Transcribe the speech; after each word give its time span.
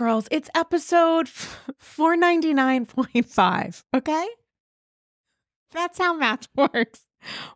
Girls. 0.00 0.26
It's 0.30 0.48
episode 0.54 1.26
499.5, 1.28 3.82
okay? 3.94 4.28
That's 5.72 5.98
how 5.98 6.14
math 6.14 6.48
works. 6.56 7.02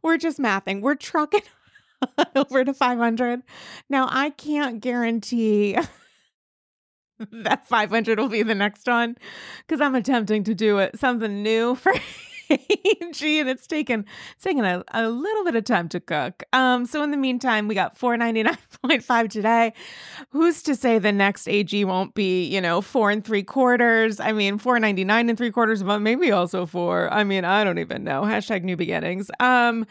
We're 0.03 0.19
just 0.19 0.39
mathing. 0.39 0.83
We're 0.83 0.95
trucking 0.95 1.41
over 2.37 2.63
to 2.63 2.75
500. 2.75 3.41
Now, 3.89 4.09
I 4.11 4.29
can't 4.29 4.83
guarantee 4.83 5.79
that 7.33 7.67
500 7.67 8.19
will 8.19 8.29
be 8.29 8.43
the 8.43 8.55
next 8.55 8.87
one 8.87 9.17
because 9.67 9.81
I'm 9.81 9.95
attempting 9.95 10.45
to 10.45 10.55
do 10.55 10.77
it 10.77 10.99
something 10.99 11.43
new 11.43 11.75
for 11.75 11.95
AG 13.03 13.41
and 13.41 13.49
it's 13.49 13.67
taken 13.67 14.05
it's 14.35 14.45
taken 14.45 14.65
a, 14.65 14.85
a 14.93 15.09
little 15.09 15.45
bit 15.45 15.57
of 15.57 15.65
time 15.65 15.89
to 15.91 16.01
cook. 16.01 16.43
Um, 16.53 16.87
so 16.87 17.03
in 17.03 17.11
the 17.11 17.17
meantime, 17.17 17.69
we 17.69 17.75
got 17.75 17.99
499.5 17.99 19.31
today. 19.31 19.73
Who's 20.31 20.63
to 20.65 20.75
say 20.75 20.99
the 20.99 21.13
next 21.13 21.49
AG 21.49 21.85
won't 21.85 22.15
be, 22.15 22.45
you 22.45 22.61
know, 22.61 22.81
four 22.81 23.11
and 23.11 23.25
three 23.25 23.43
quarters? 23.43 24.21
I 24.21 24.33
mean, 24.33 24.59
499 24.59 25.29
and 25.29 25.39
three 25.39 25.51
quarters, 25.51 25.83
but 25.83 26.01
maybe 26.01 26.31
also 26.31 26.67
four. 26.67 27.13
I 27.13 27.25
mean, 27.25 27.45
I 27.45 27.65
don't 27.65 27.79
even 27.79 28.05
know. 28.05 28.23
Hashtag 28.23 28.63
new 28.63 28.77
beginnings. 28.77 29.31
Um, 29.41 29.87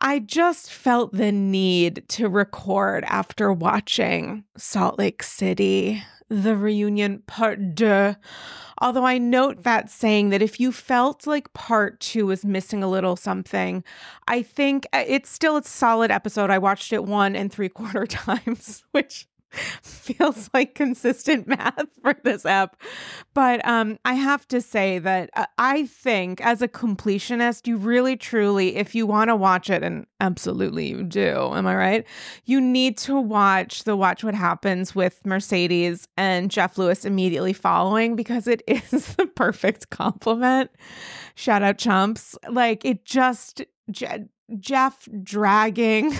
I 0.00 0.18
just 0.18 0.70
felt 0.70 1.12
the 1.12 1.32
need 1.32 2.04
to 2.08 2.28
record 2.28 3.04
after 3.04 3.52
watching 3.52 4.44
Salt 4.56 4.98
Lake 4.98 5.22
City, 5.22 6.02
the 6.28 6.56
reunion 6.56 7.22
part 7.26 7.74
deux. 7.74 8.16
Although 8.78 9.06
I 9.06 9.16
note 9.18 9.62
that 9.62 9.88
saying 9.88 10.30
that 10.30 10.42
if 10.42 10.60
you 10.60 10.70
felt 10.70 11.26
like 11.26 11.52
part 11.54 11.98
two 12.00 12.26
was 12.26 12.44
missing 12.44 12.82
a 12.82 12.90
little 12.90 13.16
something, 13.16 13.82
I 14.28 14.42
think 14.42 14.86
uh, 14.92 15.04
it's 15.06 15.30
still 15.30 15.56
a 15.56 15.64
solid 15.64 16.10
episode. 16.10 16.50
I 16.50 16.58
watched 16.58 16.92
it 16.92 17.04
one 17.04 17.34
and 17.34 17.50
three 17.50 17.70
quarter 17.70 18.06
times, 18.06 18.84
which 18.92 19.26
feels 19.82 20.50
like 20.54 20.74
consistent 20.74 21.46
math 21.48 21.86
for 22.02 22.14
this 22.24 22.44
app. 22.44 22.80
But 23.34 23.66
um, 23.66 23.98
I 24.04 24.14
have 24.14 24.46
to 24.48 24.60
say 24.60 24.98
that 24.98 25.30
uh, 25.34 25.46
I 25.58 25.86
think 25.86 26.40
as 26.40 26.62
a 26.62 26.68
completionist, 26.68 27.66
you 27.66 27.76
really 27.76 28.16
truly, 28.16 28.76
if 28.76 28.94
you 28.94 29.06
want 29.06 29.28
to 29.28 29.36
watch 29.36 29.70
it, 29.70 29.82
and 29.82 30.06
absolutely 30.20 30.88
you 30.88 31.02
do, 31.02 31.52
am 31.54 31.66
I 31.66 31.76
right? 31.76 32.06
You 32.44 32.60
need 32.60 32.96
to 32.98 33.20
watch 33.20 33.84
the 33.84 33.96
Watch 33.96 34.24
What 34.24 34.34
Happens 34.34 34.94
with 34.94 35.24
Mercedes 35.24 36.08
and 36.16 36.50
Jeff 36.50 36.78
Lewis 36.78 37.04
immediately 37.04 37.52
following 37.52 38.16
because 38.16 38.46
it 38.46 38.62
is 38.66 39.14
the 39.16 39.26
perfect 39.26 39.90
complement. 39.90 40.70
Shout 41.34 41.62
out 41.62 41.78
chumps. 41.78 42.36
Like 42.48 42.84
it 42.84 43.04
just, 43.04 43.64
Je- 43.90 44.26
Jeff 44.58 45.08
dragging. 45.22 46.16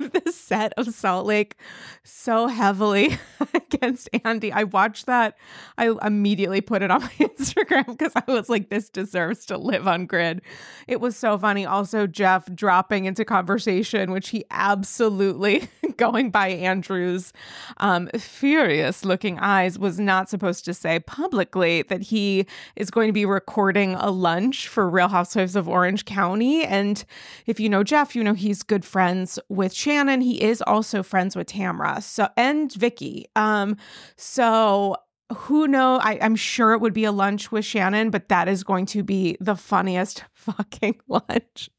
the 0.24 0.32
set 0.32 0.72
of 0.78 0.94
Salt 0.94 1.26
Lake 1.26 1.56
so 2.02 2.46
heavily 2.46 3.18
against 3.54 4.08
Andy. 4.24 4.50
I 4.50 4.64
watched 4.64 5.04
that. 5.06 5.36
I 5.76 5.94
immediately 6.02 6.62
put 6.62 6.82
it 6.82 6.90
on 6.90 7.02
my 7.02 7.08
Instagram 7.20 7.86
because 7.86 8.12
I 8.16 8.22
was 8.26 8.48
like, 8.48 8.70
this 8.70 8.88
deserves 8.88 9.44
to 9.46 9.58
live 9.58 9.86
on 9.86 10.06
grid. 10.06 10.40
It 10.88 11.02
was 11.02 11.16
so 11.16 11.36
funny. 11.36 11.66
Also, 11.66 12.06
Jeff 12.06 12.52
dropping 12.54 13.04
into 13.04 13.26
conversation, 13.26 14.10
which 14.10 14.30
he 14.30 14.44
absolutely, 14.50 15.68
going 15.98 16.30
by 16.30 16.48
Andrew's 16.48 17.34
um, 17.76 18.08
furious 18.18 19.04
looking 19.04 19.38
eyes, 19.38 19.78
was 19.78 20.00
not 20.00 20.30
supposed 20.30 20.64
to 20.64 20.72
say 20.72 21.00
publicly 21.00 21.82
that 21.82 22.00
he 22.00 22.46
is 22.74 22.90
going 22.90 23.08
to 23.08 23.12
be 23.12 23.26
recording 23.26 23.94
a 23.96 24.10
lunch 24.10 24.66
for 24.66 24.88
Real 24.88 25.08
Housewives 25.08 25.56
of 25.56 25.68
Orange 25.68 26.06
County. 26.06 26.64
And 26.64 27.04
if 27.44 27.60
you 27.60 27.68
know 27.68 27.84
Jeff, 27.84 28.16
you 28.16 28.24
know 28.24 28.34
he's 28.34 28.62
good 28.62 28.84
friends 28.84 29.38
with 29.50 29.74
Shannon. 29.90 30.20
He 30.20 30.40
is 30.40 30.62
also 30.62 31.02
friends 31.02 31.34
with 31.34 31.48
Tamra. 31.48 32.00
So 32.02 32.28
and 32.36 32.72
Vicki. 32.72 33.26
Um, 33.34 33.76
so 34.16 34.96
who 35.34 35.66
know? 35.66 35.96
I, 35.96 36.18
I'm 36.22 36.36
sure 36.36 36.72
it 36.72 36.80
would 36.80 36.94
be 36.94 37.04
a 37.04 37.12
lunch 37.12 37.50
with 37.50 37.64
Shannon, 37.64 38.10
but 38.10 38.28
that 38.28 38.48
is 38.48 38.62
going 38.62 38.86
to 38.86 39.02
be 39.02 39.36
the 39.40 39.56
funniest 39.56 40.24
fucking 40.32 41.00
lunch. 41.08 41.70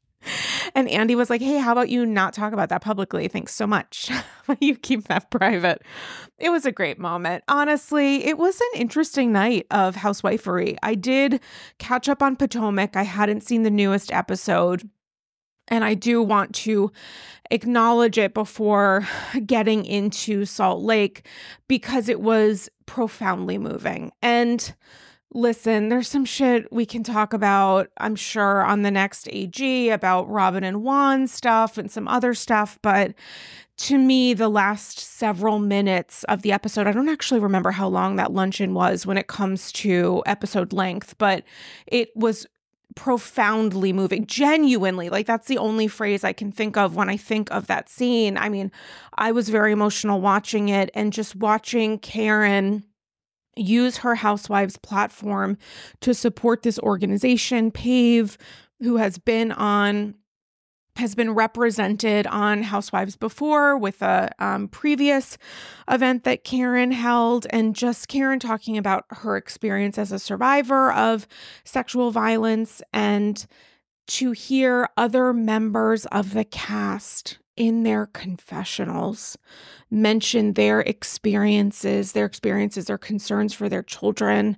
And 0.74 0.88
Andy 0.88 1.14
was 1.16 1.30
like, 1.30 1.40
Hey, 1.40 1.58
how 1.58 1.72
about 1.72 1.88
you 1.88 2.06
not 2.06 2.34
talk 2.34 2.52
about 2.52 2.68
that 2.68 2.82
publicly? 2.82 3.28
Thanks 3.28 3.54
so 3.54 3.66
much. 3.66 4.10
you 4.60 4.76
keep 4.76 5.08
that 5.08 5.30
private. 5.30 5.82
It 6.38 6.50
was 6.50 6.64
a 6.66 6.70
great 6.70 6.98
moment. 6.98 7.42
Honestly, 7.48 8.24
it 8.26 8.36
was 8.38 8.60
an 8.60 8.80
interesting 8.80 9.32
night 9.32 9.66
of 9.70 9.96
housewifery. 9.96 10.76
I 10.82 10.94
did 10.94 11.40
catch 11.78 12.08
up 12.10 12.22
on 12.22 12.36
Potomac. 12.36 12.94
I 12.94 13.02
hadn't 13.02 13.42
seen 13.42 13.62
the 13.62 13.70
newest 13.70 14.12
episode. 14.12 14.88
And 15.68 15.84
I 15.84 15.94
do 15.94 16.22
want 16.22 16.54
to 16.56 16.92
acknowledge 17.50 18.18
it 18.18 18.34
before 18.34 19.06
getting 19.46 19.84
into 19.84 20.44
Salt 20.44 20.82
Lake 20.82 21.26
because 21.68 22.08
it 22.08 22.20
was 22.20 22.68
profoundly 22.86 23.58
moving. 23.58 24.12
And 24.22 24.74
listen, 25.34 25.88
there's 25.88 26.08
some 26.08 26.24
shit 26.24 26.70
we 26.72 26.84
can 26.84 27.02
talk 27.02 27.32
about, 27.32 27.88
I'm 27.98 28.16
sure, 28.16 28.64
on 28.64 28.82
the 28.82 28.90
next 28.90 29.28
AG 29.30 29.90
about 29.90 30.28
Robin 30.28 30.64
and 30.64 30.82
Juan 30.82 31.26
stuff 31.26 31.78
and 31.78 31.90
some 31.90 32.08
other 32.08 32.34
stuff. 32.34 32.78
But 32.82 33.14
to 33.78 33.98
me, 33.98 34.34
the 34.34 34.48
last 34.48 34.98
several 34.98 35.58
minutes 35.58 36.24
of 36.24 36.42
the 36.42 36.52
episode, 36.52 36.86
I 36.86 36.92
don't 36.92 37.08
actually 37.08 37.40
remember 37.40 37.70
how 37.70 37.88
long 37.88 38.16
that 38.16 38.32
luncheon 38.32 38.74
was 38.74 39.06
when 39.06 39.16
it 39.16 39.26
comes 39.26 39.72
to 39.72 40.22
episode 40.26 40.72
length, 40.72 41.16
but 41.18 41.44
it 41.86 42.10
was 42.14 42.46
profoundly 42.94 43.92
moving, 43.92 44.26
genuinely. 44.26 45.08
Like, 45.08 45.26
that's 45.26 45.46
the 45.46 45.58
only 45.58 45.88
phrase 45.88 46.24
I 46.24 46.32
can 46.32 46.52
think 46.52 46.76
of 46.76 46.96
when 46.96 47.08
I 47.08 47.16
think 47.16 47.50
of 47.50 47.66
that 47.66 47.88
scene. 47.88 48.36
I 48.36 48.48
mean, 48.48 48.70
I 49.16 49.32
was 49.32 49.48
very 49.48 49.72
emotional 49.72 50.20
watching 50.20 50.68
it 50.68 50.90
and 50.94 51.12
just 51.12 51.36
watching 51.36 51.98
Karen 51.98 52.84
use 53.56 53.98
her 53.98 54.14
housewives 54.14 54.76
platform 54.78 55.58
to 56.00 56.14
support 56.14 56.62
this 56.62 56.78
organization, 56.78 57.70
PAVE, 57.70 58.38
who 58.80 58.96
has 58.96 59.18
been 59.18 59.52
on 59.52 60.14
has 60.96 61.14
been 61.14 61.32
represented 61.32 62.26
on 62.26 62.62
Housewives 62.62 63.16
before 63.16 63.76
with 63.78 64.02
a 64.02 64.30
um, 64.38 64.68
previous 64.68 65.38
event 65.88 66.24
that 66.24 66.44
Karen 66.44 66.92
held, 66.92 67.46
and 67.50 67.74
just 67.74 68.08
Karen 68.08 68.38
talking 68.38 68.76
about 68.76 69.04
her 69.10 69.36
experience 69.36 69.98
as 69.98 70.12
a 70.12 70.18
survivor 70.18 70.92
of 70.92 71.26
sexual 71.64 72.10
violence, 72.10 72.82
and 72.92 73.46
to 74.08 74.32
hear 74.32 74.88
other 74.96 75.32
members 75.32 76.04
of 76.06 76.34
the 76.34 76.44
cast 76.44 77.38
in 77.56 77.82
their 77.82 78.06
confessionals 78.06 79.36
mention 79.90 80.54
their 80.54 80.80
experiences, 80.80 82.12
their 82.12 82.24
experiences, 82.24 82.86
their 82.86 82.98
concerns 82.98 83.52
for 83.52 83.68
their 83.68 83.82
children, 83.82 84.56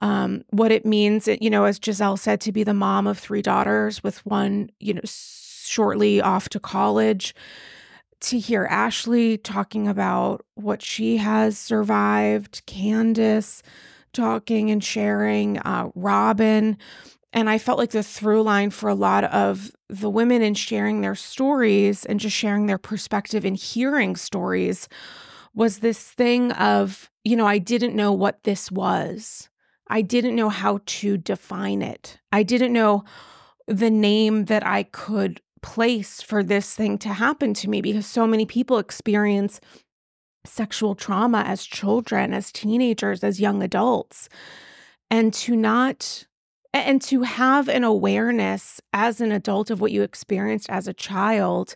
um, 0.00 0.42
what 0.50 0.72
it 0.72 0.84
means, 0.84 1.28
you 1.40 1.48
know, 1.48 1.64
as 1.64 1.78
Gizelle 1.78 2.18
said, 2.18 2.40
to 2.40 2.52
be 2.52 2.64
the 2.64 2.74
mom 2.74 3.06
of 3.06 3.18
three 3.18 3.42
daughters 3.42 4.02
with 4.02 4.24
one, 4.26 4.70
you 4.80 4.94
know, 4.94 5.00
shortly 5.72 6.20
off 6.20 6.48
to 6.50 6.60
college 6.60 7.34
to 8.20 8.38
hear 8.38 8.66
Ashley 8.70 9.36
talking 9.38 9.88
about 9.88 10.44
what 10.54 10.82
she 10.82 11.16
has 11.16 11.58
survived, 11.58 12.62
Candiace 12.66 13.62
talking 14.12 14.70
and 14.70 14.84
sharing, 14.84 15.58
uh, 15.58 15.88
Robin. 15.94 16.76
And 17.32 17.48
I 17.48 17.56
felt 17.58 17.78
like 17.78 17.90
the 17.90 18.02
through 18.02 18.42
line 18.42 18.70
for 18.70 18.88
a 18.88 18.94
lot 18.94 19.24
of 19.24 19.72
the 19.88 20.10
women 20.10 20.42
in 20.42 20.54
sharing 20.54 21.00
their 21.00 21.14
stories 21.14 22.04
and 22.04 22.20
just 22.20 22.36
sharing 22.36 22.66
their 22.66 22.78
perspective 22.78 23.44
and 23.44 23.56
hearing 23.56 24.14
stories 24.14 24.88
was 25.54 25.78
this 25.78 26.10
thing 26.10 26.52
of, 26.52 27.10
you 27.24 27.34
know, 27.34 27.46
I 27.46 27.58
didn't 27.58 27.96
know 27.96 28.12
what 28.12 28.44
this 28.44 28.70
was. 28.70 29.48
I 29.88 30.02
didn't 30.02 30.36
know 30.36 30.48
how 30.48 30.80
to 30.84 31.16
define 31.16 31.82
it. 31.82 32.18
I 32.30 32.42
didn't 32.42 32.72
know 32.72 33.04
the 33.66 33.90
name 33.90 34.46
that 34.46 34.66
I 34.66 34.84
could 34.84 35.40
place 35.62 36.20
for 36.20 36.42
this 36.42 36.74
thing 36.74 36.98
to 36.98 37.08
happen 37.10 37.54
to 37.54 37.68
me 37.68 37.80
because 37.80 38.06
so 38.06 38.26
many 38.26 38.44
people 38.44 38.78
experience 38.78 39.60
sexual 40.44 40.94
trauma 40.94 41.42
as 41.46 41.64
children, 41.64 42.34
as 42.34 42.52
teenagers, 42.52 43.22
as 43.22 43.40
young 43.40 43.62
adults. 43.62 44.28
And 45.10 45.32
to 45.34 45.56
not 45.56 46.26
and 46.74 47.02
to 47.02 47.22
have 47.22 47.68
an 47.68 47.84
awareness 47.84 48.80
as 48.92 49.20
an 49.20 49.30
adult 49.30 49.70
of 49.70 49.80
what 49.80 49.92
you 49.92 50.02
experienced 50.02 50.70
as 50.70 50.88
a 50.88 50.94
child 50.94 51.74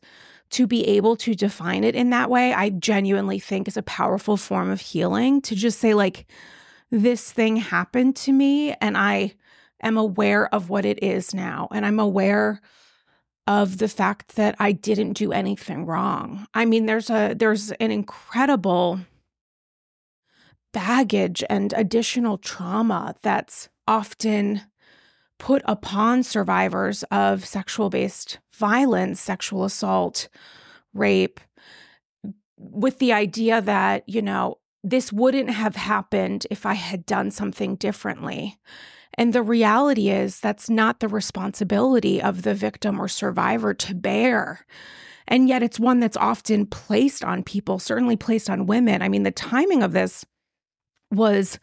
to 0.49 0.67
be 0.67 0.87
able 0.87 1.17
to 1.17 1.35
define 1.35 1.85
it 1.85 1.95
in 1.95 2.11
that 2.11 2.31
way 2.31 2.55
i 2.55 2.71
genuinely 2.71 3.39
think 3.39 3.69
is 3.69 3.77
a 3.77 3.83
powerful 3.83 4.37
form 4.37 4.71
of 4.71 4.81
healing 4.81 5.41
to 5.43 5.55
just 5.55 5.81
say 5.81 5.93
like 5.93 6.25
this 6.91 7.33
thing 7.33 7.57
happened 7.57 8.17
to 8.17 8.33
me 8.33 8.73
and 8.81 8.97
i 8.97 9.35
am 9.83 9.97
aware 9.97 10.53
of 10.55 10.71
what 10.71 10.85
it 10.85 11.03
is 11.03 11.35
now 11.35 11.69
and 11.73 11.85
i'm 11.85 12.01
aware 12.01 12.61
of 13.47 13.79
the 13.79 13.89
fact 13.89 14.37
that 14.37 14.57
I 14.59 14.73
didn't 14.73 15.13
do 15.13 15.33
anything 15.33 15.87
wrong. 15.87 16.47
I 16.55 16.65
mean, 16.65 16.87
there's 16.87 17.11
a 17.11 17.35
there's 17.35 17.71
an 17.73 17.91
incredible 17.91 19.01
baggage 20.73 21.43
and 21.49 21.73
additional 21.75 22.39
trauma 22.39 23.15
that's 23.23 23.69
often 23.87 24.63
put 25.39 25.63
upon 25.65 26.23
survivors 26.23 27.03
of 27.05 27.45
sexual 27.45 27.91
based 27.91 28.39
violence, 28.53 29.21
sexual 29.21 29.65
assault, 29.65 30.29
rape 30.93 31.41
with 32.59 32.99
the 32.99 33.13
idea 33.13 33.61
that, 33.61 34.09
you 34.09 34.23
know, 34.23 34.59
this 34.83 35.13
wouldn't 35.13 35.51
have 35.51 35.77
happened 35.77 36.47
if 36.51 36.65
I 36.65 36.75
had 36.75 37.05
done 37.07 37.31
something 37.31 37.77
differently. 37.77 38.57
And 39.19 39.33
the 39.33 39.43
reality 39.43 40.11
is, 40.11 40.41
that's 40.41 40.69
not 40.69 41.01
the 41.01 41.09
responsibility 41.09 42.21
of 42.21 42.43
the 42.43 42.55
victim 42.55 43.01
or 43.01 43.09
survivor 43.09 43.73
to 43.75 43.95
bear. 43.95 44.67
And 45.27 45.49
yet, 45.49 45.63
it's 45.63 45.81
one 45.81 46.01
that's 46.01 46.17
often 46.17 46.67
placed 46.67 47.25
on 47.25 47.43
people, 47.43 47.79
certainly 47.79 48.17
placed 48.17 48.51
on 48.51 48.67
women. 48.67 49.03
I 49.03 49.09
mean, 49.09 49.23
the 49.23 49.31
timing 49.31 49.83
of 49.83 49.93
this 49.93 50.25
was 51.11 51.59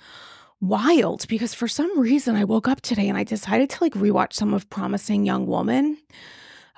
wild 0.64 1.28
because 1.28 1.54
for 1.54 1.68
some 1.68 2.00
reason 2.00 2.38
I 2.38 2.46
woke 2.46 2.70
up 2.70 2.80
today 2.80 3.10
and 3.10 3.18
I 3.18 3.26
decided 3.26 3.70
to 3.70 3.84
like 3.84 3.94
rewatch 3.94 4.32
some 4.32 4.54
of 4.54 4.70
Promising 4.70 5.26
Young 5.26 5.46
Woman. 5.46 5.98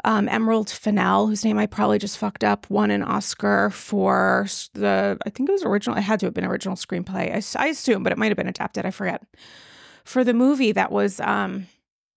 Um, 0.03 0.27
Emerald 0.27 0.69
Fennell, 0.69 1.27
whose 1.27 1.45
name 1.45 1.57
I 1.57 1.67
probably 1.67 1.99
just 1.99 2.17
fucked 2.17 2.43
up, 2.43 2.69
won 2.69 2.91
an 2.91 3.01
Oscar 3.01 3.69
for 3.71 4.45
the, 4.73 5.17
I 5.25 5.29
think 5.29 5.49
it 5.49 5.51
was 5.51 5.63
original, 5.63 5.97
it 5.97 6.01
had 6.01 6.19
to 6.19 6.25
have 6.27 6.33
been 6.33 6.45
original 6.45 6.75
screenplay. 6.75 7.31
I, 7.31 7.63
I 7.63 7.67
assume, 7.67 8.03
but 8.03 8.11
it 8.11 8.17
might 8.17 8.27
have 8.27 8.37
been 8.37 8.47
adapted. 8.47 8.85
I 8.85 8.91
forget. 8.91 9.23
For 10.05 10.23
the 10.23 10.33
movie 10.33 10.71
that 10.71 10.91
was, 10.91 11.19
um, 11.19 11.67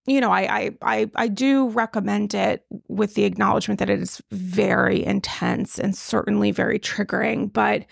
you 0.07 0.21
know, 0.21 0.31
I, 0.31 0.43
I 0.43 0.71
I 0.83 1.11
I 1.15 1.29
do 1.29 1.69
recommend 1.71 2.35
it 2.35 2.65
with 2.89 3.15
the 3.15 3.25
acknowledgement 3.25 3.81
that 3.81 3.91
it 3.91 4.01
is 4.01 4.23
very 4.31 5.05
intense 5.05 5.79
and 5.79 5.97
certainly 5.97 6.51
very 6.51 6.79
triggering. 6.79 7.53
But 7.53 7.87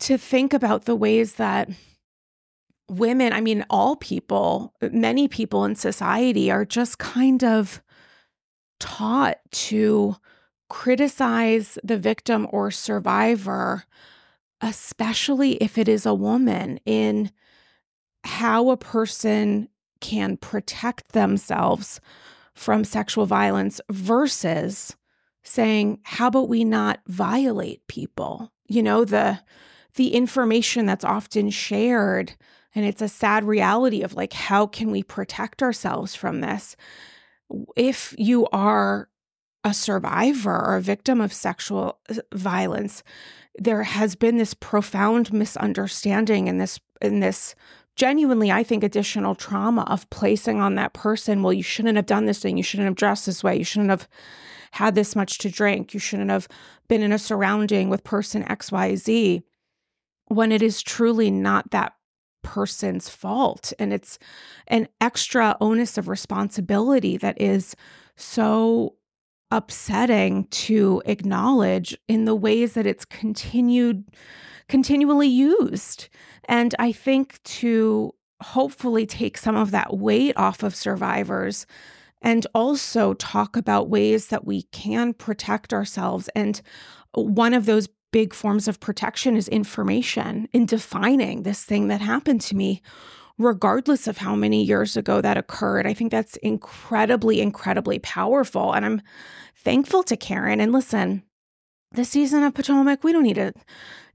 to 0.00 0.16
think 0.16 0.52
about 0.54 0.84
the 0.84 0.96
ways 0.96 1.34
that 1.34 1.68
women, 2.88 3.32
I 3.32 3.40
mean, 3.40 3.64
all 3.68 3.96
people, 3.96 4.74
many 4.80 5.28
people 5.28 5.64
in 5.64 5.76
society 5.76 6.50
are 6.50 6.64
just 6.64 6.98
kind 6.98 7.44
of 7.44 7.82
taught 8.80 9.38
to 9.50 10.16
criticize 10.68 11.78
the 11.84 11.98
victim 11.98 12.46
or 12.50 12.70
survivor, 12.70 13.84
especially 14.60 15.52
if 15.54 15.76
it 15.76 15.88
is 15.88 16.06
a 16.06 16.14
woman, 16.14 16.80
in 16.86 17.30
how 18.24 18.70
a 18.70 18.76
person 18.76 19.68
can 20.00 20.36
protect 20.36 21.12
themselves 21.12 22.00
from 22.54 22.84
sexual 22.84 23.26
violence 23.26 23.80
versus 23.90 24.96
saying, 25.42 25.98
how 26.02 26.28
about 26.28 26.48
we 26.48 26.64
not 26.64 27.00
violate 27.06 27.86
people? 27.86 28.52
You 28.68 28.82
know, 28.82 29.04
the 29.04 29.40
the 29.94 30.14
information 30.14 30.86
that's 30.86 31.04
often 31.04 31.50
shared 31.50 32.34
and 32.74 32.84
it's 32.84 33.02
a 33.02 33.08
sad 33.08 33.44
reality 33.44 34.02
of 34.02 34.14
like 34.14 34.32
how 34.32 34.66
can 34.66 34.90
we 34.90 35.02
protect 35.02 35.62
ourselves 35.62 36.14
from 36.14 36.40
this 36.40 36.76
if 37.76 38.14
you 38.16 38.46
are 38.52 39.08
a 39.64 39.74
survivor 39.74 40.54
or 40.54 40.76
a 40.76 40.82
victim 40.82 41.20
of 41.20 41.32
sexual 41.32 41.98
uh, 42.08 42.14
violence 42.32 43.02
there 43.56 43.82
has 43.82 44.14
been 44.14 44.38
this 44.38 44.54
profound 44.54 45.32
misunderstanding 45.32 46.48
and 46.48 46.60
this 46.60 46.78
in 47.02 47.20
this 47.20 47.54
genuinely 47.96 48.50
i 48.50 48.62
think 48.62 48.82
additional 48.82 49.34
trauma 49.34 49.82
of 49.82 50.08
placing 50.10 50.60
on 50.60 50.74
that 50.74 50.92
person 50.92 51.42
well 51.42 51.52
you 51.52 51.62
shouldn't 51.62 51.96
have 51.96 52.06
done 52.06 52.26
this 52.26 52.40
thing. 52.40 52.56
You 52.56 52.62
shouldn't 52.62 52.86
have 52.86 52.96
dressed 52.96 53.26
this 53.26 53.44
way. 53.44 53.56
You 53.56 53.64
shouldn't 53.64 53.90
have 53.90 54.08
had 54.72 54.94
this 54.94 55.16
much 55.16 55.38
to 55.38 55.50
drink. 55.50 55.94
You 55.94 56.00
shouldn't 56.00 56.30
have 56.30 56.48
been 56.88 57.02
in 57.02 57.12
a 57.12 57.18
surrounding 57.18 57.88
with 57.88 58.04
person 58.04 58.44
xyz 58.44 59.42
when 60.26 60.52
it 60.52 60.62
is 60.62 60.82
truly 60.82 61.30
not 61.30 61.70
that 61.72 61.94
person's 62.42 63.08
fault. 63.08 63.72
And 63.78 63.92
it's 63.92 64.18
an 64.68 64.88
extra 65.00 65.56
onus 65.60 65.98
of 65.98 66.08
responsibility 66.08 67.16
that 67.16 67.40
is 67.40 67.74
so 68.16 68.96
upsetting 69.50 70.44
to 70.44 71.02
acknowledge 71.06 71.98
in 72.06 72.24
the 72.24 72.36
ways 72.36 72.74
that 72.74 72.86
it's 72.86 73.04
continued 73.04 74.04
continually 74.70 75.28
used 75.28 76.08
and 76.46 76.74
i 76.78 76.90
think 76.92 77.42
to 77.42 78.14
hopefully 78.42 79.04
take 79.04 79.36
some 79.36 79.56
of 79.56 79.70
that 79.70 79.96
weight 79.98 80.36
off 80.36 80.62
of 80.62 80.74
survivors 80.74 81.66
and 82.22 82.46
also 82.54 83.14
talk 83.14 83.56
about 83.56 83.88
ways 83.88 84.28
that 84.28 84.46
we 84.46 84.62
can 84.64 85.12
protect 85.12 85.74
ourselves 85.74 86.28
and 86.34 86.62
one 87.14 87.54
of 87.54 87.66
those 87.66 87.88
big 88.12 88.34
forms 88.34 88.68
of 88.68 88.80
protection 88.80 89.36
is 89.36 89.48
information 89.48 90.48
in 90.52 90.66
defining 90.66 91.42
this 91.42 91.64
thing 91.64 91.88
that 91.88 92.00
happened 92.00 92.40
to 92.40 92.56
me, 92.56 92.82
regardless 93.38 94.06
of 94.06 94.18
how 94.18 94.34
many 94.34 94.62
years 94.62 94.96
ago 94.96 95.20
that 95.20 95.36
occurred. 95.36 95.86
I 95.86 95.94
think 95.94 96.10
that's 96.10 96.36
incredibly, 96.36 97.40
incredibly 97.40 97.98
powerful. 98.00 98.72
And 98.72 98.84
I'm 98.84 99.02
thankful 99.56 100.02
to 100.04 100.16
Karen. 100.16 100.60
And 100.60 100.72
listen, 100.72 101.22
the 101.92 102.04
season 102.04 102.42
of 102.42 102.54
Potomac, 102.54 103.04
we 103.04 103.12
don't 103.12 103.22
need 103.22 103.34
to 103.34 103.52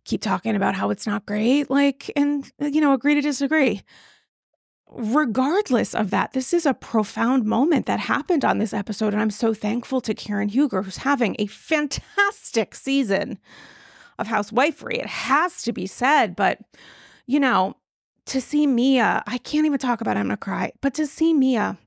keep 0.06 0.22
talking 0.22 0.56
about 0.56 0.76
how 0.76 0.90
it's 0.90 1.06
not 1.06 1.26
great. 1.26 1.70
Like, 1.70 2.12
and, 2.16 2.50
uh, 2.62 2.68
you 2.68 2.80
know, 2.80 2.94
agree 2.94 3.16
to 3.16 3.22
disagree. 3.22 3.82
Regardless 4.92 5.94
of 5.94 6.12
that, 6.12 6.34
this 6.34 6.54
is 6.54 6.66
a 6.66 6.74
profound 6.74 7.46
moment 7.46 7.88
that 7.88 8.00
happened 8.00 8.46
on 8.46 8.60
this 8.60 8.74
episode. 8.74 9.14
And 9.14 9.22
I'm 9.22 9.32
so 9.32 9.54
thankful 9.54 10.00
to 10.02 10.14
Karen 10.14 10.50
Huger, 10.50 10.84
who's 10.84 10.98
having 10.98 11.36
a 11.40 11.48
fantastic 11.48 12.76
season 12.76 13.40
of 14.18 14.28
housewifery. 14.28 15.00
It 15.00 15.08
has 15.08 15.64
to 15.64 15.74
be 15.74 15.88
said, 15.88 16.36
but 16.36 16.60
you 17.26 17.40
know, 17.40 17.76
to 18.28 18.40
see 18.40 18.66
Mia, 18.68 19.24
I 19.28 19.38
can't 19.40 19.66
even 19.66 19.80
talk 19.80 20.02
about 20.02 20.18
it, 20.18 20.22
I'm 20.22 20.28
gonna 20.28 20.38
cry, 20.38 20.72
but 20.82 20.94
to 20.96 21.08
see 21.08 21.34
Mia 21.34 21.78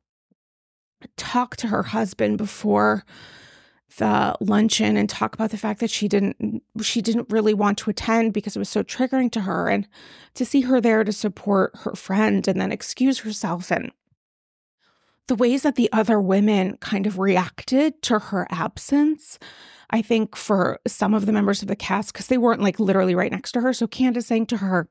talk 1.17 1.57
to 1.57 1.69
her 1.69 1.85
husband 1.85 2.39
before 2.39 3.05
the 3.97 4.35
luncheon 4.41 4.97
and 4.97 5.09
talk 5.09 5.35
about 5.35 5.51
the 5.51 5.57
fact 5.57 5.81
that 5.81 5.91
she 5.91 6.09
didn't 6.09 6.63
she 6.83 7.01
didn't 7.01 7.31
really 7.31 7.55
want 7.55 7.79
to 7.79 7.91
attend 7.91 8.33
because 8.33 8.55
it 8.55 8.59
was 8.59 8.69
so 8.69 8.83
triggering 8.83 9.31
to 9.33 9.41
her 9.41 9.69
and 9.69 9.89
to 10.35 10.45
see 10.45 10.61
her 10.61 10.81
there 10.81 11.03
to 11.05 11.13
support 11.13 11.73
her 11.83 11.95
friend 11.95 12.47
and 12.47 12.61
then 12.61 12.71
excuse 12.71 13.21
herself 13.21 13.71
and 13.71 13.91
the 15.27 15.35
ways 15.35 15.63
that 15.63 15.77
the 15.77 15.91
other 15.93 16.21
women 16.21 16.77
kind 16.79 17.07
of 17.07 17.19
reacted 17.19 18.01
to 18.03 18.19
her 18.19 18.47
absence 18.51 19.39
I 19.91 20.03
think 20.03 20.37
for 20.37 20.81
some 20.87 21.15
of 21.15 21.27
the 21.27 21.33
members 21.33 21.63
of 21.63 21.69
the 21.69 21.77
cast, 21.77 22.13
because 22.13 22.27
they 22.27 22.39
weren't 22.39 22.61
like 22.61 22.79
literally 22.79 23.15
right 23.15 23.33
next 23.33 23.53
to 23.53 23.61
her. 23.61 23.73
So 23.73 23.87
Candiace 23.87 24.27
saying 24.27 24.47
to 24.47 24.59
her 24.59 24.89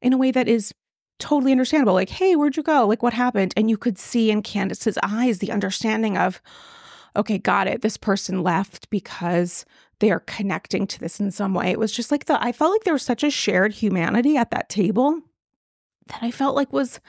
in 0.00 0.12
a 0.12 0.16
way 0.16 0.30
that 0.30 0.48
is 0.48 0.72
totally 1.18 1.50
understandable, 1.50 1.94
like, 1.94 2.10
hey, 2.10 2.36
where'd 2.36 2.56
you 2.56 2.62
go? 2.62 2.86
Like, 2.86 3.02
what 3.02 3.14
happened? 3.14 3.54
And 3.56 3.68
you 3.68 3.76
could 3.76 3.98
see 3.98 4.30
in 4.30 4.42
Candiace's 4.42 4.98
eyes 5.02 5.38
the 5.38 5.50
understanding 5.50 6.16
of, 6.16 6.40
okay, 7.16 7.38
got 7.38 7.66
it. 7.66 7.82
This 7.82 7.96
person 7.96 8.42
left 8.42 8.88
because 8.90 9.64
they 10.00 10.10
are 10.10 10.20
connecting 10.20 10.86
to 10.86 11.00
this 11.00 11.20
in 11.20 11.30
some 11.30 11.54
way. 11.54 11.70
It 11.70 11.78
was 11.78 11.92
just 11.92 12.10
like 12.10 12.26
the, 12.26 12.42
I 12.42 12.52
felt 12.52 12.72
like 12.72 12.84
there 12.84 12.92
was 12.92 13.02
such 13.02 13.24
a 13.24 13.30
shared 13.30 13.72
humanity 13.72 14.36
at 14.36 14.50
that 14.50 14.68
table 14.68 15.20
that 16.08 16.22
I 16.22 16.30
felt 16.30 16.54
like 16.54 16.72
was 16.72 17.00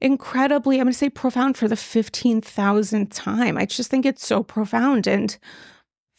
incredibly, 0.00 0.76
I'm 0.76 0.84
going 0.84 0.92
to 0.92 0.98
say 0.98 1.10
profound 1.10 1.56
for 1.56 1.68
the 1.68 1.74
15,000th 1.74 3.08
time. 3.12 3.58
I 3.58 3.66
just 3.66 3.90
think 3.90 4.06
it's 4.06 4.26
so 4.26 4.42
profound. 4.42 5.06
And 5.06 5.36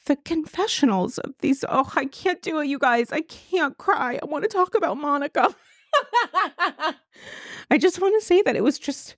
the 0.06 0.16
confessionals 0.16 1.18
of 1.20 1.34
these. 1.42 1.64
Oh, 1.68 1.92
I 1.96 2.06
can't 2.06 2.42
do 2.42 2.60
it, 2.60 2.68
you 2.68 2.80
guys. 2.80 3.12
I 3.12 3.22
can't 3.22 3.78
cry. 3.78 4.20
I 4.22 4.26
want 4.26 4.44
to 4.44 4.50
talk 4.50 4.76
about 4.76 4.98
Monica. 4.98 5.54
I 7.72 7.78
just 7.78 8.00
want 8.00 8.20
to 8.20 8.26
say 8.26 8.42
that 8.44 8.56
it 8.56 8.64
was 8.64 8.78
just 8.78 9.16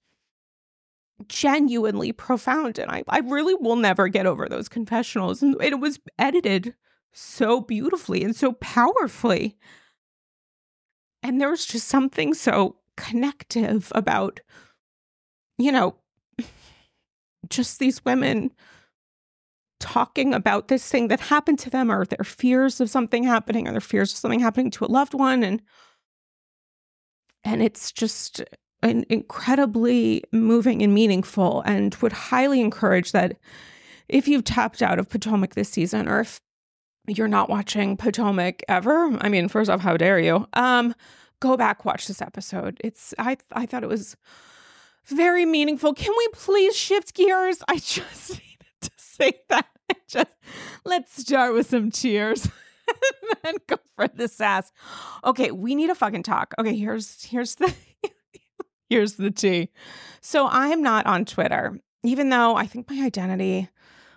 genuinely 1.27 2.11
profound. 2.11 2.77
And 2.77 2.91
I, 2.91 3.03
I 3.07 3.19
really 3.19 3.55
will 3.55 3.75
never 3.75 4.07
get 4.07 4.25
over 4.25 4.47
those 4.47 4.69
confessionals. 4.69 5.41
And 5.41 5.55
it 5.61 5.79
was 5.79 5.99
edited 6.19 6.75
so 7.13 7.61
beautifully 7.61 8.23
and 8.23 8.35
so 8.35 8.53
powerfully. 8.53 9.57
And 11.23 11.41
there 11.41 11.49
was 11.49 11.65
just 11.65 11.87
something 11.87 12.33
so 12.33 12.77
connective 12.95 13.91
about, 13.95 14.39
you 15.57 15.71
know, 15.71 15.95
just 17.49 17.79
these 17.79 18.03
women 18.05 18.51
talking 19.79 20.33
about 20.33 20.67
this 20.67 20.89
thing 20.89 21.07
that 21.07 21.19
happened 21.19 21.59
to 21.59 21.69
them 21.69 21.91
or 21.91 22.05
their 22.05 22.23
fears 22.23 22.81
of 22.81 22.89
something 22.89 23.23
happening 23.23 23.67
or 23.67 23.71
their 23.71 23.81
fears 23.81 24.11
of 24.11 24.17
something 24.17 24.39
happening 24.39 24.71
to 24.71 24.85
a 24.85 24.87
loved 24.87 25.13
one 25.13 25.43
and 25.43 25.61
and 27.43 27.61
it's 27.61 27.91
just 27.91 28.43
an 28.83 29.05
incredibly 29.09 30.23
moving 30.31 30.81
and 30.81 30.93
meaningful 30.93 31.61
and 31.61 31.95
would 31.95 32.13
highly 32.13 32.61
encourage 32.61 33.11
that 33.11 33.37
if 34.07 34.27
you've 34.27 34.43
tapped 34.43 34.81
out 34.81 34.99
of 34.99 35.09
Potomac 35.09 35.55
this 35.55 35.69
season 35.69 36.07
or 36.07 36.21
if 36.21 36.39
you're 37.07 37.27
not 37.27 37.49
watching 37.49 37.97
Potomac 37.97 38.63
ever, 38.67 39.17
I 39.19 39.29
mean, 39.29 39.47
first 39.47 39.69
off, 39.69 39.81
how 39.81 39.97
dare 39.97 40.19
you? 40.19 40.47
Um, 40.53 40.93
go 41.39 41.57
back 41.57 41.85
watch 41.85 42.07
this 42.07 42.21
episode. 42.21 42.79
It's 42.83 43.13
I 43.17 43.37
I 43.51 43.65
thought 43.65 43.83
it 43.83 43.89
was 43.89 44.15
very 45.05 45.45
meaningful. 45.45 45.93
Can 45.93 46.13
we 46.17 46.27
please 46.33 46.75
shift 46.75 47.13
gears? 47.13 47.63
I 47.67 47.75
just 47.79 48.31
needed 48.31 48.81
to 48.81 48.91
say 48.97 49.33
that. 49.49 49.67
Just 50.09 50.35
let's 50.83 51.17
start 51.21 51.53
with 51.53 51.69
some 51.69 51.91
cheers 51.91 52.45
and 52.87 53.37
then 53.41 53.55
go 53.67 53.77
for 53.95 54.09
the 54.09 54.27
sass. 54.27 54.71
Okay, 55.23 55.51
we 55.51 55.75
need 55.75 55.89
a 55.89 55.95
fucking 55.95 56.23
talk. 56.23 56.53
Okay, 56.59 56.75
here's 56.75 57.23
here's 57.23 57.55
the 57.55 57.73
here's 58.89 59.13
the 59.13 59.31
tea. 59.31 59.69
So 60.21 60.47
I 60.47 60.67
am 60.67 60.81
not 60.81 61.05
on 61.05 61.25
Twitter, 61.25 61.79
even 62.03 62.29
though 62.29 62.55
I 62.55 62.65
think 62.67 62.89
my 62.89 63.03
identity, 63.03 63.69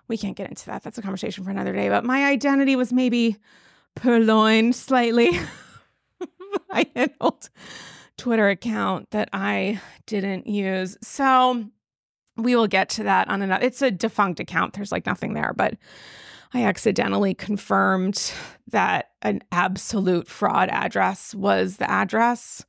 we 0.09 0.17
can't 0.17 0.37
get 0.37 0.49
into 0.49 0.67
that. 0.67 0.83
That's 0.83 0.99
a 0.99 1.03
conversation 1.03 1.45
for 1.45 1.51
another 1.51 1.73
day. 1.73 1.89
But 1.89 2.05
my 2.05 2.25
identity 2.25 2.77
was 2.77 2.93
maybe 2.93 3.37
purloined 3.95 4.75
slightly 4.77 5.31
had 6.73 6.91
an 6.95 7.11
old 7.21 7.49
Twitter 8.17 8.49
account 8.49 9.11
that 9.11 9.29
I 9.33 9.81
didn't 10.07 10.47
use. 10.47 10.97
So 11.03 11.65
we 12.37 12.57
will 12.57 12.67
get 12.67 12.89
to 12.91 13.05
that 13.05 13.29
on 13.29 13.43
another. 13.43 13.65
It's 13.65 13.83
a 13.83 13.91
defunct 13.91 14.41
account. 14.41 14.75
There's 14.75 14.93
like 14.93 15.07
nothing 15.07 15.35
there, 15.35 15.53
but 15.57 15.77
I 16.53 16.65
accidentally 16.65 17.35
confirmed 17.35 18.33
that 18.69 19.11
an 19.23 19.43
absolute 19.53 20.27
fraud 20.27 20.69
address 20.69 21.35
was 21.35 21.77
the 21.77 21.91
address. 21.91 22.65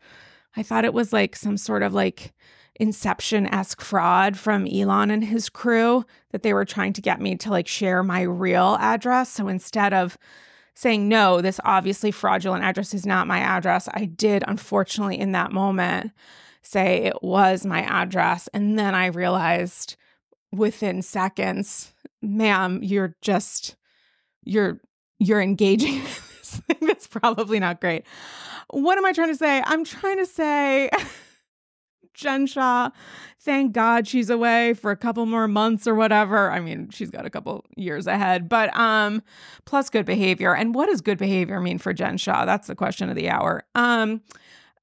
I 0.56 0.64
thought 0.64 0.86
it 0.86 0.94
was 0.94 1.14
like 1.14 1.36
some 1.36 1.58
sort 1.58 1.84
of 1.84 1.94
like 1.94 2.34
inception 2.80 3.48
esque 3.48 3.82
fraud 3.82 4.38
from 4.38 4.68
Elon 4.68 5.12
and 5.12 5.24
his 5.24 5.50
crew 5.50 6.06
that 6.32 6.44
they 6.44 6.54
were 6.54 6.66
trying 6.66 6.94
to 6.94 7.02
get 7.02 7.22
me 7.22 7.36
to 7.38 7.50
like 7.50 7.68
share 7.68 8.04
my 8.04 8.22
real 8.22 8.78
address. 8.80 9.30
So 9.30 9.48
instead 9.48 9.94
of 9.94 10.18
saying, 10.74 11.08
no, 11.08 11.42
this 11.42 11.60
obviously 11.64 12.12
fraudulent 12.12 12.64
address 12.64 12.94
is 12.94 13.06
not 13.06 13.28
my 13.28 13.40
address, 13.40 13.88
I 13.94 14.06
did 14.06 14.44
unfortunately 14.48 15.20
in 15.20 15.34
that 15.34 15.52
moment 15.52 16.12
say 16.64 17.04
it 17.04 17.22
was 17.22 17.66
my 17.66 17.82
address. 17.82 18.50
And 18.54 18.80
then 18.80 18.96
I 18.96 19.08
realized 19.08 19.96
within 20.52 21.02
seconds 21.02 21.94
ma'am, 22.22 22.80
you're 22.84 23.16
just 23.22 23.76
you're 24.44 24.80
you're 25.20 25.42
engaging 25.42 26.02
that's 26.82 27.08
probably 27.08 27.60
not 27.60 27.80
great. 27.80 28.04
What 28.70 28.98
am 28.98 29.06
I 29.06 29.14
trying 29.14 29.30
to 29.30 29.36
say? 29.36 29.62
I'm 29.66 29.84
trying 29.84 30.18
to 30.18 30.26
say 30.26 30.90
Jen 32.14 32.46
Shaw, 32.46 32.90
thank 33.40 33.74
God 33.74 34.08
she's 34.08 34.30
away 34.30 34.74
for 34.74 34.92
a 34.92 34.98
couple 34.98 35.26
more 35.26 35.48
months 35.48 35.88
or 35.88 35.96
whatever. 35.96 36.52
I 36.52 36.60
mean, 36.60 36.90
she's 36.90 37.10
got 37.10 37.26
a 37.26 37.30
couple 37.30 37.66
years 37.76 38.08
ahead, 38.08 38.50
but 38.50 38.76
um, 38.78 39.22
plus 39.66 39.90
good 39.90 40.06
behavior. 40.06 40.56
And 40.56 40.76
what 40.76 40.88
does 40.88 41.02
good 41.02 41.18
behavior 41.18 41.60
mean 41.60 41.78
for 41.78 41.94
Jen 41.94 42.18
Shaw? 42.18 42.46
That's 42.46 42.68
the 42.68 42.76
question 42.76 43.10
of 43.10 43.16
the 43.16 43.30
hour. 43.30 43.64
Um, 43.76 44.22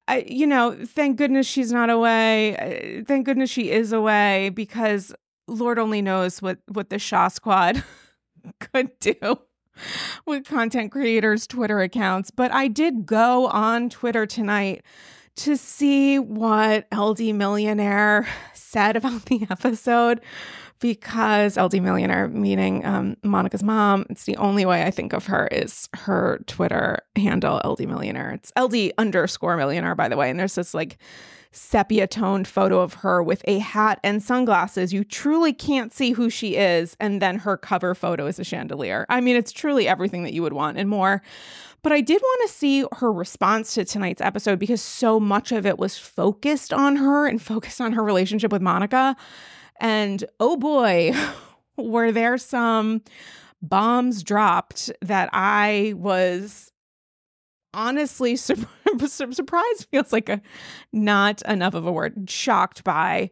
I, 0.07 0.25
you 0.27 0.47
know, 0.47 0.75
thank 0.85 1.17
goodness 1.17 1.45
she's 1.45 1.71
not 1.71 1.89
away. 1.89 3.03
Thank 3.07 3.25
goodness 3.25 3.49
she 3.49 3.69
is 3.69 3.93
away 3.93 4.49
because 4.49 5.13
Lord 5.47 5.77
only 5.77 6.01
knows 6.01 6.41
what 6.41 6.57
what 6.67 6.89
the 6.89 6.99
Shaw 6.99 7.27
Squad 7.27 7.83
could 8.59 8.97
do 8.99 9.13
with 10.25 10.45
content 10.45 10.91
creators' 10.91 11.47
Twitter 11.47 11.79
accounts. 11.81 12.31
But 12.31 12.51
I 12.51 12.67
did 12.67 13.05
go 13.05 13.47
on 13.47 13.89
Twitter 13.89 14.25
tonight 14.25 14.83
to 15.37 15.55
see 15.55 16.19
what 16.19 16.87
LD 16.93 17.33
Millionaire 17.33 18.27
said 18.53 18.95
about 18.95 19.25
the 19.25 19.47
episode 19.49 20.21
because 20.79 21.57
LD 21.57 21.81
Millionaire, 21.81 22.27
meaning 22.27 22.85
um, 22.85 23.17
Monica's 23.23 23.63
mom, 23.63 24.05
it's 24.09 24.25
the 24.25 24.37
only 24.37 24.65
way 24.65 24.83
I 24.83 24.91
think 24.91 25.13
of 25.13 25.25
her 25.25 25.47
is 25.47 25.89
her 25.93 26.41
Twitter 26.47 26.99
handle, 27.15 27.61
LD 27.65 27.81
Millionaire. 27.81 28.31
It's 28.31 28.51
LD 28.57 28.91
underscore 28.97 29.57
millionaire, 29.57 29.95
by 29.95 30.07
the 30.07 30.17
way. 30.17 30.29
And 30.29 30.39
there's 30.39 30.55
this 30.55 30.73
like 30.73 30.97
sepia 31.51 32.05
toned 32.05 32.47
photo 32.47 32.79
of 32.79 32.95
her 32.95 33.23
with 33.23 33.41
a 33.45 33.59
hat 33.59 33.99
and 34.03 34.21
sunglasses. 34.21 34.93
You 34.93 35.03
truly 35.03 35.51
can't 35.51 35.91
see 35.91 36.11
who 36.11 36.29
she 36.29 36.55
is. 36.55 36.95
And 36.99 37.21
then 37.21 37.39
her 37.39 37.57
cover 37.57 37.95
photo 37.95 38.27
is 38.27 38.39
a 38.39 38.43
chandelier. 38.43 39.05
I 39.09 39.21
mean, 39.21 39.35
it's 39.35 39.51
truly 39.51 39.87
everything 39.87 40.23
that 40.23 40.33
you 40.33 40.41
would 40.43 40.53
want 40.53 40.77
and 40.77 40.89
more. 40.89 41.21
But 41.81 41.91
I 41.91 42.01
did 42.01 42.21
want 42.21 42.49
to 42.49 42.53
see 42.53 42.85
her 42.97 43.11
response 43.11 43.73
to 43.75 43.85
tonight's 43.85 44.21
episode 44.21 44.59
because 44.59 44.81
so 44.81 45.19
much 45.19 45.51
of 45.51 45.65
it 45.65 45.79
was 45.79 45.97
focused 45.97 46.73
on 46.73 46.97
her 46.97 47.27
and 47.27 47.41
focused 47.41 47.79
on 47.79 47.93
her 47.93 48.03
relationship 48.03 48.51
with 48.51 48.61
Monica. 48.61 49.15
And 49.79 50.23
oh 50.39 50.57
boy, 50.57 51.13
were 51.77 52.11
there 52.11 52.37
some 52.37 53.01
bombs 53.61 54.23
dropped 54.23 54.91
that 55.01 55.29
I 55.31 55.93
was 55.95 56.71
honestly 57.73 58.35
sur- 58.35 58.55
surprised 59.07 59.87
feels 59.91 60.11
like 60.13 60.29
a 60.29 60.41
not 60.91 61.41
enough 61.43 61.73
of 61.73 61.85
a 61.85 61.91
word 61.91 62.29
shocked 62.29 62.83
by. 62.83 63.29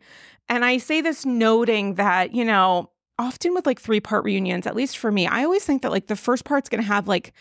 And 0.50 0.64
i 0.64 0.78
say 0.78 1.02
this 1.02 1.26
noting 1.26 1.96
that 1.96 2.34
you 2.34 2.46
know 2.46 2.90
often 3.20 3.54
with 3.54 3.66
like 3.66 3.80
three 3.80 4.00
part 4.00 4.24
reunions 4.24 4.68
at 4.68 4.76
least 4.76 4.98
for 4.98 5.12
me 5.12 5.28
i 5.28 5.44
always 5.44 5.64
think 5.64 5.82
that 5.82 5.92
like 5.92 6.08
the 6.08 6.16
first 6.16 6.46
part's 6.46 6.70
going 6.70 6.82
to 6.82 6.88
have 6.88 7.08
like 7.08 7.34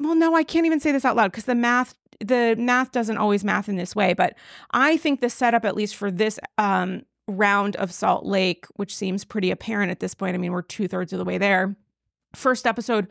well 0.00 0.14
no 0.14 0.34
i 0.34 0.42
can't 0.42 0.66
even 0.66 0.80
say 0.80 0.92
this 0.92 1.04
out 1.04 1.16
loud 1.16 1.30
because 1.30 1.44
the 1.44 1.54
math 1.54 1.94
the 2.20 2.54
math 2.58 2.92
doesn't 2.92 3.16
always 3.16 3.44
math 3.44 3.68
in 3.68 3.76
this 3.76 3.96
way 3.96 4.12
but 4.12 4.36
i 4.72 4.96
think 4.96 5.20
the 5.20 5.30
setup 5.30 5.64
at 5.64 5.74
least 5.74 5.96
for 5.96 6.10
this 6.10 6.38
um 6.58 7.02
round 7.26 7.74
of 7.76 7.90
salt 7.90 8.26
lake 8.26 8.66
which 8.76 8.94
seems 8.94 9.24
pretty 9.24 9.50
apparent 9.50 9.90
at 9.90 10.00
this 10.00 10.14
point 10.14 10.34
i 10.34 10.38
mean 10.38 10.52
we're 10.52 10.62
two-thirds 10.62 11.12
of 11.12 11.18
the 11.18 11.24
way 11.24 11.38
there 11.38 11.74
First 12.34 12.66
episode, 12.66 13.08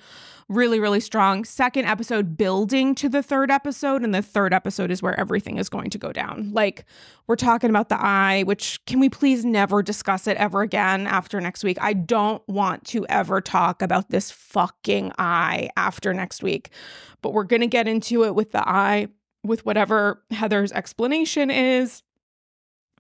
really, 0.50 0.80
really 0.80 1.00
strong. 1.00 1.46
Second 1.46 1.86
episode, 1.86 2.38
building 2.38 2.96
to 2.96 3.10
the 3.10 3.24
third 3.24 3.50
episode. 3.50 4.04
And 4.04 4.14
the 4.14 4.22
third 4.22 4.54
episode 4.54 4.92
is 4.92 5.02
where 5.02 5.20
everything 5.20 5.58
is 5.58 5.70
going 5.70 5.90
to 5.92 5.98
go 5.98 6.12
down. 6.12 6.52
Like, 6.52 6.86
we're 7.28 7.36
talking 7.36 7.70
about 7.70 7.90
the 7.90 8.02
eye, 8.02 8.44
which 8.44 8.84
can 8.86 9.00
we 9.00 9.10
please 9.10 9.46
never 9.46 9.82
discuss 9.82 10.28
it 10.28 10.38
ever 10.38 10.62
again 10.62 11.08
after 11.08 11.40
next 11.40 11.64
week? 11.64 11.78
I 11.82 11.94
don't 11.94 12.48
want 12.48 12.86
to 12.88 13.06
ever 13.08 13.42
talk 13.42 13.82
about 13.82 14.10
this 14.10 14.32
fucking 14.32 15.14
eye 15.18 15.70
after 15.78 16.14
next 16.14 16.44
week. 16.44 16.70
But 17.22 17.34
we're 17.34 17.44
going 17.44 17.62
to 17.62 17.68
get 17.68 17.88
into 17.88 18.24
it 18.24 18.36
with 18.36 18.52
the 18.52 18.68
eye, 18.68 19.08
with 19.44 19.66
whatever 19.66 20.24
Heather's 20.32 20.72
explanation 20.72 21.50
is. 21.50 22.04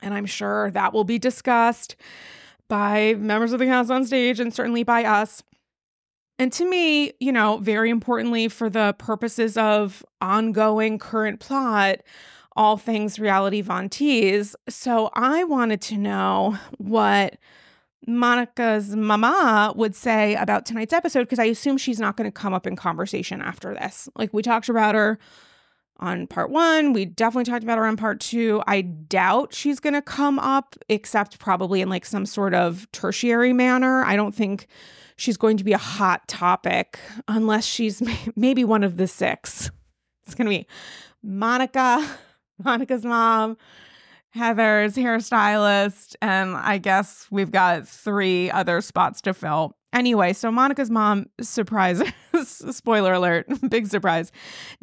And 0.01 0.13
I'm 0.13 0.25
sure 0.25 0.69
that 0.71 0.93
will 0.93 1.05
be 1.05 1.19
discussed 1.19 1.95
by 2.67 3.13
members 3.15 3.53
of 3.53 3.59
the 3.59 3.65
cast 3.65 3.91
on 3.91 4.05
stage 4.05 4.39
and 4.39 4.53
certainly 4.53 4.83
by 4.83 5.03
us. 5.03 5.43
And 6.39 6.51
to 6.53 6.67
me, 6.67 7.13
you 7.19 7.31
know, 7.31 7.57
very 7.57 7.89
importantly 7.89 8.47
for 8.47 8.69
the 8.69 8.95
purposes 8.97 9.55
of 9.55 10.03
ongoing 10.19 10.97
current 10.97 11.39
plot, 11.39 11.99
all 12.55 12.77
things 12.77 13.19
reality 13.19 13.61
Von 13.61 13.89
Tease. 13.89 14.55
So 14.69 15.09
I 15.13 15.43
wanted 15.43 15.81
to 15.81 15.97
know 15.97 16.57
what 16.77 17.37
Monica's 18.07 18.95
mama 18.95 19.73
would 19.75 19.95
say 19.95 20.35
about 20.35 20.65
tonight's 20.65 20.93
episode 20.93 21.21
because 21.21 21.39
I 21.39 21.45
assume 21.45 21.77
she's 21.77 21.99
not 21.99 22.17
going 22.17 22.29
to 22.29 22.31
come 22.31 22.53
up 22.53 22.67
in 22.67 22.75
conversation 22.75 23.41
after 23.41 23.73
this. 23.73 24.09
Like 24.15 24.33
we 24.33 24.41
talked 24.41 24.69
about 24.69 24.95
her 24.95 25.19
on 25.99 26.27
part 26.27 26.49
one. 26.49 26.93
We 26.93 27.05
definitely 27.05 27.49
talked 27.49 27.63
about 27.63 27.77
her 27.77 27.85
on 27.85 27.95
part 27.95 28.19
two. 28.19 28.61
I 28.67 28.81
doubt 28.81 29.53
she's 29.53 29.79
going 29.79 29.93
to 29.93 30.01
come 30.01 30.37
up, 30.39 30.75
except 30.89 31.39
probably 31.39 31.81
in 31.81 31.89
like 31.89 32.05
some 32.05 32.25
sort 32.25 32.53
of 32.53 32.91
tertiary 32.91 33.53
manner. 33.53 34.03
I 34.03 34.15
don't 34.15 34.35
think 34.35 34.67
she's 35.15 35.37
going 35.37 35.57
to 35.57 35.63
be 35.63 35.73
a 35.73 35.77
hot 35.77 36.27
topic 36.27 36.99
unless 37.27 37.65
she's 37.65 38.01
maybe 38.35 38.63
one 38.63 38.83
of 38.83 38.97
the 38.97 39.07
six. 39.07 39.71
It's 40.25 40.35
going 40.35 40.45
to 40.45 40.57
be 40.57 40.67
Monica, 41.21 42.07
Monica's 42.63 43.05
mom, 43.05 43.57
Heather's 44.31 44.95
hairstylist, 44.95 46.15
and 46.21 46.55
I 46.55 46.77
guess 46.77 47.27
we've 47.29 47.51
got 47.51 47.87
three 47.87 48.49
other 48.49 48.81
spots 48.81 49.21
to 49.21 49.33
fill. 49.33 49.75
Anyway, 49.91 50.33
so 50.33 50.51
Monica's 50.51 50.89
mom, 50.89 51.27
surprise, 51.39 52.01
spoiler 52.47 53.13
alert, 53.13 53.47
big 53.69 53.87
surprise, 53.87 54.31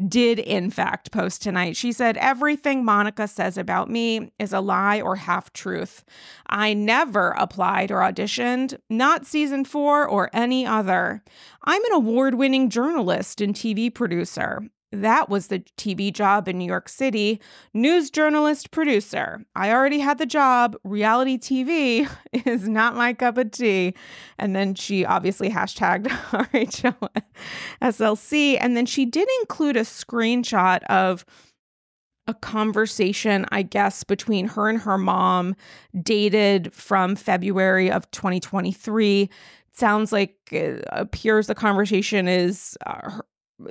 did 0.09 0.39
in 0.39 0.71
fact 0.71 1.11
post 1.11 1.43
tonight. 1.43 1.77
She 1.77 1.93
said, 1.93 2.17
Everything 2.17 2.85
Monica 2.85 3.29
says 3.29 3.57
about 3.59 3.91
me 3.91 4.33
is 4.39 4.53
a 4.53 4.61
lie 4.61 5.01
or 5.01 5.17
half 5.17 5.53
truth. 5.53 6.05
I 6.49 6.75
never 6.75 7.31
applied 7.31 7.91
or 7.91 8.01
auditioned, 8.01 8.79
not 8.89 9.27
season 9.27 9.65
four 9.65 10.07
or 10.07 10.31
any 10.33 10.67
other. 10.67 11.23
I'm 11.65 11.85
an 11.85 11.93
award 11.93 12.35
winning 12.35 12.71
journalist 12.71 13.41
and 13.41 13.55
TV 13.55 13.93
producer. 13.93 14.63
That 14.93 15.29
was 15.29 15.47
the 15.47 15.61
TV 15.77 16.13
job 16.13 16.49
in 16.49 16.59
New 16.59 16.65
York 16.65 16.89
City. 16.89 17.41
News 17.73 18.11
journalist, 18.11 18.73
producer. 18.73 19.45
I 19.55 19.71
already 19.71 20.01
had 20.01 20.19
the 20.19 20.27
job. 20.27 20.77
Reality 20.83 21.39
TV 21.39 22.11
is 22.47 22.69
not 22.69 22.97
my 22.97 23.13
cup 23.13 23.39
of 23.39 23.53
tea. 23.53 23.95
And 24.39 24.57
then 24.57 24.75
she 24.75 25.05
obviously 25.05 25.49
hashtagged 25.49 26.07
RHLSLC. 27.81 28.59
And 28.61 28.77
then 28.77 28.87
she 28.87 29.07
did 29.07 29.29
include 29.41 29.77
a 29.77 29.83
screenshot 29.83 30.83
of 30.85 31.25
a 32.27 32.35
conversation, 32.35 33.47
I 33.51 33.63
guess, 33.63 34.03
between 34.05 34.49
her 34.49 34.69
and 34.69 34.81
her 34.81 34.99
mom, 34.99 35.55
dated 36.03 36.73
from 36.75 37.17
February 37.17 37.91
of 37.91 38.11
2023 38.11 39.31
sounds 39.73 40.13
like 40.13 40.37
it 40.51 40.85
appears 40.89 41.47
the 41.47 41.55
conversation 41.55 42.29
is 42.29 42.77
uh, 42.87 43.21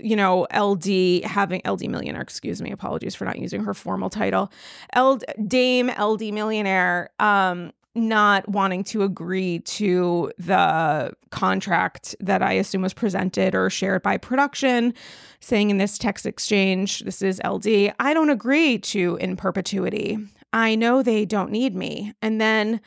you 0.02 0.16
know, 0.16 0.48
LD 0.56 1.24
having 1.24 1.62
LD 1.68 1.90
millionaire, 1.90 2.22
excuse 2.22 2.62
me, 2.62 2.72
apologies 2.72 3.16
for 3.16 3.26
not 3.26 3.40
using 3.40 3.64
her 3.64 3.74
formal 3.74 4.10
title. 4.10 4.52
LD 4.96 5.24
Dame 5.48 5.92
LD 6.00 6.34
millionaire 6.34 7.10
um 7.20 7.72
not 7.96 8.48
wanting 8.48 8.84
to 8.84 9.04
agree 9.04 9.60
to 9.60 10.32
the 10.38 11.12
contract 11.32 12.16
that 12.20 12.42
I 12.42 12.54
assume 12.54 12.82
was 12.82 12.94
presented 12.94 13.56
or 13.56 13.70
shared 13.70 14.04
by 14.04 14.18
production, 14.18 14.94
saying 15.40 15.70
in 15.70 15.78
this 15.78 15.98
text 15.98 16.26
exchange, 16.26 17.00
this 17.00 17.22
is 17.22 17.42
LD, 17.44 17.94
I 18.00 18.14
don't 18.14 18.30
agree 18.30 18.78
to 18.80 19.16
in 19.18 19.36
perpetuity. 19.36 20.18
I 20.54 20.76
know 20.76 21.02
they 21.02 21.26
don't 21.26 21.52
need 21.52 21.76
me. 21.76 22.14
And 22.22 22.40
then 22.40 22.82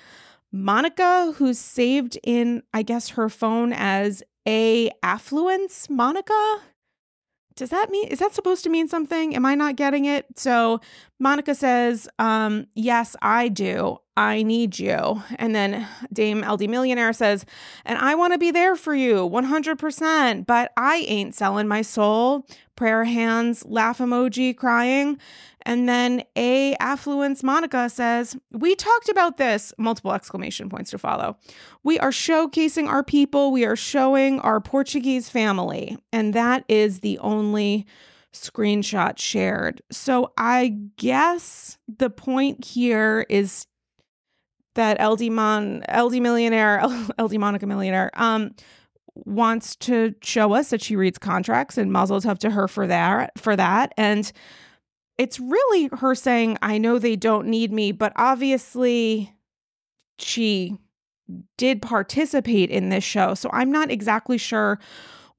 Monica, 0.50 1.32
who's 1.36 1.58
saved 1.58 2.18
in, 2.22 2.62
I 2.74 2.82
guess, 2.82 3.10
her 3.10 3.28
phone 3.28 3.72
as 3.72 4.22
A 4.46 4.90
Affluence 5.02 5.88
Monica, 5.88 6.60
does 7.56 7.70
that 7.70 7.90
mean 7.90 8.08
is 8.08 8.18
that 8.18 8.34
supposed 8.34 8.64
to 8.64 8.70
mean 8.70 8.88
something? 8.88 9.34
Am 9.34 9.46
I 9.46 9.54
not 9.54 9.76
getting 9.76 10.04
it? 10.04 10.26
So 10.36 10.80
Monica 11.18 11.54
says, 11.54 12.08
um, 12.18 12.66
yes, 12.74 13.16
I 13.22 13.48
do. 13.48 13.98
I 14.16 14.42
need 14.42 14.78
you. 14.78 15.22
And 15.36 15.54
then 15.54 15.88
Dame 16.12 16.42
LD 16.42 16.68
Millionaire 16.68 17.12
says, 17.14 17.46
and 17.84 17.98
I 17.98 18.14
want 18.14 18.34
to 18.34 18.38
be 18.38 18.50
there 18.50 18.76
for 18.76 18.94
you 18.94 19.28
100%, 19.28 20.46
but 20.46 20.72
I 20.76 21.04
ain't 21.08 21.34
selling 21.34 21.66
my 21.66 21.80
soul. 21.82 22.46
Prayer 22.76 23.04
hands, 23.04 23.64
laugh 23.64 23.98
emoji, 23.98 24.54
crying. 24.56 25.18
And 25.62 25.88
then 25.88 26.24
A 26.36 26.74
Affluence 26.80 27.42
Monica 27.42 27.88
says, 27.88 28.36
We 28.50 28.74
talked 28.74 29.08
about 29.08 29.36
this, 29.36 29.72
multiple 29.78 30.12
exclamation 30.12 30.68
points 30.68 30.90
to 30.90 30.98
follow. 30.98 31.36
We 31.82 31.98
are 31.98 32.10
showcasing 32.10 32.88
our 32.88 33.04
people, 33.04 33.52
we 33.52 33.64
are 33.64 33.76
showing 33.76 34.40
our 34.40 34.60
Portuguese 34.60 35.28
family. 35.28 35.96
And 36.12 36.34
that 36.34 36.64
is 36.68 37.00
the 37.00 37.18
only 37.18 37.86
screenshot 38.32 39.18
shared. 39.18 39.82
So 39.90 40.32
I 40.36 40.76
guess 40.96 41.78
the 41.86 42.10
point 42.10 42.64
here 42.64 43.26
is 43.28 43.66
that 44.74 45.00
LD 45.00 45.30
Mon 45.32 45.82
LD 45.92 46.20
millionaire 46.20 46.82
LD 47.20 47.38
Monica 47.38 47.66
millionaire 47.66 48.10
um 48.14 48.54
wants 49.14 49.76
to 49.76 50.14
show 50.22 50.54
us 50.54 50.70
that 50.70 50.82
she 50.82 50.96
reads 50.96 51.18
contracts 51.18 51.76
and 51.76 51.92
mazel 51.92 52.20
tov 52.20 52.38
to 52.38 52.50
her 52.50 52.66
for 52.66 52.86
that 52.86 53.38
for 53.38 53.56
that. 53.56 53.92
And 53.96 54.30
it's 55.18 55.38
really 55.38 55.90
her 55.98 56.14
saying 56.14 56.58
I 56.62 56.78
know 56.78 56.98
they 56.98 57.16
don't 57.16 57.46
need 57.46 57.72
me 57.72 57.92
but 57.92 58.12
obviously 58.16 59.34
she 60.18 60.78
did 61.56 61.80
participate 61.82 62.70
in 62.70 62.88
this 62.88 63.04
show. 63.04 63.34
So 63.34 63.48
I'm 63.52 63.70
not 63.70 63.90
exactly 63.90 64.38
sure 64.38 64.78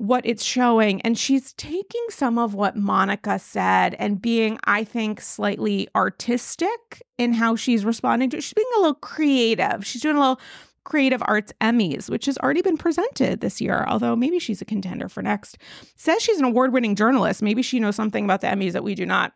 what 0.04 0.26
it's 0.26 0.44
showing. 0.44 1.00
And 1.02 1.18
she's 1.18 1.54
taking 1.54 2.06
some 2.10 2.38
of 2.38 2.54
what 2.54 2.76
Monica 2.76 3.40
said 3.40 3.96
and 3.98 4.22
being, 4.22 4.60
I 4.66 4.84
think, 4.84 5.22
slightly 5.22 5.88
artistic 5.96 7.02
in 7.18 7.32
how 7.32 7.56
she's 7.56 7.86
responding 7.86 8.30
to 8.32 8.38
it. 8.38 8.44
She's 8.44 8.54
being 8.54 8.68
a 8.76 8.80
little 8.82 8.96
creative. 8.96 9.86
She's 9.86 10.02
doing 10.02 10.18
a 10.18 10.20
little 10.20 10.42
creative 10.84 11.24
arts 11.26 11.54
Emmys, 11.62 12.10
which 12.10 12.26
has 12.26 12.38
already 12.40 12.62
been 12.62 12.76
presented 12.76 13.40
this 13.40 13.62
year, 13.62 13.86
although 13.88 14.14
maybe 14.14 14.40
she's 14.40 14.62
a 14.62 14.66
contender 14.66 15.08
for 15.08 15.24
next. 15.24 15.58
Says 15.96 16.22
she's 16.22 16.40
an 16.40 16.44
award 16.44 16.74
winning 16.74 16.98
journalist. 16.98 17.42
Maybe 17.42 17.62
she 17.62 17.80
knows 17.80 17.96
something 17.96 18.26
about 18.26 18.42
the 18.42 18.48
Emmys 18.48 18.74
that 18.74 18.84
we 18.84 18.96
do 18.96 19.06
not. 19.06 19.32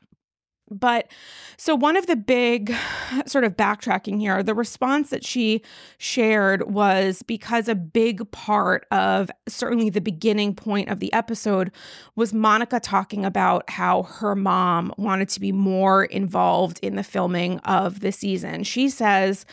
But 0.69 1.11
so, 1.57 1.75
one 1.75 1.95
of 1.95 2.07
the 2.07 2.15
big 2.15 2.73
sort 3.25 3.43
of 3.43 3.55
backtracking 3.55 4.19
here, 4.19 4.43
the 4.43 4.53
response 4.53 5.09
that 5.09 5.25
she 5.25 5.61
shared 5.97 6.71
was 6.71 7.23
because 7.23 7.67
a 7.67 7.75
big 7.75 8.29
part 8.31 8.85
of 8.91 9.31
certainly 9.47 9.89
the 9.89 10.01
beginning 10.01 10.55
point 10.55 10.89
of 10.89 10.99
the 10.99 11.11
episode 11.13 11.71
was 12.15 12.33
Monica 12.33 12.79
talking 12.79 13.25
about 13.25 13.69
how 13.69 14.03
her 14.03 14.35
mom 14.35 14.93
wanted 14.97 15.29
to 15.29 15.39
be 15.39 15.51
more 15.51 16.05
involved 16.05 16.79
in 16.81 16.95
the 16.95 17.03
filming 17.03 17.59
of 17.59 18.01
the 18.01 18.11
season. 18.11 18.63
She 18.63 18.89
says, 18.89 19.45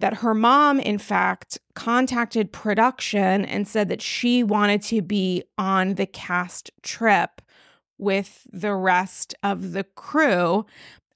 that 0.00 0.14
her 0.14 0.34
mom, 0.34 0.80
in 0.80 0.98
fact, 0.98 1.58
contacted 1.74 2.52
production 2.52 3.44
and 3.44 3.66
said 3.66 3.88
that 3.88 4.02
she 4.02 4.42
wanted 4.42 4.82
to 4.82 5.00
be 5.00 5.44
on 5.56 5.94
the 5.94 6.06
cast 6.06 6.70
trip 6.82 7.40
with 8.04 8.46
the 8.52 8.74
rest 8.74 9.34
of 9.42 9.72
the 9.72 9.84
crew. 9.84 10.64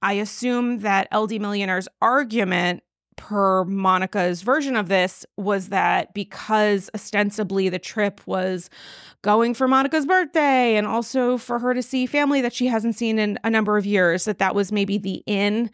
I 0.03 0.14
assume 0.14 0.81
that 0.81 1.09
LD 1.14 1.33
Millionaire's 1.40 1.88
argument 2.01 2.83
per 3.16 3.64
Monica's 3.64 4.42
version 4.42 4.77
of 4.77 4.88
this 4.88 5.27
was 5.37 5.68
that 5.68 6.14
because 6.14 6.88
ostensibly 6.94 7.68
the 7.68 7.79
trip 7.79 8.20
was 8.27 8.70
going 9.22 9.55
for 9.55 9.66
Monica's 9.66 10.07
birthday 10.07 10.77
and 10.77 10.87
also 10.87 11.37
for 11.37 11.59
her 11.59 11.74
to 11.74 11.83
see 11.83 12.07
family 12.07 12.40
that 12.40 12.53
she 12.53 12.68
hasn't 12.68 12.94
seen 12.94 13.18
in 13.18 13.37
a 13.42 13.51
number 13.51 13.77
of 13.77 13.85
years 13.85 14.24
that 14.24 14.38
that 14.38 14.55
was 14.55 14.70
maybe 14.70 14.98
the 14.98 15.22
in 15.27 15.68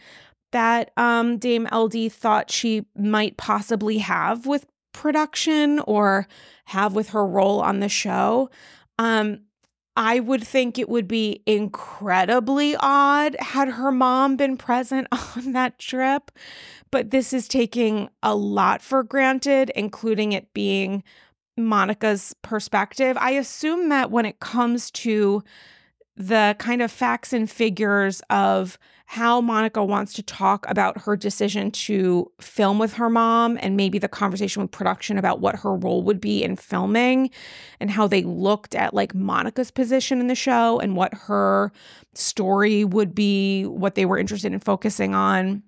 that 0.53 0.91
um, 0.97 1.37
Dame 1.37 1.69
LD 1.71 2.11
thought 2.11 2.51
she 2.51 2.87
might 2.97 3.37
possibly 3.37 3.99
have 3.99 4.47
with 4.47 4.67
production 4.93 5.81
or 5.81 6.27
have 6.67 6.95
with 6.95 7.11
her 7.11 7.27
role 7.27 7.61
on 7.61 7.81
the 7.81 7.89
show. 7.89 8.49
Um, 8.99 9.41
I 9.97 10.21
would 10.21 10.45
think 10.45 10.79
it 10.79 10.89
would 10.89 11.07
be 11.07 11.43
incredibly 11.47 12.75
odd 12.79 13.37
had 13.39 13.69
her 13.69 13.93
mom 13.93 14.37
been 14.37 14.57
present 14.57 15.07
on 15.37 15.53
that 15.53 15.79
trip. 15.79 16.31
But 16.91 17.11
this 17.11 17.33
is 17.33 17.49
taking 17.49 18.09
a 18.23 18.35
lot 18.35 18.83
for 18.83 19.03
granted, 19.03 19.71
including 19.75 20.33
it 20.33 20.53
being 20.53 21.03
Monica's 21.57 22.35
perspective. 22.43 23.17
I 23.21 23.33
assume 23.33 23.89
that 23.91 24.11
when 24.11 24.27
it 24.27 24.41
comes 24.41 24.91
to 24.93 25.43
the 26.17 26.57
kind 26.59 26.83
of 26.83 26.91
facts 26.91 27.33
and 27.33 27.51
figures 27.51 28.21
of 28.31 28.79
how 29.15 29.41
Monica 29.41 29.85
wants 29.85 30.13
to 30.13 30.25
talk 30.25 30.69
about 30.69 31.03
her 31.03 31.15
decision 31.15 31.71
to 31.71 32.29
film 32.41 32.81
with 32.81 32.95
her 32.95 33.09
mom 33.09 33.57
and 33.63 33.77
maybe 33.77 33.97
the 33.97 34.09
conversation 34.09 34.61
with 34.61 34.73
production 34.73 35.19
about 35.19 35.39
what 35.39 35.55
her 35.55 35.77
role 35.77 36.03
would 36.03 36.21
be 36.21 36.43
in 36.43 36.57
filming 36.57 37.31
and 37.79 37.93
how 37.93 38.09
they 38.09 38.23
looked 38.25 38.75
at 38.75 38.93
like 38.93 39.15
Monica's 39.15 39.71
position 39.71 40.19
in 40.19 40.27
the 40.27 40.35
show 40.35 40.81
and 40.81 40.97
what 40.97 41.15
her 41.15 41.71
story 42.15 42.85
would 42.85 43.15
be, 43.15 43.65
what 43.67 43.95
they 43.95 44.05
were 44.05 44.19
interested 44.19 44.53
in 44.53 44.59
focusing 44.59 45.15
on 45.15 45.63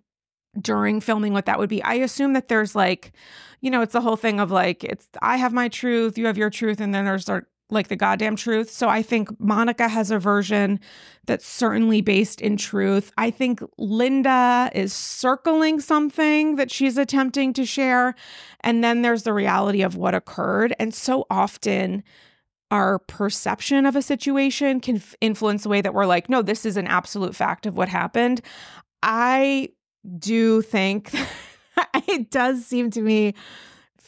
during 0.60 1.00
filming 1.00 1.32
what 1.32 1.46
that 1.46 1.60
would 1.60 1.68
be. 1.68 1.80
I 1.84 1.94
assume 1.94 2.32
that 2.32 2.48
there's 2.48 2.74
like, 2.74 3.12
you 3.60 3.70
know, 3.70 3.80
it's 3.80 3.92
the 3.92 4.00
whole 4.00 4.16
thing 4.16 4.40
of 4.40 4.50
like 4.50 4.82
it's 4.82 5.06
I 5.22 5.36
have 5.36 5.52
my 5.52 5.68
truth, 5.68 6.18
you 6.18 6.26
have 6.26 6.36
your 6.36 6.50
truth 6.50 6.80
and 6.80 6.92
then 6.92 7.04
there's 7.04 7.28
like 7.70 7.88
the 7.88 7.96
goddamn 7.96 8.36
truth. 8.36 8.70
So 8.70 8.88
I 8.88 9.02
think 9.02 9.28
Monica 9.40 9.88
has 9.88 10.10
a 10.10 10.18
version 10.18 10.78
that's 11.26 11.46
certainly 11.46 12.00
based 12.00 12.40
in 12.40 12.56
truth. 12.56 13.10
I 13.18 13.30
think 13.30 13.60
Linda 13.76 14.70
is 14.72 14.92
circling 14.92 15.80
something 15.80 16.56
that 16.56 16.70
she's 16.70 16.96
attempting 16.96 17.52
to 17.54 17.66
share. 17.66 18.14
And 18.60 18.84
then 18.84 19.02
there's 19.02 19.24
the 19.24 19.32
reality 19.32 19.82
of 19.82 19.96
what 19.96 20.14
occurred. 20.14 20.74
And 20.78 20.94
so 20.94 21.26
often, 21.28 22.04
our 22.70 22.98
perception 22.98 23.86
of 23.86 23.94
a 23.94 24.02
situation 24.02 24.80
can 24.80 25.00
influence 25.20 25.62
the 25.62 25.68
way 25.68 25.80
that 25.80 25.94
we're 25.94 26.06
like, 26.06 26.28
no, 26.28 26.42
this 26.42 26.66
is 26.66 26.76
an 26.76 26.86
absolute 26.86 27.34
fact 27.34 27.66
of 27.66 27.76
what 27.76 27.88
happened. 27.88 28.40
I 29.02 29.70
do 30.18 30.62
think 30.62 31.12
it 32.08 32.30
does 32.30 32.64
seem 32.64 32.90
to 32.92 33.02
me 33.02 33.34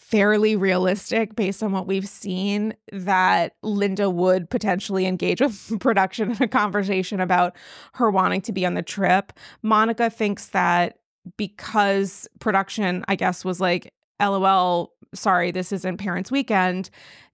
fairly 0.09 0.57
realistic 0.57 1.37
based 1.37 1.63
on 1.63 1.71
what 1.71 1.87
we've 1.87 2.09
seen 2.09 2.75
that 2.93 3.55
Linda 3.63 4.09
would 4.09 4.49
potentially 4.49 5.05
engage 5.05 5.43
with 5.43 5.77
production 5.81 6.31
in 6.31 6.43
a 6.43 6.49
conversation 6.49 7.21
about 7.21 7.55
her 7.93 8.11
wanting 8.11 8.41
to 8.43 8.53
be 8.53 8.65
on 8.65 8.73
the 8.73 8.83
trip. 8.83 9.35
Monica 9.63 10.09
thinks 10.09 10.47
that 10.49 10.99
because 11.37 12.27
production, 12.41 13.05
I 13.07 13.17
guess, 13.17 13.45
was 13.45 13.61
like, 13.61 13.93
LOL, 14.21 14.95
sorry, 15.15 15.51
this 15.51 15.73
isn't 15.73 15.99
Parents 15.99 16.31
Weekend, 16.31 16.91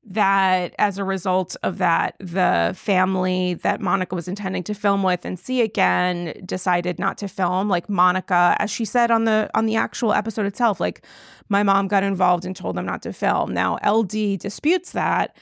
that 0.06 0.74
as 0.78 0.98
a 0.98 1.04
result 1.04 1.56
of 1.62 1.78
that, 1.78 2.14
the 2.18 2.74
family 2.76 3.54
that 3.54 3.80
Monica 3.80 4.14
was 4.14 4.28
intending 4.28 4.62
to 4.64 4.74
film 4.74 5.02
with 5.02 5.24
and 5.24 5.38
see 5.38 5.62
again 5.62 6.34
decided 6.44 6.98
not 6.98 7.16
to 7.18 7.28
film. 7.28 7.68
Like 7.68 7.88
Monica, 7.88 8.56
as 8.58 8.70
she 8.70 8.84
said 8.84 9.10
on 9.10 9.24
the 9.24 9.50
on 9.54 9.66
the 9.66 9.76
actual 9.76 10.12
episode 10.12 10.46
itself, 10.46 10.78
like 10.78 11.04
my 11.48 11.62
mom 11.62 11.88
got 11.88 12.02
involved 12.02 12.44
and 12.44 12.54
told 12.54 12.76
them 12.76 12.86
not 12.86 13.02
to 13.02 13.12
film. 13.12 13.54
Now 13.54 13.78
LD 13.84 14.38
disputes 14.38 14.92
that. 14.92 15.36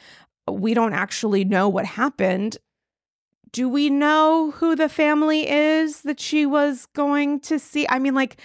We 0.51 0.75
don't 0.75 0.93
actually 0.93 1.45
know 1.45 1.69
what 1.69 1.87
happened. 1.87 2.59
Do 3.53 3.69
we 3.69 3.91
know 3.91 4.53
who 4.53 4.75
the 4.75 4.89
family 4.89 5.49
is 5.49 6.03
that 6.03 6.19
she 6.19 6.47
was 6.47 6.87
going 6.95 7.41
to 7.41 7.59
see? 7.59 7.87
I 7.89 7.99
mean, 7.99 8.15
like, 8.15 8.39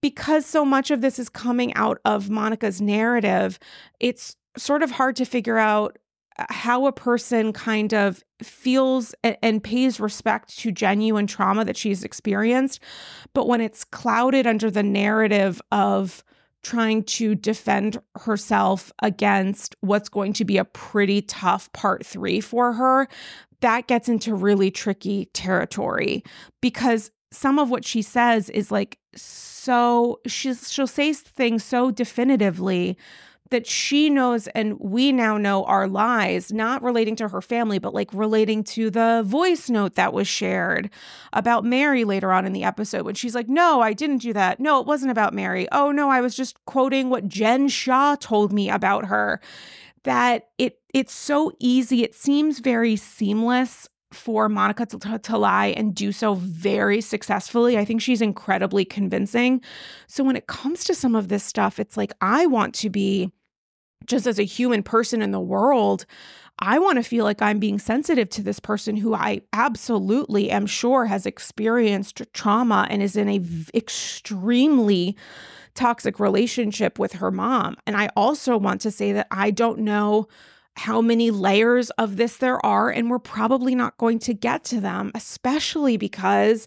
because 0.00 0.46
so 0.46 0.64
much 0.64 0.90
of 0.90 1.00
this 1.00 1.18
is 1.18 1.28
coming 1.28 1.74
out 1.74 1.98
of 2.04 2.30
Monica's 2.30 2.80
narrative, 2.80 3.58
it's 4.00 4.36
sort 4.56 4.82
of 4.82 4.92
hard 4.92 5.16
to 5.16 5.24
figure 5.24 5.58
out 5.58 5.98
uh, 6.38 6.44
how 6.50 6.86
a 6.86 6.92
person 6.92 7.52
kind 7.52 7.92
of 7.92 8.22
feels 8.42 9.14
and 9.24 9.62
pays 9.62 9.98
respect 9.98 10.56
to 10.58 10.70
genuine 10.70 11.26
trauma 11.26 11.64
that 11.64 11.76
she's 11.76 12.04
experienced. 12.04 12.80
But 13.34 13.48
when 13.48 13.60
it's 13.60 13.84
clouded 13.84 14.46
under 14.46 14.70
the 14.70 14.82
narrative 14.82 15.60
of 15.72 16.22
trying 16.62 17.04
to 17.04 17.34
defend 17.34 17.98
herself 18.16 18.92
against 19.02 19.76
what's 19.80 20.08
going 20.08 20.32
to 20.34 20.44
be 20.44 20.58
a 20.58 20.64
pretty 20.64 21.22
tough 21.22 21.72
part 21.72 22.04
three 22.04 22.40
for 22.40 22.72
her, 22.72 23.08
that 23.60 23.86
gets 23.86 24.08
into 24.08 24.34
really 24.34 24.70
tricky 24.70 25.26
territory 25.26 26.22
because 26.60 27.10
some 27.30 27.58
of 27.58 27.70
what 27.70 27.84
she 27.84 28.02
says 28.02 28.48
is 28.50 28.70
like 28.70 28.98
so 29.14 29.57
she's 30.26 30.72
she'll 30.72 30.86
say 30.86 31.12
things 31.12 31.64
so 31.64 31.90
definitively 31.90 32.96
that 33.50 33.66
she 33.66 34.10
knows 34.10 34.46
and 34.48 34.78
we 34.78 35.12
now 35.12 35.38
know 35.38 35.64
are 35.64 35.88
lies, 35.88 36.52
not 36.52 36.82
relating 36.82 37.16
to 37.16 37.28
her 37.28 37.40
family, 37.40 37.78
but 37.78 37.94
like 37.94 38.10
relating 38.12 38.62
to 38.62 38.90
the 38.90 39.22
voice 39.24 39.70
note 39.70 39.94
that 39.94 40.12
was 40.12 40.28
shared 40.28 40.90
about 41.32 41.64
Mary 41.64 42.04
later 42.04 42.32
on 42.32 42.44
in 42.44 42.52
the 42.52 42.64
episode 42.64 43.04
when 43.04 43.14
she's 43.14 43.34
like, 43.34 43.48
No, 43.48 43.80
I 43.80 43.92
didn't 43.92 44.18
do 44.18 44.32
that. 44.32 44.60
No, 44.60 44.80
it 44.80 44.86
wasn't 44.86 45.10
about 45.10 45.34
Mary. 45.34 45.66
Oh, 45.72 45.90
no, 45.90 46.10
I 46.10 46.20
was 46.20 46.34
just 46.34 46.62
quoting 46.66 47.08
what 47.08 47.28
Jen 47.28 47.68
Shaw 47.68 48.16
told 48.16 48.52
me 48.52 48.70
about 48.70 49.06
her. 49.06 49.40
That 50.04 50.48
it 50.58 50.80
it's 50.94 51.12
so 51.12 51.52
easy, 51.58 52.02
it 52.02 52.14
seems 52.14 52.60
very 52.60 52.96
seamless 52.96 53.88
for 54.12 54.48
Monica 54.48 54.86
to, 54.86 54.98
to, 54.98 55.18
to, 55.18 55.38
lie 55.38 55.66
and 55.76 55.94
do 55.94 56.12
so 56.12 56.34
very 56.34 57.00
successfully. 57.00 57.76
I 57.76 57.84
think 57.84 58.00
she's 58.00 58.22
incredibly 58.22 58.84
convincing. 58.84 59.60
So 60.06 60.24
when 60.24 60.36
it 60.36 60.46
comes 60.46 60.84
to 60.84 60.94
some 60.94 61.14
of 61.14 61.28
this 61.28 61.44
stuff, 61.44 61.78
it's 61.78 61.96
like 61.96 62.12
I 62.20 62.46
want 62.46 62.74
to 62.76 62.90
be 62.90 63.30
just 64.06 64.26
as 64.26 64.38
a 64.38 64.44
human 64.44 64.82
person 64.82 65.20
in 65.20 65.32
the 65.32 65.40
world. 65.40 66.06
I 66.60 66.78
want 66.78 66.96
to 66.96 67.02
feel 67.02 67.24
like 67.24 67.40
I'm 67.40 67.58
being 67.58 67.78
sensitive 67.78 68.28
to 68.30 68.42
this 68.42 68.58
person 68.58 68.96
who 68.96 69.14
I 69.14 69.42
absolutely 69.52 70.50
am 70.50 70.66
sure 70.66 71.04
has 71.04 71.26
experienced 71.26 72.22
trauma 72.32 72.86
and 72.90 73.02
is 73.02 73.14
in 73.14 73.28
a 73.28 73.38
v- 73.38 73.70
extremely 73.74 75.16
toxic 75.74 76.18
relationship 76.18 76.98
with 76.98 77.12
her 77.14 77.30
mom. 77.30 77.76
And 77.86 77.96
I 77.96 78.08
also 78.16 78.56
want 78.56 78.80
to 78.80 78.90
say 78.90 79.12
that 79.12 79.28
I 79.30 79.52
don't 79.52 79.80
know 79.80 80.26
how 80.78 81.00
many 81.02 81.30
layers 81.30 81.90
of 81.90 82.16
this 82.16 82.36
there 82.36 82.64
are, 82.64 82.88
and 82.90 83.10
we're 83.10 83.18
probably 83.18 83.74
not 83.74 83.98
going 83.98 84.18
to 84.20 84.34
get 84.34 84.64
to 84.64 84.80
them, 84.80 85.10
especially 85.14 85.96
because 85.96 86.66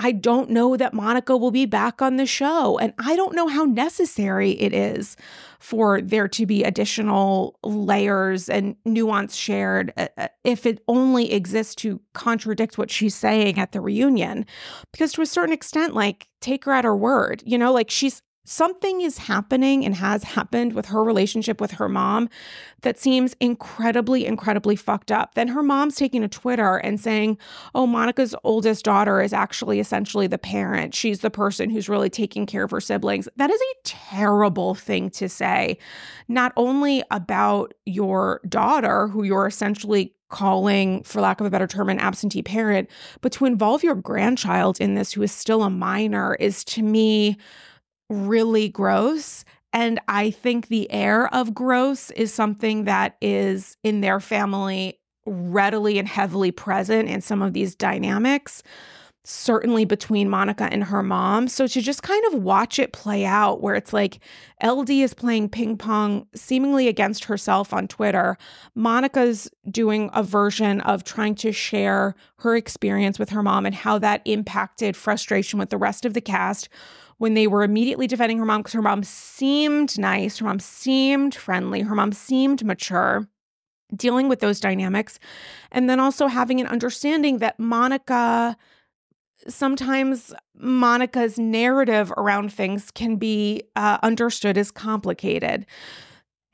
I 0.00 0.12
don't 0.12 0.50
know 0.50 0.76
that 0.76 0.94
Monica 0.94 1.36
will 1.36 1.50
be 1.50 1.66
back 1.66 2.00
on 2.00 2.16
the 2.16 2.26
show. 2.26 2.78
And 2.78 2.94
I 2.98 3.16
don't 3.16 3.34
know 3.34 3.48
how 3.48 3.64
necessary 3.64 4.52
it 4.52 4.72
is 4.72 5.16
for 5.58 6.00
there 6.00 6.28
to 6.28 6.46
be 6.46 6.62
additional 6.62 7.58
layers 7.64 8.48
and 8.48 8.76
nuance 8.84 9.34
shared 9.34 9.92
uh, 9.96 10.06
uh, 10.16 10.28
if 10.44 10.66
it 10.66 10.84
only 10.86 11.32
exists 11.32 11.74
to 11.76 12.00
contradict 12.14 12.78
what 12.78 12.92
she's 12.92 13.16
saying 13.16 13.58
at 13.58 13.72
the 13.72 13.80
reunion. 13.80 14.46
Because 14.92 15.12
to 15.14 15.22
a 15.22 15.26
certain 15.26 15.52
extent, 15.52 15.94
like, 15.94 16.28
take 16.40 16.64
her 16.64 16.72
at 16.72 16.84
her 16.84 16.96
word, 16.96 17.42
you 17.44 17.58
know, 17.58 17.72
like 17.72 17.90
she's 17.90 18.22
something 18.48 19.02
is 19.02 19.18
happening 19.18 19.84
and 19.84 19.94
has 19.94 20.24
happened 20.24 20.72
with 20.72 20.86
her 20.86 21.04
relationship 21.04 21.60
with 21.60 21.72
her 21.72 21.88
mom 21.88 22.28
that 22.80 22.98
seems 22.98 23.34
incredibly, 23.40 24.24
incredibly 24.24 24.74
fucked 24.74 25.12
up. 25.12 25.34
Then 25.34 25.48
her 25.48 25.62
mom's 25.62 25.96
taking 25.96 26.22
to 26.22 26.28
Twitter 26.28 26.76
and 26.76 26.98
saying, 26.98 27.36
Oh, 27.74 27.86
Monica's 27.86 28.34
oldest 28.44 28.84
daughter 28.84 29.20
is 29.20 29.32
actually 29.32 29.80
essentially 29.80 30.26
the 30.26 30.38
parent. 30.38 30.94
She's 30.94 31.20
the 31.20 31.30
person 31.30 31.68
who's 31.68 31.88
really 31.88 32.08
taking 32.08 32.46
care 32.46 32.64
of 32.64 32.70
her 32.70 32.80
siblings. 32.80 33.28
That 33.36 33.50
is 33.50 33.60
a 33.60 33.74
terrible 33.84 34.74
thing 34.74 35.10
to 35.10 35.28
say, 35.28 35.78
not 36.26 36.52
only 36.56 37.02
about 37.10 37.74
your 37.84 38.40
daughter, 38.48 39.08
who 39.08 39.24
you're 39.24 39.46
essentially 39.46 40.14
calling, 40.30 41.02
for 41.04 41.20
lack 41.20 41.40
of 41.40 41.46
a 41.46 41.50
better 41.50 41.66
term, 41.66 41.88
an 41.88 41.98
absentee 41.98 42.42
parent, 42.42 42.88
but 43.20 43.32
to 43.32 43.44
involve 43.44 43.82
your 43.82 43.94
grandchild 43.94 44.80
in 44.80 44.94
this, 44.94 45.12
who 45.12 45.22
is 45.22 45.32
still 45.32 45.62
a 45.62 45.70
minor, 45.70 46.34
is 46.34 46.64
to 46.64 46.82
me 46.82 47.36
really 48.08 48.68
gross. 48.68 49.44
And 49.72 50.00
I 50.08 50.30
think 50.30 50.68
the 50.68 50.90
air 50.90 51.32
of 51.34 51.54
gross 51.54 52.10
is 52.12 52.32
something 52.32 52.84
that 52.84 53.16
is 53.20 53.76
in 53.82 54.00
their 54.00 54.20
family 54.20 54.98
readily 55.26 55.98
and 55.98 56.08
heavily 56.08 56.50
present 56.50 57.08
in 57.08 57.20
some 57.20 57.42
of 57.42 57.52
these 57.52 57.74
dynamics, 57.74 58.62
certainly 59.24 59.84
between 59.84 60.30
Monica 60.30 60.64
and 60.72 60.84
her 60.84 61.02
mom. 61.02 61.48
So 61.48 61.66
to 61.66 61.82
just 61.82 62.02
kind 62.02 62.24
of 62.28 62.42
watch 62.42 62.78
it 62.78 62.94
play 62.94 63.26
out, 63.26 63.60
where 63.60 63.74
it's 63.74 63.92
like 63.92 64.20
LD 64.64 64.88
is 64.88 65.12
playing 65.12 65.50
ping 65.50 65.76
pong 65.76 66.26
seemingly 66.34 66.88
against 66.88 67.24
herself 67.24 67.74
on 67.74 67.88
Twitter. 67.88 68.38
Monica's 68.74 69.50
doing 69.70 70.08
a 70.14 70.22
version 70.22 70.80
of 70.80 71.04
trying 71.04 71.34
to 71.36 71.52
share 71.52 72.14
her 72.38 72.56
experience 72.56 73.18
with 73.18 73.28
her 73.28 73.42
mom 73.42 73.66
and 73.66 73.74
how 73.74 73.98
that 73.98 74.22
impacted 74.24 74.96
frustration 74.96 75.58
with 75.58 75.68
the 75.68 75.76
rest 75.76 76.06
of 76.06 76.14
the 76.14 76.22
cast 76.22 76.70
when 77.18 77.34
they 77.34 77.46
were 77.46 77.62
immediately 77.62 78.06
defending 78.06 78.38
her 78.38 78.44
mom 78.44 78.60
because 78.60 78.72
her 78.72 78.82
mom 78.82 79.02
seemed 79.04 79.98
nice, 79.98 80.38
her 80.38 80.46
mom 80.46 80.60
seemed 80.60 81.34
friendly, 81.34 81.82
her 81.82 81.94
mom 81.94 82.12
seemed 82.12 82.64
mature, 82.64 83.28
dealing 83.94 84.28
with 84.28 84.40
those 84.40 84.60
dynamics. 84.60 85.18
And 85.70 85.90
then 85.90 86.00
also 86.00 86.28
having 86.28 86.60
an 86.60 86.66
understanding 86.66 87.38
that 87.38 87.58
Monica, 87.58 88.56
sometimes 89.48 90.32
Monica's 90.56 91.38
narrative 91.38 92.12
around 92.16 92.52
things 92.52 92.90
can 92.90 93.16
be 93.16 93.62
uh, 93.76 93.98
understood 94.02 94.56
as 94.56 94.70
complicated. 94.70 95.66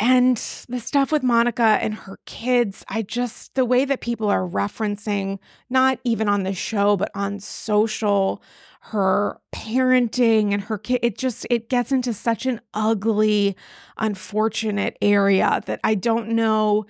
And 0.01 0.37
the 0.69 0.81
stuff 0.81 1.13
with 1.13 1.23
Monica 1.23 1.79
and 1.81 1.95
her 1.95 2.19
kids, 2.27 2.85
I 2.89 3.03
just, 3.03 3.55
the 3.55 3.65
way 3.65 3.85
that 3.85 4.01
people 4.01 4.29
are 4.29 4.47
referencing, 4.47 5.39
not 5.71 6.01
even 6.03 6.29
on 6.29 6.43
the 6.43 6.53
show, 6.53 6.97
but 6.97 7.11
on 7.15 7.39
social, 7.39 8.43
her 8.81 9.41
parenting 9.53 10.53
and 10.53 10.65
her 10.65 10.77
kid 10.77 11.01
it 11.03 11.17
just 11.17 11.47
it 11.49 11.71
gets 11.71 11.91
into 11.91 12.13
such 12.13 12.45
an 12.45 12.61
ugly 12.75 13.57
unfortunate 13.97 14.95
area 15.01 15.63
that 15.65 15.81
i 15.85 15.95
don't 15.95 16.29
know 16.29 16.85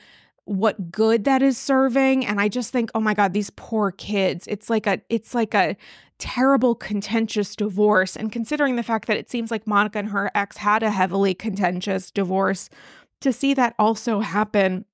what 0.45 0.91
good 0.91 1.25
that 1.25 1.43
is 1.43 1.57
serving. 1.57 2.25
And 2.27 2.41
i 2.41 2.49
just 2.49 2.73
think 2.73 2.91
oh 2.95 3.01
my 3.01 3.15
god 3.15 3.33
these 3.33 3.51
poor 3.51 3.91
kids. 3.91 4.47
It's 4.47 4.69
like 4.69 4.87
a 4.87 5.01
it's 5.09 5.35
like 5.35 5.55
a 5.55 5.77
terrible 6.19 6.75
contentious 6.75 7.57
divorce 7.57 8.17
and 8.17 8.31
considering 8.31 8.77
the 8.77 8.83
fact 8.83 9.09
that 9.09 9.17
it 9.17 9.29
seems 9.29 9.51
like 9.51 9.67
monica 9.67 9.99
and 9.99 10.11
her 10.11 10.31
ex 10.35 10.59
had 10.59 10.83
a 10.83 10.91
heavily 10.91 11.35
contentious 11.35 12.11
divorce 12.11 12.71
to 13.21 13.33
see 13.33 13.55
that 13.55 13.75
also 13.79 14.21
happen 14.21 14.85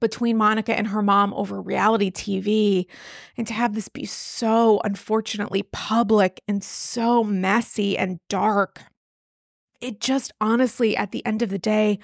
between 0.00 0.36
Monica 0.36 0.76
and 0.76 0.88
her 0.88 1.02
mom 1.02 1.32
over 1.34 1.60
reality 1.60 2.10
TV 2.10 2.86
and 3.36 3.46
to 3.46 3.52
have 3.52 3.74
this 3.74 3.88
be 3.88 4.04
so 4.06 4.80
unfortunately 4.82 5.62
public 5.64 6.42
and 6.48 6.64
so 6.64 7.22
messy 7.22 7.96
and 7.96 8.18
dark. 8.28 8.82
It 9.80 10.00
just 10.00 10.32
honestly, 10.40 10.96
at 10.96 11.12
the 11.12 11.24
end 11.24 11.42
of 11.42 11.50
the 11.50 11.58
day, 11.58 11.98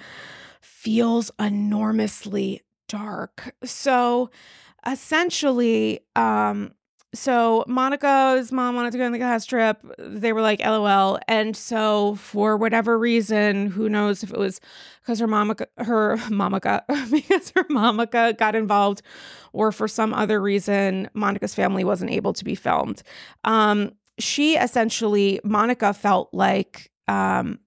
feels 0.61 1.31
enormously 1.39 2.61
dark. 2.87 3.53
So 3.63 4.29
essentially, 4.85 6.01
um, 6.15 6.73
so 7.17 7.63
Monica's 7.67 8.51
mom 8.51 8.75
wanted 8.75 8.91
to 8.91 8.97
go 8.97 9.05
on 9.05 9.11
the 9.11 9.17
class 9.17 9.45
trip. 9.45 9.79
They 9.97 10.33
were 10.33 10.41
like, 10.41 10.59
LOL. 10.59 11.19
And 11.27 11.55
so 11.55 12.15
for 12.15 12.57
whatever 12.57 12.97
reason, 12.97 13.67
who 13.67 13.89
knows 13.89 14.23
if 14.23 14.31
it 14.31 14.37
was 14.37 14.61
because 15.01 15.19
her 15.19 15.27
mama, 15.27 15.55
her 15.77 16.17
got, 16.59 16.85
because 17.11 17.51
her 17.55 17.65
mama 17.69 18.05
got 18.05 18.55
involved 18.55 19.01
or 19.53 19.71
for 19.71 19.87
some 19.87 20.13
other 20.13 20.41
reason, 20.41 21.09
Monica's 21.13 21.55
family 21.55 21.83
wasn't 21.83 22.11
able 22.11 22.33
to 22.33 22.45
be 22.45 22.55
filmed. 22.55 23.03
Um, 23.43 23.93
she 24.19 24.55
essentially, 24.55 25.39
Monica 25.43 25.93
felt 25.93 26.29
like, 26.33 26.91
um, 27.07 27.59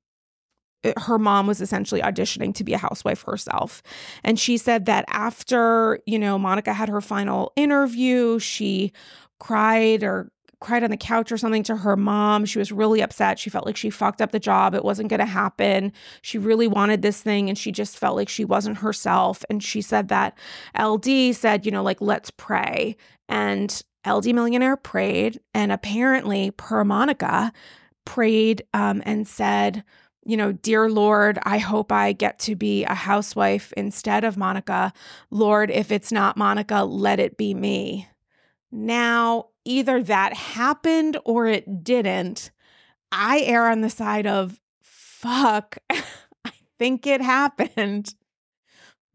her 0.96 1.18
mom 1.18 1.46
was 1.46 1.60
essentially 1.60 2.00
auditioning 2.00 2.54
to 2.54 2.64
be 2.64 2.72
a 2.72 2.78
housewife 2.78 3.22
herself. 3.22 3.82
And 4.24 4.38
she 4.38 4.56
said 4.56 4.86
that 4.86 5.04
after, 5.08 6.00
you 6.06 6.18
know, 6.18 6.38
Monica 6.38 6.72
had 6.72 6.88
her 6.88 7.00
final 7.00 7.52
interview, 7.56 8.38
she 8.38 8.92
cried 9.40 10.04
or 10.04 10.30
cried 10.60 10.84
on 10.84 10.90
the 10.90 10.96
couch 10.96 11.32
or 11.32 11.38
something 11.38 11.62
to 11.64 11.76
her 11.76 11.96
mom. 11.96 12.44
She 12.44 12.58
was 12.58 12.70
really 12.70 13.00
upset. 13.00 13.38
She 13.38 13.50
felt 13.50 13.66
like 13.66 13.76
she 13.76 13.90
fucked 13.90 14.20
up 14.20 14.30
the 14.30 14.38
job. 14.38 14.74
It 14.74 14.84
wasn't 14.84 15.08
going 15.08 15.20
to 15.20 15.26
happen. 15.26 15.92
She 16.22 16.38
really 16.38 16.68
wanted 16.68 17.02
this 17.02 17.22
thing 17.22 17.48
and 17.48 17.56
she 17.56 17.72
just 17.72 17.98
felt 17.98 18.16
like 18.16 18.28
she 18.28 18.44
wasn't 18.44 18.78
herself. 18.78 19.42
And 19.48 19.62
she 19.62 19.80
said 19.80 20.08
that 20.08 20.36
LD 20.78 21.34
said, 21.34 21.64
you 21.64 21.72
know, 21.72 21.82
like, 21.82 22.00
let's 22.00 22.30
pray. 22.30 22.96
And 23.28 23.82
LD 24.06 24.26
Millionaire 24.34 24.76
prayed. 24.76 25.40
And 25.54 25.72
apparently, 25.72 26.50
per 26.50 26.84
Monica, 26.84 27.52
prayed 28.04 28.62
um, 28.74 29.02
and 29.06 29.26
said, 29.26 29.82
you 30.24 30.36
know, 30.36 30.52
dear 30.52 30.90
Lord, 30.90 31.38
I 31.44 31.58
hope 31.58 31.90
I 31.90 32.12
get 32.12 32.38
to 32.40 32.54
be 32.54 32.84
a 32.84 32.94
housewife 32.94 33.72
instead 33.76 34.24
of 34.24 34.36
Monica. 34.36 34.92
Lord, 35.30 35.70
if 35.70 35.90
it's 35.90 36.12
not 36.12 36.36
Monica, 36.36 36.84
let 36.84 37.18
it 37.18 37.38
be 37.38 37.54
me. 37.54 38.09
Now, 38.72 39.48
either 39.64 40.02
that 40.02 40.34
happened 40.34 41.18
or 41.24 41.46
it 41.46 41.82
didn't. 41.84 42.50
I 43.12 43.40
err 43.40 43.68
on 43.68 43.80
the 43.80 43.90
side 43.90 44.26
of 44.26 44.60
fuck. 44.82 45.78
I 45.90 46.52
think 46.78 47.06
it 47.06 47.20
happened 47.20 48.14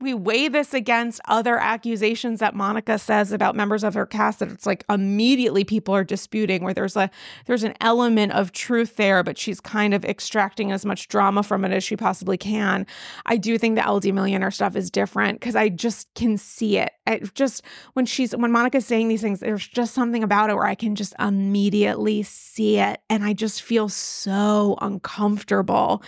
we 0.05 0.13
weigh 0.13 0.47
this 0.47 0.73
against 0.73 1.19
other 1.25 1.57
accusations 1.57 2.39
that 2.39 2.55
Monica 2.55 2.97
says 2.97 3.31
about 3.31 3.55
members 3.55 3.83
of 3.83 3.93
her 3.95 4.05
cast 4.05 4.39
that 4.39 4.49
it's 4.49 4.65
like 4.65 4.85
immediately 4.89 5.63
people 5.63 5.93
are 5.93 6.03
disputing 6.03 6.63
where 6.63 6.73
there's 6.73 6.95
a 6.95 7.09
there's 7.47 7.63
an 7.63 7.73
element 7.81 8.31
of 8.31 8.51
truth 8.51 8.95
there 8.95 9.23
but 9.23 9.37
she's 9.37 9.59
kind 9.59 9.93
of 9.93 10.05
extracting 10.05 10.71
as 10.71 10.85
much 10.85 11.07
drama 11.07 11.43
from 11.43 11.65
it 11.65 11.71
as 11.71 11.83
she 11.83 11.97
possibly 11.97 12.37
can. 12.37 12.85
I 13.25 13.37
do 13.37 13.57
think 13.57 13.77
the 13.77 13.91
LD 13.91 14.13
millionaire 14.13 14.51
stuff 14.51 14.75
is 14.75 14.89
different 14.89 15.41
cuz 15.41 15.55
I 15.55 15.69
just 15.69 16.07
can 16.13 16.37
see 16.37 16.77
it. 16.77 16.91
I 17.07 17.21
just 17.33 17.63
when 17.93 18.05
she's 18.05 18.35
when 18.35 18.51
Monica's 18.51 18.85
saying 18.85 19.07
these 19.07 19.21
things 19.21 19.39
there's 19.39 19.67
just 19.67 19.93
something 19.93 20.23
about 20.23 20.49
it 20.49 20.55
where 20.55 20.67
I 20.67 20.75
can 20.75 20.95
just 20.95 21.13
immediately 21.19 22.23
see 22.23 22.77
it 22.77 23.01
and 23.09 23.23
I 23.23 23.33
just 23.33 23.61
feel 23.61 23.89
so 23.89 24.77
uncomfortable 24.81 26.03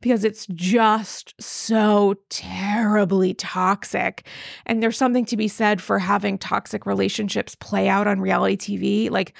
because 0.00 0.24
it's 0.24 0.46
just 0.46 1.34
so 1.40 2.14
terribly 2.28 3.34
toxic. 3.40 4.26
And 4.66 4.82
there's 4.82 4.96
something 4.96 5.24
to 5.26 5.36
be 5.36 5.48
said 5.48 5.82
for 5.82 5.98
having 5.98 6.38
toxic 6.38 6.86
relationships 6.86 7.56
play 7.56 7.88
out 7.88 8.06
on 8.06 8.20
reality 8.20 8.56
TV. 8.56 9.10
Like, 9.10 9.34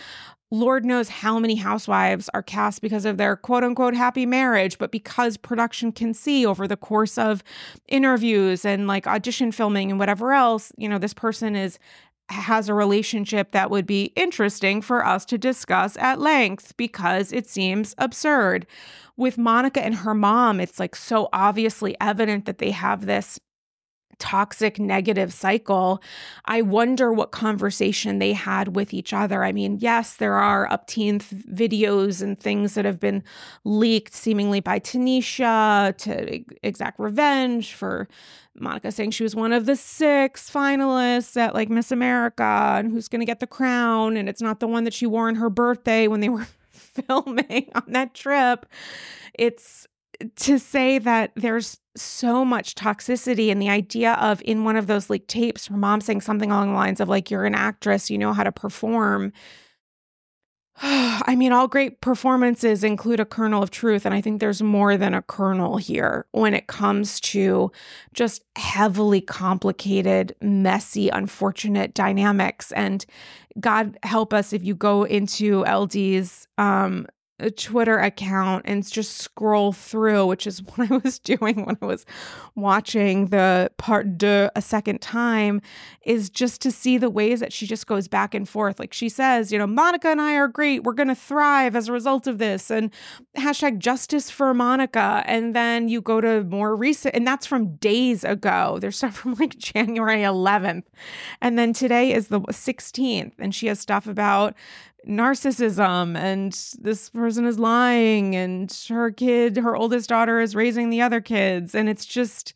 Lord 0.53 0.85
knows 0.85 1.09
how 1.09 1.39
many 1.39 1.55
housewives 1.55 2.29
are 2.35 2.43
cast 2.43 2.83
because 2.83 3.05
of 3.05 3.19
their 3.19 3.37
quote 3.37 3.63
unquote 3.63 3.95
happy 3.95 4.27
marriage, 4.27 4.79
but 4.79 4.91
because 4.91 5.37
production 5.37 5.93
can 5.93 6.13
see 6.13 6.45
over 6.45 6.67
the 6.67 6.77
course 6.77 7.17
of 7.17 7.45
interviews 7.87 8.65
and 8.65 8.89
like 8.89 9.07
audition 9.07 9.53
filming 9.53 9.91
and 9.91 10.01
whatever 10.01 10.33
else, 10.33 10.73
you 10.77 10.89
know, 10.89 10.99
this 10.99 11.15
person 11.15 11.55
is 11.55 11.79
has 12.31 12.69
a 12.69 12.75
relationship 12.75 13.51
that 13.53 13.71
would 13.71 13.87
be 13.87 14.13
interesting 14.17 14.81
for 14.81 15.05
us 15.05 15.25
to 15.25 15.37
discuss 15.37 15.97
at 15.97 16.21
length 16.21 16.77
because 16.77 17.33
it 17.33 17.49
seems 17.49 17.95
absurd. 17.99 18.67
With 19.17 19.37
Monica 19.37 19.85
and 19.85 19.97
her 19.97 20.15
mom, 20.15 20.61
it's 20.61 20.79
like 20.79 20.97
so 20.97 21.29
obviously 21.33 21.97
evident 22.01 22.47
that 22.47 22.59
they 22.59 22.71
have 22.71 23.07
this 23.07 23.39
toxic 24.21 24.79
negative 24.79 25.33
cycle. 25.33 26.01
I 26.45 26.63
wonder 26.63 27.13
what 27.13 27.33
conversation 27.33 28.21
they 28.21 28.33
had 28.33 28.77
with 28.77 28.95
each 28.95 29.13
other. 29.13 29.43
I 29.43 29.51
mean, 29.51 29.79
yes, 29.81 30.17
there 30.17 30.35
are 30.35 30.69
upteen 30.69 31.19
videos 31.19 32.23
and 32.23 32.39
things 32.39 32.75
that 32.75 32.85
have 32.85 33.01
been 33.01 33.25
leaked 33.65 34.15
seemingly 34.15 34.61
by 34.61 34.79
Tanisha 34.79 35.97
to 35.99 36.45
exact 36.63 37.01
revenge 37.01 37.75
for 37.75 38.07
Monica 38.55 38.93
saying 38.93 39.13
she 39.13 39.23
was 39.23 39.35
one 39.35 39.53
of 39.53 39.67
the 39.67 39.77
six 39.77 40.51
finalists 40.51 41.37
at 41.37 41.55
like 41.55 41.71
Miss 41.71 41.91
America 41.91 42.75
and 42.77 42.91
who's 42.91 43.09
going 43.09 43.21
to 43.21 43.27
get 43.27 43.41
the 43.41 43.47
crown 43.47 44.17
and 44.17 44.29
it's 44.29 44.43
not 44.43 44.61
the 44.61 44.69
one 44.69 44.85
that 44.85 44.95
she 44.95 45.07
wore 45.07 45.29
on 45.29 45.37
her 45.37 45.51
birthday 45.51 46.09
when 46.09 46.21
they 46.21 46.29
were 46.29 46.47
filming 46.71 47.71
on 47.75 47.85
that 47.89 48.15
trip. 48.15 48.67
It's 49.35 49.87
to 50.37 50.59
say 50.59 50.99
that 50.99 51.33
there's 51.35 51.79
so 51.97 52.45
much 52.45 52.75
toxicity 52.75 53.51
and 53.51 53.61
the 53.61 53.69
idea 53.69 54.15
of 54.15 54.41
in 54.45 54.65
one 54.65 54.77
of 54.77 54.87
those 54.87 55.11
like 55.11 55.27
tapes 55.27 55.67
her 55.67 55.77
mom 55.77 56.01
saying 56.01 56.21
something 56.21 56.51
along 56.51 56.69
the 56.69 56.75
lines 56.75 57.01
of 57.01 57.09
like 57.09 57.31
you're 57.31 57.47
an 57.47 57.55
actress 57.55 58.11
you 58.11 58.17
know 58.17 58.33
how 58.33 58.45
to 58.45 58.53
perform 58.53 59.33
I 60.83 61.35
mean, 61.37 61.53
all 61.53 61.69
great 61.69 62.01
performances 62.01 62.83
include 62.83 63.21
a 63.21 63.27
kernel 63.27 63.63
of 63.63 63.71
truth. 63.71 64.07
And 64.07 64.15
I 64.15 64.23
think 64.23 64.41
there's 64.41 64.63
more 64.63 64.97
than 64.97 65.13
a 65.13 65.21
kernel 65.21 65.77
here 65.77 66.27
when 66.33 66.55
it 66.55 66.69
comes 66.69 67.21
to 67.21 67.71
just 68.15 68.43
heavily 68.57 69.21
complicated, 69.21 70.35
messy, 70.41 71.11
unfortunate 71.11 71.93
dynamics. 71.93 72.73
And 72.73 73.05
God 73.59 73.99
help 74.05 74.33
us 74.33 74.55
if 74.55 74.65
you 74.65 74.75
go 74.75 75.05
into 75.05 75.65
LD's 75.67 76.49
um, 76.57 77.07
Twitter 77.49 77.99
account 77.99 78.65
and 78.67 78.87
just 78.91 79.19
scroll 79.19 79.73
through, 79.73 80.27
which 80.27 80.47
is 80.47 80.63
what 80.75 80.91
I 80.91 80.97
was 80.99 81.19
doing 81.19 81.65
when 81.65 81.79
I 81.81 81.87
was 81.87 82.05
watching 82.55 83.27
the 83.27 83.71
part 83.79 84.19
deux 84.19 84.51
a 84.57 84.63
second 84.63 85.01
time, 85.01 85.63
is 86.03 86.29
just 86.29 86.61
to 86.63 86.71
see 86.71 86.99
the 86.99 87.11
ways 87.11 87.41
that 87.41 87.53
she 87.53 87.67
just 87.67 87.87
goes 87.87 88.09
back 88.09 88.35
and 88.35 88.49
forth. 88.49 88.81
Like 88.81 88.93
she 88.93 89.09
says, 89.09 89.53
you 89.53 89.59
know, 89.59 89.67
Monica 89.67 90.09
and 90.09 90.21
I 90.21 90.35
are 90.35 90.49
great. 90.49 90.83
We're 90.83 90.93
going 90.93 91.09
to 91.09 91.15
thrive 91.15 91.77
as 91.77 91.89
a 91.89 91.93
result 91.93 92.27
of 92.27 92.39
this. 92.39 92.71
And 92.71 92.91
hashtag 93.37 93.79
justice 93.79 94.31
for 94.31 94.53
Monica. 94.53 95.23
And 95.27 95.55
then 95.55 95.89
you 95.89 96.01
go 96.01 96.21
to 96.21 96.43
more 96.45 96.75
recent, 96.75 97.15
and 97.15 97.27
that's 97.27 97.47
from 97.47 97.77
days 97.77 98.25
ago. 98.25 98.79
There's 98.81 98.97
stuff 98.97 99.17
from 99.17 99.35
like 99.35 99.57
January 99.59 100.23
11th. 100.23 100.85
And 101.41 101.59
then 101.59 101.73
today 101.73 102.13
is 102.13 102.29
the 102.29 102.41
16th. 102.41 103.33
And 103.39 103.55
she 103.55 103.67
has 103.69 103.79
stuff 103.79 104.07
about 104.07 104.55
narcissism 105.07 106.17
and 106.17 106.53
this 106.81 107.11
person 107.11 107.47
is 107.47 107.59
lying 107.59 108.35
and 108.37 108.73
her 108.89 109.11
kid 109.11 109.57
her 109.57 109.77
oldest 109.77 110.09
daughter 110.09 110.41
is 110.41 110.55
raising 110.55 110.91
the 110.91 111.03
other 111.03 111.21
kids. 111.21 111.75
And 111.75 111.89
it's 111.89 112.07
just 112.07 112.55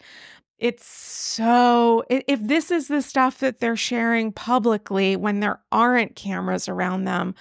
it's 0.59 0.87
so 0.87 2.04
if 2.09 2.40
this 2.42 2.70
is 2.70 2.88
the 2.88 3.02
stuff 3.02 3.38
that 3.38 3.59
they're 3.59 3.76
sharing 3.76 4.33
publicly 4.33 5.16
when 5.16 5.40
there 5.40 5.61
aren't 5.72 6.16
cameras 6.16 6.68
around 6.68 7.04
them 7.04 7.35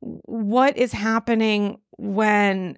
what 0.00 0.76
is 0.76 0.92
happening 0.92 1.78
when 1.98 2.76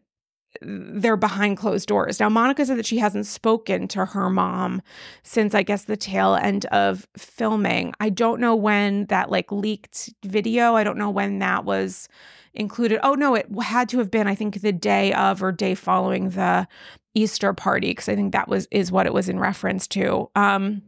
they're 0.63 1.17
behind 1.17 1.57
closed 1.57 1.89
doors. 1.89 2.19
Now, 2.19 2.29
Monica 2.29 2.65
said 2.65 2.79
that 2.79 2.87
she 2.87 2.99
hasn't 2.99 3.27
spoken 3.27 3.87
to 3.89 4.05
her 4.07 4.31
mom 4.31 4.83
since 5.23 5.55
I 5.55 5.63
guess 5.63 5.85
the 5.85 5.97
tail 5.97 6.35
end 6.35 6.65
of 6.67 7.07
filming. 7.17 7.93
I 8.01 8.11
don't 8.11 8.41
know 8.41 8.57
when 8.57 9.07
that 9.07 9.31
like 9.31 9.53
leaked 9.53 10.11
video, 10.25 10.75
I 10.75 10.85
don't 10.85 10.99
know 10.99 11.11
when 11.11 11.39
that 11.39 11.65
was 11.65 12.09
included. 12.55 12.99
Oh, 13.03 13.15
no, 13.15 13.35
it 13.35 13.47
had 13.63 13.89
to 13.91 13.99
have 13.99 14.11
been, 14.11 14.27
I 14.27 14.35
think, 14.35 14.61
the 14.61 14.73
day 14.73 15.13
of 15.13 15.43
or 15.43 15.53
day 15.53 15.75
following 15.75 16.31
the 16.31 16.67
Easter 17.15 17.53
party, 17.53 17.91
because 17.91 18.09
I 18.09 18.15
think 18.15 18.33
that 18.33 18.49
was 18.49 18.67
is 18.71 18.91
what 18.91 19.07
it 19.07 19.13
was 19.13 19.29
in 19.29 19.39
reference 19.39 19.87
to. 19.89 20.31
Um, 20.35 20.83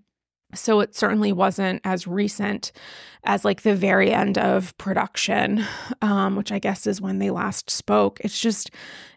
so 0.55 0.81
it 0.81 0.95
certainly 0.95 1.33
wasn't 1.33 1.81
as 1.85 2.07
recent 2.07 2.73
as 3.25 3.45
like 3.45 3.63
the 3.63 3.75
very 3.75 4.11
end 4.11 4.39
of 4.39 4.77
production, 4.79 5.65
um, 6.03 6.37
which 6.37 6.53
I 6.53 6.59
guess 6.59 6.87
is 6.87 7.01
when 7.01 7.19
they 7.19 7.31
last 7.31 7.71
spoke. 7.71 8.21
It's 8.21 8.41
just 8.41 8.71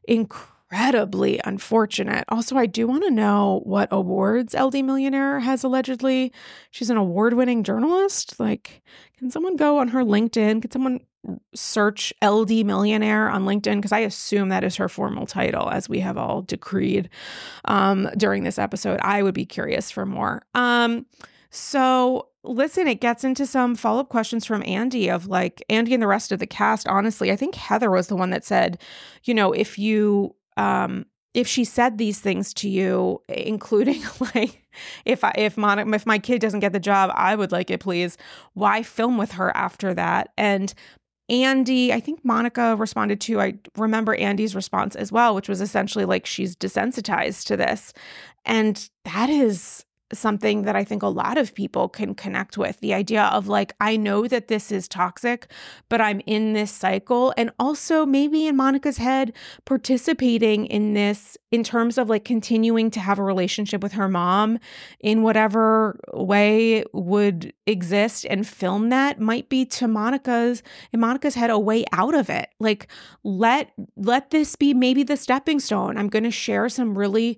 incredibly 0.06 1.39
unfortunate. 1.46 2.26
Also, 2.30 2.58
I 2.58 2.65
do 2.65 2.88
want 2.88 3.04
to 3.04 3.12
know 3.12 3.62
what 3.63 3.89
awards 3.91 4.54
LD 4.54 4.84
Millionaire 4.84 5.39
has 5.39 5.63
allegedly. 5.63 6.34
She's 6.72 6.89
an 6.89 6.98
award 6.98 7.34
winning 7.34 7.63
journalist. 7.63 8.39
Like, 8.39 8.82
can 9.17 9.32
someone 9.32 9.56
go 9.56 9.78
on 9.78 9.89
her 9.89 10.04
LinkedIn? 10.04 10.62
Can 10.62 10.72
someone 10.72 11.00
search 11.53 12.13
LD 12.23 12.65
Millionaire 12.65 13.29
on 13.29 13.45
LinkedIn? 13.45 13.75
Because 13.75 13.91
I 13.91 13.99
assume 13.99 14.49
that 14.49 14.63
is 14.63 14.75
her 14.75 14.89
formal 14.89 15.25
title, 15.25 15.69
as 15.69 15.88
we 15.88 15.99
have 15.99 16.17
all 16.17 16.41
decreed 16.41 17.09
um, 17.65 18.09
during 18.17 18.43
this 18.43 18.59
episode. 18.59 18.99
I 19.01 19.23
would 19.23 19.33
be 19.33 19.45
curious 19.45 19.91
for 19.91 20.05
more. 20.05 20.43
Um, 20.53 21.05
so 21.49 22.29
listen, 22.43 22.88
it 22.88 22.99
gets 22.99 23.23
into 23.23 23.45
some 23.45 23.75
follow 23.75 24.01
up 24.01 24.09
questions 24.09 24.45
from 24.45 24.63
Andy 24.65 25.09
of 25.09 25.27
like 25.27 25.63
Andy 25.69 25.93
and 25.93 26.03
the 26.03 26.07
rest 26.07 26.31
of 26.31 26.39
the 26.39 26.47
cast. 26.47 26.88
Honestly, 26.88 27.31
I 27.31 27.36
think 27.36 27.55
Heather 27.55 27.89
was 27.89 28.07
the 28.07 28.15
one 28.15 28.31
that 28.31 28.45
said, 28.45 28.79
you 29.23 29.33
know, 29.33 29.51
if 29.51 29.79
you, 29.79 30.36
um, 30.57 31.05
if 31.33 31.47
she 31.47 31.63
said 31.63 31.97
these 31.97 32.19
things 32.19 32.53
to 32.55 32.69
you, 32.69 33.21
including 33.27 34.01
like 34.36 34.67
if 35.05 35.23
I 35.23 35.33
if 35.36 35.57
Monica 35.57 35.91
if 35.93 36.05
my 36.05 36.19
kid 36.19 36.41
doesn't 36.41 36.59
get 36.59 36.73
the 36.73 36.79
job, 36.79 37.12
I 37.15 37.36
would 37.36 37.51
like 37.51 37.71
it, 37.71 37.79
please. 37.79 38.17
Why 38.53 38.83
film 38.83 39.17
with 39.17 39.33
her 39.33 39.55
after 39.55 39.93
that? 39.93 40.31
And 40.38 40.73
Andy, 41.34 41.91
I 41.91 42.00
think 42.00 42.24
Monica 42.24 42.76
responded 42.76 43.19
to, 43.22 43.41
I 43.41 43.56
remember 43.78 44.13
Andy's 44.15 44.56
response 44.56 44.96
as 44.96 45.12
well, 45.12 45.34
which 45.34 45.50
was 45.50 45.62
essentially 45.62 46.06
like 46.06 46.26
she's 46.26 46.56
desensitized 46.56 47.46
to 47.48 47.58
this. 47.58 47.93
And 48.46 48.89
that 49.06 49.30
is 49.30 49.86
something 50.13 50.63
that 50.63 50.76
I 50.76 50.84
think 50.84 51.04
a 51.04 51.08
lot 51.08 51.38
of 51.38 51.54
people 51.54 51.89
can 51.89 52.15
connect 52.15 52.58
with 52.58 52.80
the 52.80 52.93
idea 52.93 53.23
of 53.23 53.47
like, 53.47 53.73
I 53.80 53.97
know 53.97 54.28
that 54.28 54.47
this 54.47 54.71
is 54.71 54.88
toxic, 54.88 55.47
but 55.89 56.02
I'm 56.02 56.21
in 56.26 56.54
this 56.54 56.71
cycle. 56.71 57.34
And 57.38 57.52
also, 57.60 58.06
maybe 58.06 58.47
in 58.47 58.56
Monica's 58.56 58.97
head, 58.97 59.34
participating 59.65 60.65
in 60.65 60.93
this 60.93 61.38
in 61.54 61.63
terms 61.63 61.99
of 61.99 62.10
like 62.10 62.26
continuing 62.26 62.89
to 62.89 62.99
have 62.99 63.19
a 63.19 63.23
relationship 63.23 63.84
with 63.84 63.91
her 63.91 64.10
mom 64.10 64.58
in 64.99 65.21
whatever 65.21 65.99
way 66.12 66.84
would 66.93 67.54
exist 67.67 68.26
and 68.28 68.47
film 68.47 68.89
that 68.89 69.19
might 69.19 69.49
be 69.49 69.63
to 69.63 69.88
Monica's 69.88 70.63
in 70.91 70.99
Monica's 70.99 71.36
head 71.36 71.52
a 71.52 71.60
way 71.60 71.86
out 71.91 72.15
of 72.15 72.28
it. 72.28 72.49
Like 72.60 72.88
let 73.23 73.71
let 73.95 74.32
this 74.32 74.56
be 74.56 74.73
maybe 74.73 75.04
the 75.04 75.15
stepping 75.15 75.60
stone. 75.60 75.95
I'm 75.95 76.10
going 76.10 76.23
to 76.23 76.32
share 76.32 76.69
some 76.69 76.97
really 76.97 77.38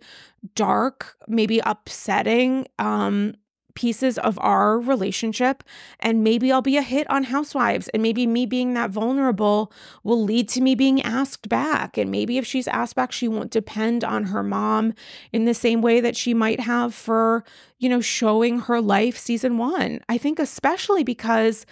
dark, 0.53 1.17
maybe 1.27 1.59
upsetting 1.59 2.67
um 2.79 3.33
pieces 3.75 4.17
of 4.17 4.39
our 4.41 4.79
relationship. 4.79 5.63
And 5.99 6.23
maybe 6.23 6.51
I'll 6.51 6.61
be 6.61 6.77
a 6.77 6.81
hit 6.81 7.09
on 7.09 7.25
Housewives. 7.25 7.89
And 7.89 8.01
maybe 8.01 8.25
me 8.25 8.45
being 8.45 8.73
that 8.73 8.89
vulnerable 8.89 9.71
will 10.03 10.23
lead 10.23 10.49
to 10.49 10.61
me 10.61 10.73
being 10.73 11.01
asked 11.01 11.47
back. 11.47 11.97
And 11.97 12.09
maybe 12.09 12.37
if 12.37 12.45
she's 12.45 12.67
asked 12.69 12.95
back, 12.95 13.11
she 13.11 13.27
won't 13.27 13.51
depend 13.51 14.03
on 14.03 14.25
her 14.25 14.41
mom 14.41 14.93
in 15.31 15.45
the 15.45 15.53
same 15.53 15.81
way 15.81 15.99
that 15.99 16.15
she 16.15 16.33
might 16.33 16.61
have 16.61 16.95
for, 16.95 17.43
you 17.77 17.89
know, 17.89 18.01
showing 18.01 18.61
her 18.61 18.81
life 18.81 19.17
season 19.17 19.57
one. 19.57 19.99
I 20.09 20.17
think, 20.17 20.39
especially 20.39 21.03
because 21.03 21.65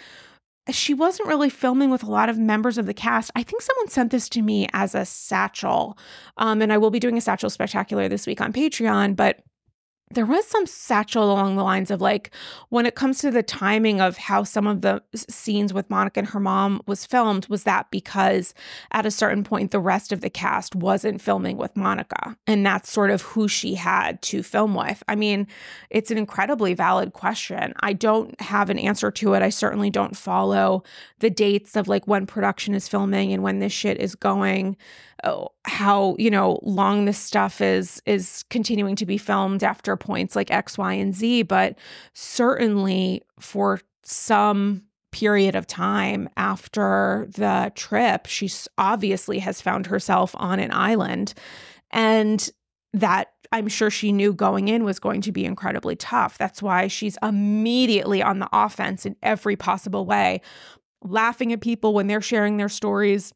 she 0.70 0.94
wasn't 0.94 1.28
really 1.28 1.50
filming 1.50 1.90
with 1.90 2.02
a 2.02 2.10
lot 2.10 2.28
of 2.28 2.38
members 2.38 2.78
of 2.78 2.86
the 2.86 2.94
cast. 2.94 3.30
I 3.36 3.42
think 3.42 3.62
someone 3.62 3.88
sent 3.88 4.10
this 4.10 4.28
to 4.30 4.42
me 4.42 4.66
as 4.72 4.94
a 4.94 5.04
satchel. 5.04 5.98
Um, 6.38 6.62
and 6.62 6.72
I 6.72 6.78
will 6.78 6.90
be 6.90 7.00
doing 7.00 7.18
a 7.18 7.20
satchel 7.20 7.50
spectacular 7.50 8.08
this 8.08 8.26
week 8.26 8.40
on 8.40 8.52
Patreon, 8.52 9.16
but 9.16 9.40
there 10.14 10.26
was 10.26 10.46
some 10.46 10.66
satchel 10.66 11.32
along 11.32 11.56
the 11.56 11.62
lines 11.62 11.90
of 11.90 12.00
like 12.00 12.30
when 12.68 12.86
it 12.86 12.94
comes 12.94 13.18
to 13.18 13.30
the 13.30 13.42
timing 13.42 14.00
of 14.00 14.16
how 14.16 14.42
some 14.42 14.66
of 14.66 14.80
the 14.80 15.02
scenes 15.14 15.72
with 15.72 15.90
Monica 15.90 16.20
and 16.20 16.28
her 16.28 16.40
mom 16.40 16.80
was 16.86 17.04
filmed 17.04 17.46
was 17.48 17.64
that 17.64 17.90
because 17.90 18.54
at 18.92 19.06
a 19.06 19.10
certain 19.10 19.44
point 19.44 19.70
the 19.70 19.80
rest 19.80 20.12
of 20.12 20.20
the 20.20 20.30
cast 20.30 20.74
wasn't 20.74 21.20
filming 21.20 21.56
with 21.56 21.76
Monica 21.76 22.36
and 22.46 22.64
that's 22.64 22.90
sort 22.90 23.10
of 23.10 23.22
who 23.22 23.48
she 23.48 23.74
had 23.74 24.20
to 24.22 24.42
film 24.42 24.74
with. 24.74 25.02
I 25.08 25.14
mean, 25.14 25.46
it's 25.90 26.10
an 26.10 26.18
incredibly 26.18 26.74
valid 26.74 27.12
question. 27.12 27.74
I 27.80 27.92
don't 27.92 28.40
have 28.40 28.70
an 28.70 28.78
answer 28.78 29.10
to 29.10 29.34
it. 29.34 29.42
I 29.42 29.50
certainly 29.50 29.90
don't 29.90 30.16
follow 30.16 30.84
the 31.18 31.30
dates 31.30 31.76
of 31.76 31.88
like 31.88 32.06
when 32.06 32.26
production 32.26 32.74
is 32.74 32.88
filming 32.88 33.32
and 33.32 33.42
when 33.42 33.58
this 33.58 33.72
shit 33.72 33.98
is 33.98 34.14
going 34.14 34.76
how 35.64 36.14
you 36.18 36.30
know 36.30 36.58
long 36.62 37.04
this 37.04 37.18
stuff 37.18 37.60
is 37.60 38.02
is 38.06 38.44
continuing 38.50 38.96
to 38.96 39.06
be 39.06 39.18
filmed 39.18 39.64
after 39.64 39.96
points 39.96 40.36
like 40.36 40.50
x 40.50 40.76
y 40.76 40.92
and 40.92 41.14
z 41.14 41.42
but 41.42 41.78
certainly 42.12 43.22
for 43.38 43.80
some 44.02 44.82
period 45.12 45.54
of 45.54 45.66
time 45.66 46.28
after 46.36 47.26
the 47.30 47.72
trip 47.74 48.26
she 48.26 48.50
obviously 48.78 49.38
has 49.38 49.60
found 49.60 49.86
herself 49.86 50.34
on 50.38 50.58
an 50.58 50.72
island 50.72 51.34
and 51.90 52.50
that 52.92 53.28
I'm 53.52 53.68
sure 53.68 53.90
she 53.90 54.10
knew 54.10 54.32
going 54.32 54.66
in 54.66 54.82
was 54.82 54.98
going 54.98 55.20
to 55.22 55.32
be 55.32 55.44
incredibly 55.44 55.94
tough. 55.94 56.38
That's 56.38 56.60
why 56.60 56.88
she's 56.88 57.16
immediately 57.22 58.20
on 58.20 58.40
the 58.40 58.48
offense 58.52 59.06
in 59.06 59.14
every 59.22 59.54
possible 59.54 60.06
way, 60.06 60.40
laughing 61.02 61.52
at 61.52 61.60
people 61.60 61.94
when 61.94 62.08
they're 62.08 62.20
sharing 62.20 62.56
their 62.56 62.68
stories, 62.68 63.32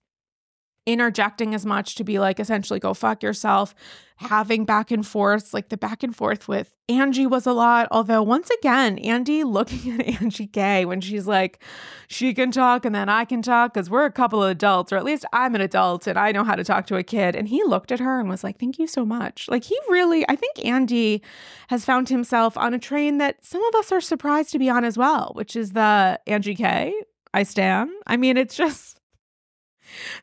interjecting 0.89 1.55
as 1.55 1.67
much 1.67 1.97
to 1.97 2.05
be 2.05 2.19
like, 2.19 2.41
essentially, 2.41 2.81
go 2.81 2.95
fuck 2.95 3.23
yourself, 3.23 3.75
having 4.17 4.65
back 4.65 4.91
and 4.91 5.07
forths. 5.07 5.53
Like 5.53 5.69
the 5.69 5.77
back 5.77 6.03
and 6.03 6.17
forth 6.17 6.49
with 6.49 6.75
Angie 6.89 7.27
was 7.27 7.47
a 7.47 7.53
lot. 7.53 7.89
Although, 7.91 8.23
once 8.23 8.49
again, 8.59 8.99
Andy 9.01 9.45
looking 9.45 9.93
at 10.01 10.23
Angie 10.23 10.47
K 10.47 10.87
when 10.87 11.03
she's 11.03 11.27
like, 11.27 11.63
she 12.09 12.33
can 12.33 12.51
talk 12.51 12.87
and 12.87 12.95
then 12.95 13.11
I 13.11 13.27
can 13.27 13.43
talk 13.43 13.75
because 13.75 13.91
we're 13.91 14.07
a 14.07 14.11
couple 14.11 14.43
of 14.43 14.51
adults, 14.51 14.91
or 14.91 14.97
at 14.97 15.05
least 15.05 15.27
I'm 15.31 15.55
an 15.55 15.61
adult 15.61 16.07
and 16.07 16.19
I 16.19 16.33
know 16.33 16.43
how 16.43 16.55
to 16.55 16.65
talk 16.65 16.87
to 16.87 16.97
a 16.97 17.03
kid. 17.03 17.37
And 17.37 17.49
he 17.49 17.63
looked 17.63 17.93
at 17.93 18.01
her 18.01 18.19
and 18.19 18.31
was 18.31 18.43
like, 18.43 18.59
thank 18.59 18.79
you 18.79 18.87
so 18.87 19.05
much. 19.05 19.47
Like, 19.49 19.65
he 19.65 19.79
really, 19.91 20.25
I 20.27 20.37
think 20.37 20.65
Andy 20.65 21.23
has 21.69 21.85
found 21.85 22.09
himself 22.09 22.57
on 22.57 22.73
a 22.73 22.79
train 22.79 23.19
that 23.19 23.45
some 23.45 23.63
of 23.63 23.75
us 23.75 23.93
are 23.93 24.01
surprised 24.01 24.53
to 24.53 24.59
be 24.59 24.71
on 24.71 24.87
as 24.87 24.97
well, 24.97 25.33
which 25.35 25.55
is 25.55 25.73
the 25.73 26.19
Angie 26.27 26.57
K. 26.57 26.95
I 27.35 27.43
stand. 27.43 27.91
I 28.07 28.17
mean, 28.17 28.39
it's 28.39 28.57
just 28.57 28.98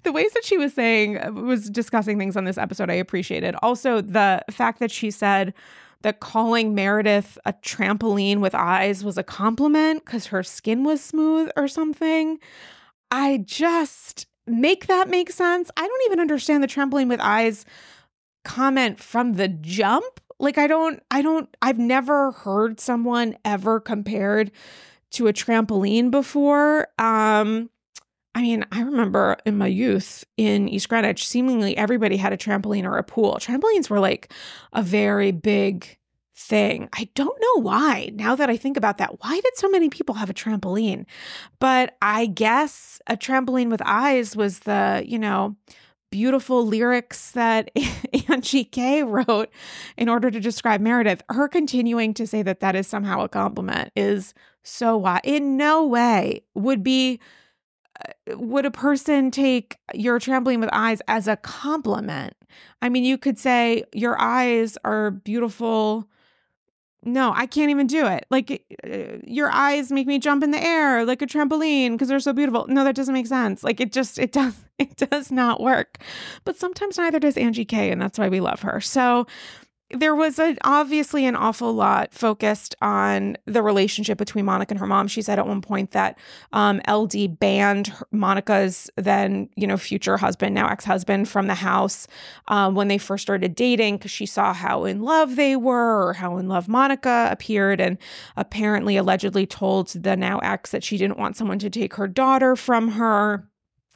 the 0.04 0.12
ways 0.12 0.32
that 0.34 0.46
she 0.46 0.58
was 0.58 0.74
saying 0.74 1.46
was 1.46 1.70
discussing 1.70 2.18
things 2.18 2.38
on 2.38 2.46
this 2.46 2.58
episode 2.58 2.90
I 2.90 2.96
appreciated. 2.96 3.56
Also 3.62 4.02
the 4.02 4.44
fact 4.52 4.80
that 4.80 4.92
she 4.92 5.12
said 5.12 5.54
that 6.02 6.20
calling 6.20 6.76
Meredith 6.76 7.38
a 7.46 7.54
trampoline 7.54 8.40
with 8.40 8.54
eyes 8.54 9.04
was 9.04 9.18
a 9.18 9.24
compliment 9.24 10.06
cuz 10.06 10.28
her 10.28 10.44
skin 10.44 10.84
was 10.84 11.04
smooth 11.04 11.50
or 11.58 11.68
something. 11.68 12.40
I 13.12 13.38
just 13.46 14.28
make 14.48 14.88
that 14.88 15.10
make 15.10 15.32
sense. 15.32 15.72
I 15.78 15.88
don't 15.88 16.04
even 16.06 16.20
understand 16.20 16.64
the 16.64 16.68
trampoline 16.68 17.10
with 17.10 17.20
eyes 17.20 17.66
comment 18.44 19.00
from 19.00 19.34
the 19.34 19.48
jump. 19.48 20.20
Like 20.40 20.58
I 20.58 20.68
don't 20.68 21.02
I 21.12 21.22
don't 21.22 21.50
I've 21.62 21.80
never 21.80 22.32
heard 22.32 22.80
someone 22.80 23.38
ever 23.44 23.80
compared 23.80 24.52
to 25.12 25.28
a 25.28 25.34
trampoline 25.34 26.12
before. 26.12 26.88
Um 27.00 27.70
I 28.36 28.42
mean, 28.42 28.66
I 28.72 28.82
remember 28.82 29.38
in 29.46 29.58
my 29.58 29.68
youth 29.68 30.26
in 30.36 30.68
East 30.68 30.90
Greenwich, 30.90 31.26
seemingly 31.26 31.76
everybody 31.78 32.18
had 32.18 32.34
a 32.34 32.38
trampoline 32.38 32.84
or 32.84 32.98
a 32.98 33.04
pool. 33.04 33.38
Trampolines 33.40 33.90
were 33.90 34.02
like 34.02 34.32
a 34.74 34.84
very 34.84 35.32
big 35.32 35.98
thing. 36.36 36.90
I 36.92 37.08
don't 37.16 37.40
know 37.40 37.62
why. 37.62 38.12
Now 38.14 38.36
that 38.36 38.50
I 38.50 38.58
think 38.58 38.76
about 38.76 38.98
that, 38.98 39.24
why 39.24 39.40
did 39.40 39.56
so 39.56 39.70
many 39.70 39.90
people 39.90 40.16
have 40.16 40.30
a 40.30 40.34
trampoline? 40.34 41.06
But 41.60 41.96
I 42.02 42.26
guess 42.26 43.02
a 43.08 43.16
trampoline 43.16 43.70
with 43.70 43.82
eyes 43.86 44.36
was 44.36 44.60
the, 44.60 45.02
you 45.08 45.18
know, 45.18 45.56
beautiful 46.12 46.68
lyrics 46.68 47.32
that 47.32 47.72
Angie 48.30 48.66
K 48.66 49.04
wrote 49.04 49.50
in 49.96 50.10
order 50.10 50.30
to 50.30 50.42
describe 50.42 50.82
Meredith. 50.82 51.22
Her 51.30 51.48
continuing 51.48 52.14
to 52.16 52.28
say 52.28 52.42
that 52.42 52.60
that 52.60 52.76
is 52.76 52.86
somehow 52.86 53.22
a 53.22 53.30
compliment 53.30 53.92
is 53.96 54.34
so 54.62 54.98
why 54.98 55.22
in 55.24 55.56
no 55.56 55.86
way 55.86 56.44
would 56.54 56.84
be 56.84 57.22
would 58.28 58.66
a 58.66 58.72
person 58.72 59.32
take 59.32 59.78
your 59.94 60.20
trampoline 60.20 60.60
with 60.60 60.70
eyes 60.74 61.02
as 61.08 61.28
a 61.28 61.36
compliment? 61.38 62.34
I 62.82 62.90
mean, 62.90 63.04
you 63.04 63.18
could 63.18 63.38
say 63.38 63.84
your 63.94 64.20
eyes 64.20 64.78
are 64.84 65.12
beautiful. 65.12 66.08
No, 67.04 67.34
I 67.36 67.46
can't 67.46 67.70
even 67.70 67.86
do 67.86 68.08
it. 68.08 68.26
Like 68.32 68.64
uh, 68.84 69.18
your 69.24 69.52
eyes 69.52 69.92
make 69.92 70.08
me 70.08 70.18
jump 70.18 70.44
in 70.44 70.52
the 70.52 70.64
air 70.64 71.06
like 71.06 71.22
a 71.22 71.28
trampoline 71.28 71.92
because 71.92 72.08
they're 72.08 72.20
so 72.20 72.34
beautiful. 72.34 72.66
No, 72.68 72.84
that 72.84 72.96
doesn't 72.96 73.14
make 73.14 73.28
sense. 73.28 73.64
Like 73.64 73.80
it 73.80 73.92
just 73.92 74.18
it 74.18 74.32
does 74.32 74.56
it 74.80 74.96
does 74.96 75.32
not 75.32 75.62
work. 75.62 76.00
But 76.46 76.58
sometimes 76.58 76.98
neither 76.98 77.20
does 77.20 77.38
Angie 77.38 77.66
K 77.66 77.92
and 77.92 78.02
that's 78.02 78.18
why 78.18 78.28
we 78.28 78.40
love 78.40 78.62
her. 78.62 78.82
So 78.82 79.28
there 79.92 80.16
was 80.16 80.40
a, 80.40 80.58
obviously 80.64 81.26
an 81.26 81.36
awful 81.36 81.72
lot 81.72 82.12
focused 82.12 82.76
on 82.82 83.38
the 83.46 83.62
relationship 83.62 84.18
between 84.18 84.46
Monica 84.46 84.72
and 84.72 84.80
her 84.80 84.88
mom. 84.88 85.08
She 85.08 85.22
said 85.22 85.38
at 85.38 85.48
one 85.48 85.62
point 85.62 85.92
that 85.92 86.18
um, 86.54 86.82
LD 86.90 87.40
banned 87.40 87.94
Monica's 88.12 88.90
then, 88.96 89.48
you 89.56 89.68
know, 89.68 89.78
future 89.78 90.18
husband, 90.18 90.56
now 90.56 90.68
ex 90.68 90.86
husband, 90.86 91.30
from 91.30 91.46
the 91.46 91.56
house 91.56 92.08
um, 92.48 92.74
when 92.74 92.88
they 92.88 92.98
first 92.98 93.22
started 93.22 93.54
dating 93.54 93.98
because 93.98 94.12
she 94.12 94.26
saw 94.26 94.54
how 94.54 94.86
in 94.86 95.02
love 95.02 95.36
they 95.36 95.56
were 95.56 96.10
or 96.10 96.14
how 96.14 96.38
in 96.38 96.48
love 96.48 96.68
Monica 96.68 97.28
appeared. 97.32 97.80
And 97.80 98.00
apparently, 98.36 98.98
allegedly 98.98 99.46
told 99.46 99.90
the 99.90 100.18
now 100.18 100.40
ex 100.40 100.72
that 100.72 100.84
she 100.84 100.98
didn't 100.98 101.20
want 101.20 101.38
someone 101.38 101.60
to 101.60 101.70
take 101.70 101.94
her 101.94 102.08
daughter 102.08 102.56
from 102.56 102.90
her 102.90 103.48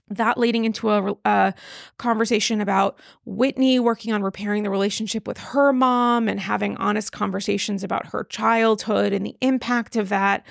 that 0.09 0.37
leading 0.37 0.65
into 0.65 0.89
a, 0.89 1.15
a, 1.25 1.53
conversation 1.97 2.61
about 2.61 2.99
Whitney 3.25 3.79
working 3.79 4.13
on 4.13 4.23
repairing 4.23 4.63
the 4.63 4.69
relationship 4.69 5.27
with 5.27 5.37
her 5.37 5.71
mom 5.71 6.27
and 6.27 6.39
having 6.39 6.77
honest 6.77 7.11
conversations 7.11 7.83
about 7.83 8.07
her 8.07 8.23
childhood 8.23 9.13
and 9.13 9.25
the 9.25 9.35
impact 9.41 9.95
of 9.95 10.09
that, 10.09 10.45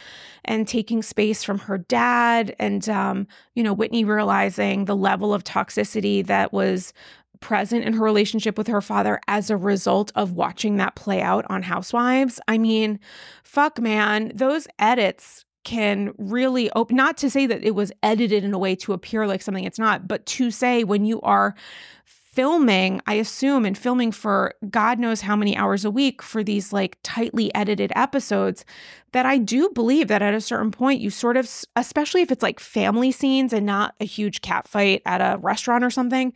and 0.44 0.66
taking 0.66 1.02
space 1.02 1.42
from 1.42 1.58
her 1.58 1.78
dad. 1.78 2.54
And, 2.58 2.88
um, 2.88 3.26
you 3.54 3.62
know, 3.62 3.72
Whitney 3.72 4.04
realizing 4.04 4.84
the 4.84 4.96
level 4.96 5.34
of 5.34 5.44
toxicity 5.44 6.24
that 6.26 6.52
was 6.52 6.92
present 7.40 7.84
in 7.84 7.92
her 7.92 8.04
relationship 8.04 8.58
with 8.58 8.66
her 8.66 8.80
father 8.80 9.20
as 9.28 9.50
a 9.50 9.56
result 9.56 10.10
of 10.14 10.32
watching 10.32 10.76
that 10.76 10.94
play 10.94 11.20
out 11.20 11.44
on 11.48 11.62
Housewives. 11.62 12.40
I 12.48 12.58
mean, 12.58 12.98
fuck, 13.44 13.80
man, 13.80 14.32
those 14.34 14.66
edits 14.78 15.44
can 15.68 16.14
really 16.16 16.70
open, 16.72 16.96
not 16.96 17.18
to 17.18 17.28
say 17.28 17.44
that 17.44 17.62
it 17.62 17.74
was 17.74 17.92
edited 18.02 18.42
in 18.42 18.54
a 18.54 18.58
way 18.58 18.74
to 18.74 18.94
appear 18.94 19.26
like 19.26 19.42
something 19.42 19.64
it's 19.64 19.78
not, 19.78 20.08
but 20.08 20.24
to 20.24 20.50
say 20.50 20.82
when 20.82 21.04
you 21.04 21.20
are 21.20 21.54
filming, 22.06 23.02
I 23.06 23.14
assume, 23.14 23.66
and 23.66 23.76
filming 23.76 24.10
for 24.10 24.54
God 24.70 24.98
knows 24.98 25.20
how 25.20 25.36
many 25.36 25.54
hours 25.54 25.84
a 25.84 25.90
week 25.90 26.22
for 26.22 26.42
these 26.42 26.72
like 26.72 26.96
tightly 27.02 27.54
edited 27.54 27.92
episodes, 27.94 28.64
that 29.12 29.26
I 29.26 29.36
do 29.36 29.68
believe 29.74 30.08
that 30.08 30.22
at 30.22 30.32
a 30.32 30.40
certain 30.40 30.70
point, 30.70 31.02
you 31.02 31.10
sort 31.10 31.36
of, 31.36 31.50
especially 31.76 32.22
if 32.22 32.32
it's 32.32 32.42
like 32.42 32.60
family 32.60 33.12
scenes 33.12 33.52
and 33.52 33.66
not 33.66 33.94
a 34.00 34.06
huge 34.06 34.40
cat 34.40 34.66
fight 34.66 35.02
at 35.04 35.20
a 35.20 35.36
restaurant 35.38 35.84
or 35.84 35.90
something, 35.90 36.32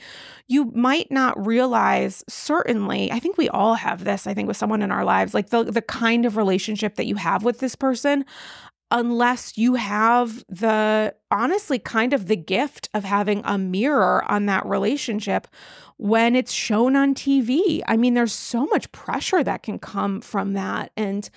you 0.47 0.67
might 0.75 1.11
not 1.11 1.47
realize, 1.47 2.23
certainly, 2.29 3.11
I 3.11 3.19
think 3.19 3.39
we 3.39 3.49
all 3.49 3.77
have 3.77 4.05
this, 4.05 4.27
I 4.27 4.35
think, 4.35 4.49
with 4.49 4.59
someone 4.59 4.83
in 4.83 4.91
our 4.91 5.07
lives, 5.07 5.33
like 5.33 5.49
the, 5.49 5.65
the 5.65 5.81
kind 5.81 6.27
of 6.27 6.37
relationship 6.37 6.97
that 6.97 7.07
you 7.07 7.15
have 7.15 7.45
with 7.45 7.61
this 7.61 7.77
person 7.77 8.27
unless 8.93 9.57
you 9.57 9.75
have 9.75 10.45
the 10.49 11.15
honestly 11.31 11.79
kind 11.79 12.13
of 12.13 12.29
the 12.29 12.37
gift 12.37 12.91
of 12.93 13.05
having 13.05 13.41
a 13.45 13.57
mirror 13.57 14.23
on 14.31 14.45
that 14.47 14.67
relationship 14.67 15.49
when 15.97 16.37
it's 16.37 16.53
shown 16.53 16.95
on 16.95 17.15
TV. 17.15 17.81
I 17.89 17.97
mean, 17.97 18.13
there's 18.13 18.35
so 18.35 18.67
much 18.67 18.93
pressure 18.93 19.43
that 19.43 19.63
can 19.63 19.79
come 19.79 20.21
from 20.21 20.53
that. 20.53 20.93
And 20.95 21.29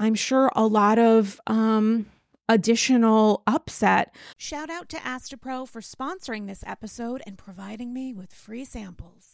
I'm 0.00 0.14
sure 0.14 0.50
a 0.56 0.66
lot 0.66 0.98
of, 0.98 1.38
um, 1.46 2.06
additional 2.48 3.42
upset. 3.46 4.14
Shout 4.36 4.70
out 4.70 4.88
to 4.90 4.96
Astepro 4.96 5.68
for 5.68 5.80
sponsoring 5.80 6.46
this 6.46 6.64
episode 6.66 7.22
and 7.26 7.38
providing 7.38 7.92
me 7.92 8.12
with 8.12 8.32
free 8.32 8.64
samples. 8.64 9.33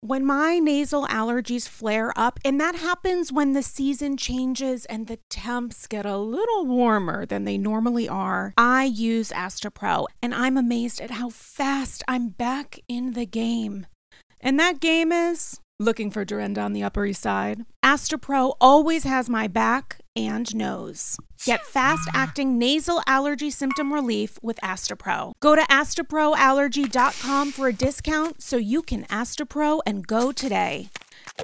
when 0.00 0.24
my 0.24 0.58
nasal 0.58 1.06
allergies 1.06 1.68
flare 1.68 2.12
up, 2.16 2.38
and 2.44 2.60
that 2.60 2.76
happens 2.76 3.32
when 3.32 3.52
the 3.52 3.62
season 3.62 4.16
changes 4.16 4.84
and 4.86 5.06
the 5.06 5.18
temps 5.30 5.86
get 5.86 6.06
a 6.06 6.16
little 6.16 6.66
warmer 6.66 7.26
than 7.26 7.44
they 7.44 7.58
normally 7.58 8.08
are, 8.08 8.52
I 8.56 8.84
use 8.84 9.30
Astepro, 9.30 10.06
and 10.22 10.34
I'm 10.34 10.56
amazed 10.56 11.00
at 11.00 11.12
how 11.12 11.30
fast 11.30 12.02
I'm 12.06 12.28
back 12.28 12.78
in 12.88 13.12
the 13.12 13.26
game. 13.26 13.86
And 14.40 14.60
that 14.60 14.80
game 14.80 15.12
is 15.12 15.60
looking 15.78 16.10
for 16.10 16.24
Dorinda 16.24 16.60
on 16.60 16.72
the 16.72 16.82
Upper 16.82 17.06
East 17.06 17.22
Side. 17.22 17.64
Astepro 17.84 18.54
always 18.60 19.04
has 19.04 19.28
my 19.28 19.46
back 19.46 19.98
and 20.14 20.54
nose. 20.54 21.16
Get 21.44 21.64
fast 21.64 22.08
acting 22.14 22.58
nasal 22.58 23.02
allergy 23.06 23.50
symptom 23.50 23.92
relief 23.92 24.38
with 24.42 24.58
Astepro. 24.62 25.32
Go 25.40 25.54
to 25.54 25.62
asteproallergy.com 25.62 27.52
for 27.52 27.68
a 27.68 27.72
discount 27.72 28.42
so 28.42 28.56
you 28.56 28.82
can 28.82 29.04
Astepro 29.04 29.80
and 29.86 30.06
go 30.06 30.32
today. 30.32 30.88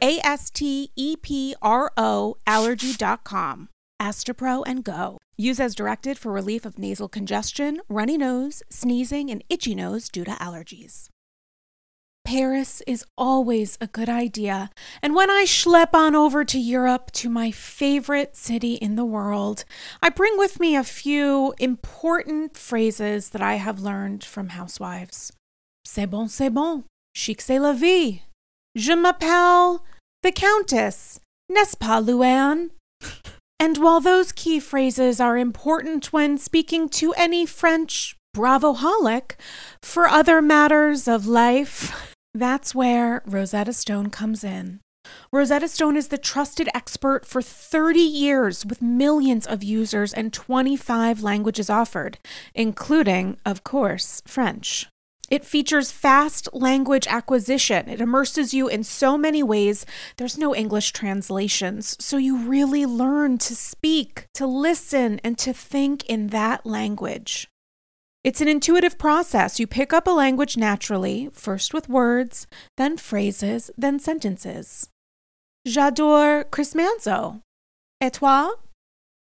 A 0.01 0.19
S 0.25 0.51
T 0.51 0.91
E 0.97 1.17
P 1.17 1.55
R 1.61 1.93
O 1.97 2.37
allergy.com. 2.47 3.69
Astepro 4.01 4.65
and 4.67 4.83
go. 4.83 5.19
Use 5.37 5.61
as 5.61 5.75
directed 5.75 6.19
for 6.19 6.33
relief 6.33 6.65
of 6.65 6.79
nasal 6.79 7.09
congestion, 7.09 7.81
runny 7.89 8.17
nose, 8.17 8.63
sneezing, 8.71 9.31
and 9.31 9.45
itchy 9.49 9.75
nose 9.75 10.09
due 10.09 10.25
to 10.25 10.33
allergies. 10.33 11.09
Paris 12.25 12.83
is 12.87 13.05
always 13.19 13.77
a 13.81 13.87
good 13.87 14.09
idea. 14.09 14.71
And 15.03 15.15
when 15.15 15.31
I 15.31 15.45
schlep 15.47 15.93
on 15.93 16.15
over 16.15 16.45
to 16.45 16.59
Europe 16.59 17.11
to 17.13 17.29
my 17.29 17.51
favorite 17.51 18.37
city 18.37 18.75
in 18.75 18.97
the 18.97 19.05
world, 19.05 19.65
I 20.03 20.09
bring 20.09 20.39
with 20.39 20.59
me 20.59 20.75
a 20.75 20.85
few 20.85 21.53
important 21.59 22.57
phrases 22.57 23.31
that 23.31 23.43
I 23.43 23.55
have 23.55 23.81
learned 23.81 24.25
from 24.25 24.51
housewives. 24.51 25.33
C'est 25.85 26.09
bon, 26.09 26.29
c'est 26.29 26.53
bon. 26.53 26.85
Chic, 27.15 27.41
c'est 27.41 27.59
la 27.59 27.73
vie. 27.73 28.23
Je 28.77 28.95
m'appelle 28.95 29.81
the 30.23 30.33
Countess. 30.33 31.21
N'est-ce 31.51 31.75
pas, 31.75 32.01
Luann? 32.01 32.71
and 33.61 33.79
while 33.79 34.01
those 34.01 34.33
key 34.33 34.59
phrases 34.59 35.21
are 35.21 35.37
important 35.37 36.13
when 36.13 36.39
speaking 36.39 36.89
to 36.89 37.13
any 37.15 37.45
French 37.45 38.17
bravoholic 38.35 39.33
for 39.83 40.09
other 40.09 40.41
matters 40.41 41.07
of 41.07 41.27
life, 41.27 42.12
that's 42.35 42.75
where 42.75 43.23
Rosetta 43.27 43.73
Stone 43.73 44.11
comes 44.11 44.43
in. 44.45 44.81
Rosetta 45.33 45.69
Stone 45.69 45.97
is 45.97 46.09
the 46.09 46.19
trusted 46.19 46.69
expert 46.75 47.27
for 47.27 47.43
30 47.43 48.01
years 48.01 48.65
with 48.65 48.81
millions 48.81 49.47
of 49.47 49.63
users 49.63 50.13
and 50.13 50.33
25 50.33 51.23
languages 51.23 51.69
offered, 51.69 52.19
including, 52.55 53.37
of 53.45 53.65
course, 53.65 54.23
French. 54.27 54.87
It 55.31 55.47
features 55.47 55.91
fast 55.91 56.49
language 56.53 57.07
acquisition. 57.09 57.89
It 57.89 58.03
immerses 58.03 58.53
you 58.53 58.69
in 58.69 58.85
so 58.85 59.17
many 59.17 59.43
ways. 59.43 59.87
There's 60.19 60.37
no 60.37 60.55
English 60.55 60.93
translations, 60.93 61.97
so 61.99 62.19
you 62.19 62.37
really 62.37 62.85
learn 62.85 63.39
to 63.39 63.57
speak, 63.57 64.27
to 64.35 64.47
listen, 64.47 65.21
and 65.25 65.39
to 65.39 65.55
think 65.55 66.05
in 66.05 66.29
that 66.29 66.67
language. 66.67 67.49
It's 68.25 68.41
an 68.41 68.47
intuitive 68.47 68.99
process. 68.99 69.59
You 69.59 69.67
pick 69.67 69.93
up 69.93 70.07
a 70.07 70.11
language 70.11 70.57
naturally, 70.57 71.29
first 71.33 71.75
with 71.75 71.89
words, 71.89 72.47
then 72.77 72.97
phrases, 72.97 73.69
then 73.77 73.99
sentences. 73.99 74.89
J'adore 75.67 76.49
Chris 76.51 76.73
Manzo. 76.73 77.41
Et 78.01 78.13
toi? 78.13 78.51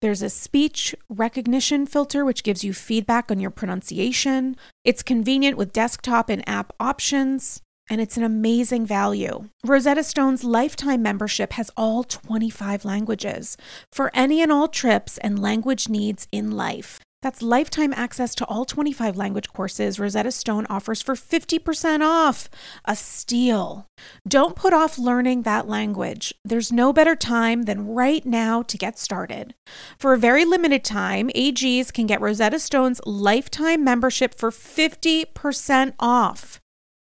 There's 0.02 0.20
a 0.20 0.28
speech 0.28 0.94
recognition 1.08 1.86
filter, 1.86 2.26
which 2.26 2.42
gives 2.42 2.62
you 2.62 2.74
feedback 2.74 3.30
on 3.30 3.40
your 3.40 3.50
pronunciation. 3.50 4.54
It's 4.84 5.02
convenient 5.02 5.56
with 5.56 5.72
desktop 5.72 6.28
and 6.28 6.46
app 6.46 6.74
options, 6.78 7.62
and 7.88 8.02
it's 8.02 8.18
an 8.18 8.22
amazing 8.22 8.84
value. 8.84 9.48
Rosetta 9.64 10.04
Stone's 10.04 10.44
lifetime 10.44 11.00
membership 11.00 11.54
has 11.54 11.70
all 11.74 12.04
25 12.04 12.84
languages 12.84 13.56
for 13.92 14.10
any 14.12 14.42
and 14.42 14.52
all 14.52 14.68
trips 14.68 15.16
and 15.18 15.38
language 15.38 15.88
needs 15.88 16.28
in 16.30 16.50
life. 16.50 17.00
That's 17.24 17.40
lifetime 17.40 17.94
access 17.94 18.34
to 18.34 18.44
all 18.44 18.66
25 18.66 19.16
language 19.16 19.48
courses 19.48 19.98
Rosetta 19.98 20.30
Stone 20.30 20.66
offers 20.68 21.00
for 21.00 21.14
50% 21.14 22.02
off. 22.02 22.50
A 22.84 22.94
steal. 22.94 23.86
Don't 24.28 24.54
put 24.54 24.74
off 24.74 24.98
learning 24.98 25.40
that 25.42 25.66
language. 25.66 26.34
There's 26.44 26.70
no 26.70 26.92
better 26.92 27.16
time 27.16 27.62
than 27.62 27.94
right 27.94 28.26
now 28.26 28.60
to 28.64 28.76
get 28.76 28.98
started. 28.98 29.54
For 29.96 30.12
a 30.12 30.18
very 30.18 30.44
limited 30.44 30.84
time, 30.84 31.30
AGs 31.34 31.94
can 31.94 32.06
get 32.06 32.20
Rosetta 32.20 32.58
Stone's 32.58 33.00
lifetime 33.06 33.82
membership 33.82 34.34
for 34.34 34.50
50% 34.50 35.94
off. 35.98 36.60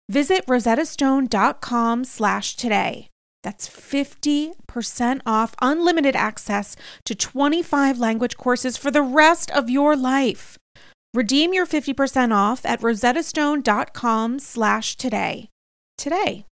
Visit 0.08 0.46
rosettastone.com 0.46 2.04
slash 2.04 2.56
today. 2.56 3.10
That's 3.46 3.70
50% 3.70 5.22
off 5.24 5.54
unlimited 5.62 6.16
access 6.16 6.76
to 7.04 7.14
25 7.14 8.00
language 8.00 8.38
courses 8.38 8.76
for 8.76 8.90
the 8.90 9.04
rest 9.04 9.52
of 9.52 9.70
your 9.70 9.96
life. 9.96 10.58
Redeem 11.14 11.54
your 11.54 11.68
50% 11.68 12.34
off 12.34 12.66
at 12.66 12.82
rosettastone.com 12.82 14.40
slash 14.40 14.96
today. 14.96 15.50
Today. 15.96 16.48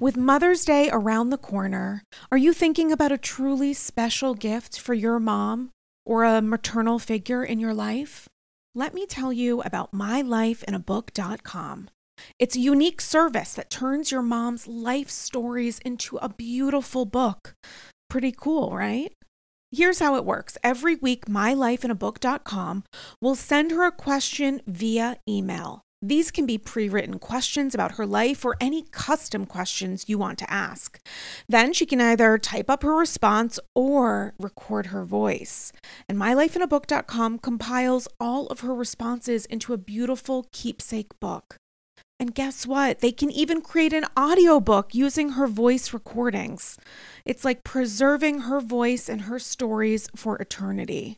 With 0.00 0.16
Mother's 0.16 0.64
Day 0.64 0.88
around 0.90 1.28
the 1.28 1.36
corner, 1.36 2.04
are 2.32 2.38
you 2.38 2.54
thinking 2.54 2.90
about 2.90 3.12
a 3.12 3.18
truly 3.18 3.74
special 3.74 4.32
gift 4.32 4.80
for 4.80 4.94
your 4.94 5.20
mom 5.20 5.72
or 6.06 6.24
a 6.24 6.40
maternal 6.40 6.98
figure 6.98 7.44
in 7.44 7.58
your 7.60 7.74
life? 7.74 8.30
Let 8.74 8.94
me 8.94 9.04
tell 9.04 9.30
you 9.30 9.60
about 9.60 9.92
mylifeinabook.com. 9.92 11.90
It's 12.38 12.56
a 12.56 12.60
unique 12.60 13.00
service 13.00 13.54
that 13.54 13.70
turns 13.70 14.10
your 14.10 14.22
mom's 14.22 14.66
life 14.66 15.10
stories 15.10 15.78
into 15.80 16.16
a 16.18 16.28
beautiful 16.28 17.04
book. 17.04 17.54
Pretty 18.08 18.32
cool, 18.32 18.74
right? 18.74 19.12
Here's 19.72 20.00
how 20.00 20.16
it 20.16 20.24
works. 20.24 20.58
Every 20.64 20.96
week, 20.96 21.26
mylifeinabook.com 21.26 22.84
will 23.20 23.36
send 23.36 23.70
her 23.70 23.86
a 23.86 23.92
question 23.92 24.62
via 24.66 25.18
email. 25.28 25.82
These 26.02 26.30
can 26.30 26.46
be 26.46 26.56
pre 26.56 26.88
written 26.88 27.18
questions 27.18 27.74
about 27.74 27.92
her 27.92 28.06
life 28.06 28.44
or 28.44 28.56
any 28.58 28.84
custom 28.90 29.44
questions 29.44 30.06
you 30.08 30.16
want 30.16 30.38
to 30.38 30.50
ask. 30.50 30.98
Then 31.46 31.74
she 31.74 31.84
can 31.84 32.00
either 32.00 32.38
type 32.38 32.70
up 32.70 32.82
her 32.82 32.96
response 32.96 33.60
or 33.74 34.34
record 34.38 34.86
her 34.86 35.04
voice. 35.04 35.72
And 36.08 36.18
mylifeinabook.com 36.18 37.38
compiles 37.38 38.08
all 38.18 38.46
of 38.46 38.60
her 38.60 38.74
responses 38.74 39.44
into 39.46 39.74
a 39.74 39.78
beautiful 39.78 40.46
keepsake 40.52 41.18
book. 41.20 41.56
And 42.20 42.34
guess 42.34 42.66
what? 42.66 42.98
They 42.98 43.12
can 43.12 43.30
even 43.30 43.62
create 43.62 43.94
an 43.94 44.04
audiobook 44.16 44.94
using 44.94 45.30
her 45.30 45.46
voice 45.46 45.94
recordings. 45.94 46.76
It's 47.24 47.46
like 47.46 47.64
preserving 47.64 48.40
her 48.40 48.60
voice 48.60 49.08
and 49.08 49.22
her 49.22 49.38
stories 49.38 50.06
for 50.14 50.36
eternity. 50.36 51.16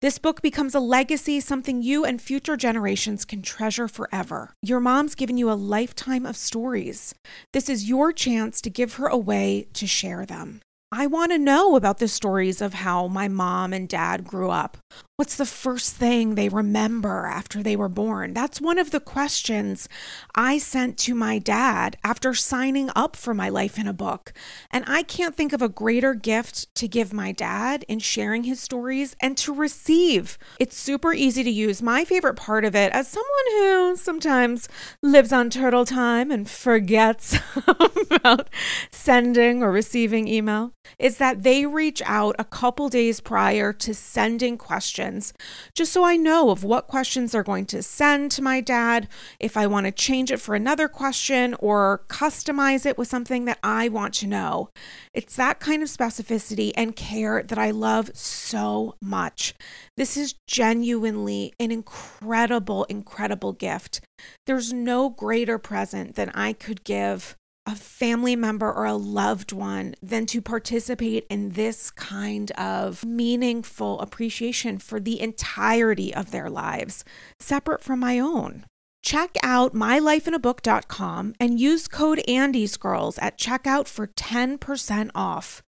This 0.00 0.18
book 0.18 0.40
becomes 0.40 0.74
a 0.74 0.80
legacy, 0.80 1.40
something 1.40 1.82
you 1.82 2.02
and 2.02 2.22
future 2.22 2.56
generations 2.56 3.26
can 3.26 3.42
treasure 3.42 3.88
forever. 3.88 4.54
Your 4.62 4.80
mom's 4.80 5.14
given 5.14 5.36
you 5.36 5.50
a 5.50 5.52
lifetime 5.52 6.24
of 6.24 6.36
stories. 6.36 7.14
This 7.52 7.68
is 7.68 7.88
your 7.88 8.10
chance 8.10 8.62
to 8.62 8.70
give 8.70 8.94
her 8.94 9.06
a 9.06 9.18
way 9.18 9.66
to 9.74 9.86
share 9.86 10.24
them. 10.24 10.62
I 10.90 11.06
want 11.06 11.32
to 11.32 11.38
know 11.38 11.76
about 11.76 11.98
the 11.98 12.08
stories 12.08 12.62
of 12.62 12.72
how 12.72 13.08
my 13.08 13.28
mom 13.28 13.74
and 13.74 13.86
dad 13.86 14.24
grew 14.24 14.50
up. 14.50 14.78
What's 15.18 15.34
the 15.34 15.46
first 15.46 15.96
thing 15.96 16.36
they 16.36 16.48
remember 16.48 17.26
after 17.26 17.60
they 17.60 17.74
were 17.74 17.88
born? 17.88 18.34
That's 18.34 18.60
one 18.60 18.78
of 18.78 18.92
the 18.92 19.00
questions 19.00 19.88
I 20.36 20.58
sent 20.58 20.96
to 20.98 21.14
my 21.16 21.40
dad 21.40 21.96
after 22.04 22.34
signing 22.34 22.88
up 22.94 23.16
for 23.16 23.34
my 23.34 23.48
life 23.48 23.80
in 23.80 23.88
a 23.88 23.92
book. 23.92 24.32
And 24.70 24.84
I 24.86 25.02
can't 25.02 25.34
think 25.34 25.52
of 25.52 25.60
a 25.60 25.68
greater 25.68 26.14
gift 26.14 26.72
to 26.76 26.86
give 26.86 27.12
my 27.12 27.32
dad 27.32 27.84
in 27.88 27.98
sharing 27.98 28.44
his 28.44 28.60
stories 28.60 29.16
and 29.20 29.36
to 29.38 29.52
receive. 29.52 30.38
It's 30.60 30.76
super 30.76 31.12
easy 31.12 31.42
to 31.42 31.50
use. 31.50 31.82
My 31.82 32.04
favorite 32.04 32.36
part 32.36 32.64
of 32.64 32.76
it, 32.76 32.92
as 32.92 33.08
someone 33.08 33.28
who 33.56 33.96
sometimes 33.96 34.68
lives 35.02 35.32
on 35.32 35.50
turtle 35.50 35.84
time 35.84 36.30
and 36.30 36.48
forgets 36.48 37.36
about 38.12 38.48
sending 38.92 39.64
or 39.64 39.72
receiving 39.72 40.28
email, 40.28 40.74
is 40.96 41.18
that 41.18 41.42
they 41.42 41.66
reach 41.66 42.02
out 42.06 42.36
a 42.38 42.44
couple 42.44 42.88
days 42.88 43.18
prior 43.18 43.72
to 43.72 43.92
sending 43.92 44.56
questions 44.56 45.07
questions, 45.08 45.32
just 45.74 45.92
so 45.92 46.04
I 46.04 46.16
know 46.16 46.50
of 46.50 46.64
what 46.64 46.86
questions 46.86 47.32
they're 47.32 47.42
going 47.42 47.66
to 47.66 47.82
send 47.82 48.30
to 48.32 48.42
my 48.42 48.60
dad, 48.60 49.08
if 49.40 49.56
I 49.56 49.66
want 49.66 49.86
to 49.86 49.92
change 49.92 50.30
it 50.30 50.40
for 50.40 50.54
another 50.54 50.88
question 50.88 51.54
or 51.58 52.02
customize 52.08 52.84
it 52.84 52.98
with 52.98 53.08
something 53.08 53.46
that 53.46 53.58
I 53.62 53.88
want 53.88 54.14
to 54.14 54.26
know. 54.26 54.70
It's 55.14 55.36
that 55.36 55.60
kind 55.60 55.82
of 55.82 55.88
specificity 55.88 56.72
and 56.76 56.94
care 56.94 57.42
that 57.42 57.58
I 57.58 57.70
love 57.70 58.10
so 58.14 58.96
much. 59.00 59.54
This 59.96 60.16
is 60.16 60.34
genuinely 60.46 61.52
an 61.58 61.70
incredible, 61.70 62.84
incredible 62.84 63.52
gift. 63.52 64.00
There's 64.46 64.72
no 64.72 65.08
greater 65.08 65.58
present 65.58 66.16
than 66.16 66.30
I 66.30 66.52
could 66.52 66.84
give 66.84 67.36
a 67.68 67.76
family 67.76 68.34
member 68.34 68.72
or 68.72 68.86
a 68.86 68.94
loved 68.94 69.52
one 69.52 69.94
than 70.00 70.24
to 70.24 70.40
participate 70.40 71.26
in 71.28 71.50
this 71.50 71.90
kind 71.90 72.50
of 72.52 73.04
meaningful 73.04 74.00
appreciation 74.00 74.78
for 74.78 74.98
the 74.98 75.20
entirety 75.20 76.14
of 76.14 76.30
their 76.30 76.48
lives, 76.48 77.04
separate 77.38 77.82
from 77.82 78.00
my 78.00 78.18
own. 78.18 78.64
Check 79.02 79.36
out 79.42 79.74
mylifeinabook.com 79.74 81.34
and 81.38 81.60
use 81.60 81.88
code 81.88 82.22
Andy's 82.26 82.78
Girls 82.78 83.18
at 83.18 83.38
checkout 83.38 83.86
for 83.86 84.06
10% 84.06 85.10
off. 85.14 85.62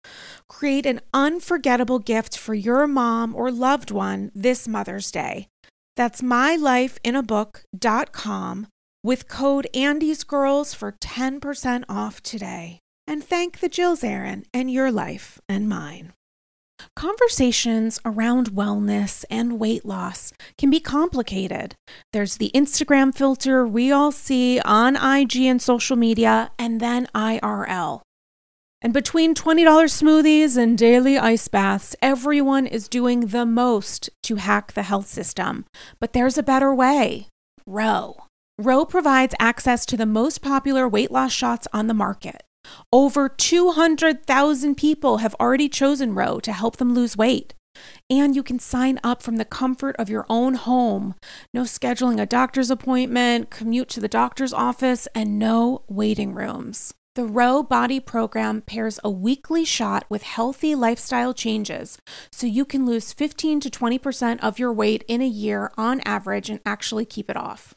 Create 0.48 0.86
an 0.86 1.00
unforgettable 1.12 1.98
gift 1.98 2.38
for 2.38 2.54
your 2.54 2.86
mom 2.86 3.34
or 3.34 3.50
loved 3.50 3.90
one 3.90 4.30
this 4.36 4.68
Mother's 4.68 5.10
Day. 5.10 5.48
That's 5.96 6.22
mylifeinabook.com 6.22 8.68
with 9.08 9.26
code 9.26 9.66
Andy's 9.72 10.22
Girls 10.22 10.74
for 10.74 10.92
10% 10.92 11.84
off 11.88 12.22
today. 12.22 12.78
And 13.06 13.24
thank 13.24 13.60
the 13.60 13.70
Jills 13.70 14.04
Aaron 14.04 14.44
and 14.52 14.70
your 14.70 14.92
life 14.92 15.40
and 15.48 15.66
mine. 15.66 16.12
Conversations 16.94 17.98
around 18.04 18.50
wellness 18.50 19.24
and 19.30 19.58
weight 19.58 19.86
loss 19.86 20.34
can 20.58 20.68
be 20.68 20.78
complicated. 20.78 21.74
There's 22.12 22.36
the 22.36 22.50
Instagram 22.54 23.14
filter 23.14 23.66
we 23.66 23.90
all 23.90 24.12
see 24.12 24.60
on 24.60 24.94
IG 24.94 25.36
and 25.36 25.62
social 25.62 25.96
media, 25.96 26.50
and 26.58 26.78
then 26.78 27.08
IRL. 27.14 28.02
And 28.82 28.92
between 28.92 29.34
$20 29.34 29.64
smoothies 29.88 30.58
and 30.58 30.76
daily 30.76 31.16
ice 31.16 31.48
baths, 31.48 31.96
everyone 32.02 32.66
is 32.66 32.88
doing 32.88 33.28
the 33.28 33.46
most 33.46 34.10
to 34.24 34.36
hack 34.36 34.74
the 34.74 34.82
health 34.82 35.06
system. 35.06 35.64
But 35.98 36.12
there's 36.12 36.36
a 36.36 36.42
better 36.42 36.74
way 36.74 37.28
Ro. 37.66 38.27
Ro 38.60 38.84
provides 38.84 39.36
access 39.38 39.86
to 39.86 39.96
the 39.96 40.04
most 40.04 40.42
popular 40.42 40.88
weight 40.88 41.12
loss 41.12 41.30
shots 41.32 41.68
on 41.72 41.86
the 41.86 41.94
market. 41.94 42.42
Over 42.92 43.28
200,000 43.28 44.74
people 44.74 45.18
have 45.18 45.36
already 45.38 45.68
chosen 45.68 46.12
Ro 46.12 46.40
to 46.40 46.52
help 46.52 46.78
them 46.78 46.92
lose 46.92 47.16
weight. 47.16 47.54
And 48.10 48.34
you 48.34 48.42
can 48.42 48.58
sign 48.58 48.98
up 49.04 49.22
from 49.22 49.36
the 49.36 49.44
comfort 49.44 49.94
of 49.96 50.10
your 50.10 50.26
own 50.28 50.54
home. 50.54 51.14
No 51.54 51.62
scheduling 51.62 52.20
a 52.20 52.26
doctor's 52.26 52.68
appointment, 52.68 53.50
commute 53.50 53.88
to 53.90 54.00
the 54.00 54.08
doctor's 54.08 54.52
office, 54.52 55.06
and 55.14 55.38
no 55.38 55.84
waiting 55.86 56.34
rooms. 56.34 56.92
The 57.14 57.26
Ro 57.26 57.62
Body 57.62 58.00
Program 58.00 58.62
pairs 58.62 58.98
a 59.04 59.10
weekly 59.10 59.64
shot 59.64 60.04
with 60.08 60.22
healthy 60.22 60.74
lifestyle 60.74 61.32
changes 61.32 61.96
so 62.32 62.48
you 62.48 62.64
can 62.64 62.84
lose 62.84 63.12
15 63.12 63.60
to 63.60 63.70
20% 63.70 64.40
of 64.40 64.58
your 64.58 64.72
weight 64.72 65.04
in 65.06 65.22
a 65.22 65.28
year 65.28 65.70
on 65.78 66.00
average 66.00 66.50
and 66.50 66.58
actually 66.66 67.04
keep 67.04 67.30
it 67.30 67.36
off. 67.36 67.76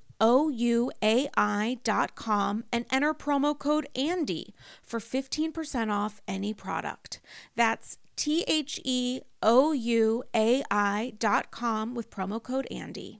ouai.com 0.21 1.83
and 2.71 2.85
enter 2.91 3.13
promo 3.13 3.57
code 3.57 3.87
ANDY 3.95 4.53
for 4.83 4.99
15% 4.99 5.91
off 5.91 6.21
any 6.27 6.53
product. 6.53 7.19
That's 7.55 7.97
T 8.15 8.43
H 8.47 8.79
E 8.83 9.21
O 9.41 9.71
U 9.71 10.23
A 10.35 10.63
I.com 10.69 11.95
with 11.95 12.11
promo 12.11 12.41
code 12.41 12.67
ANDY. 12.69 13.19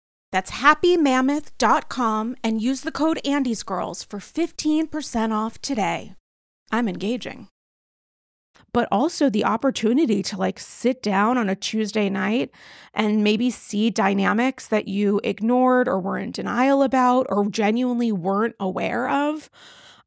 That's 0.31 0.51
happymammoth.com 0.51 2.35
and 2.43 2.61
use 2.61 2.81
the 2.81 2.91
code 2.91 3.19
AndysGirls 3.25 4.05
for 4.05 4.19
15% 4.19 5.31
off 5.31 5.61
today. 5.61 6.15
I'm 6.71 6.87
engaging. 6.87 7.47
but 8.73 8.87
also 8.91 9.29
the 9.29 9.43
opportunity 9.43 10.23
to 10.23 10.37
like 10.37 10.57
sit 10.59 11.01
down 11.03 11.37
on 11.37 11.49
a 11.49 11.55
Tuesday 11.55 12.09
night 12.09 12.51
and 12.93 13.23
maybe 13.23 13.49
see 13.49 13.89
dynamics 13.89 14.67
that 14.67 14.87
you 14.87 15.19
ignored 15.23 15.87
or 15.87 15.99
were 15.99 16.17
in 16.17 16.31
denial 16.31 16.81
about 16.83 17.25
or 17.29 17.49
genuinely 17.49 18.11
weren't 18.11 18.55
aware 18.59 19.09
of. 19.09 19.49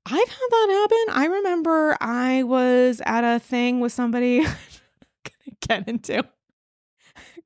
I've 0.07 0.29
had 0.29 0.49
that 0.51 0.69
happen. 0.71 1.15
I 1.15 1.27
remember 1.27 1.97
I 2.01 2.43
was 2.43 3.01
at 3.05 3.25
a 3.25 3.39
thing 3.39 3.81
with 3.81 3.93
somebody 3.93 4.45
get 5.69 5.89
into 5.89 6.25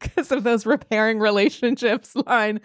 because 0.01 0.33
of 0.33 0.45
those 0.45 0.67
repairing 0.67 1.19
relationships 1.19 2.15
line. 2.27 2.61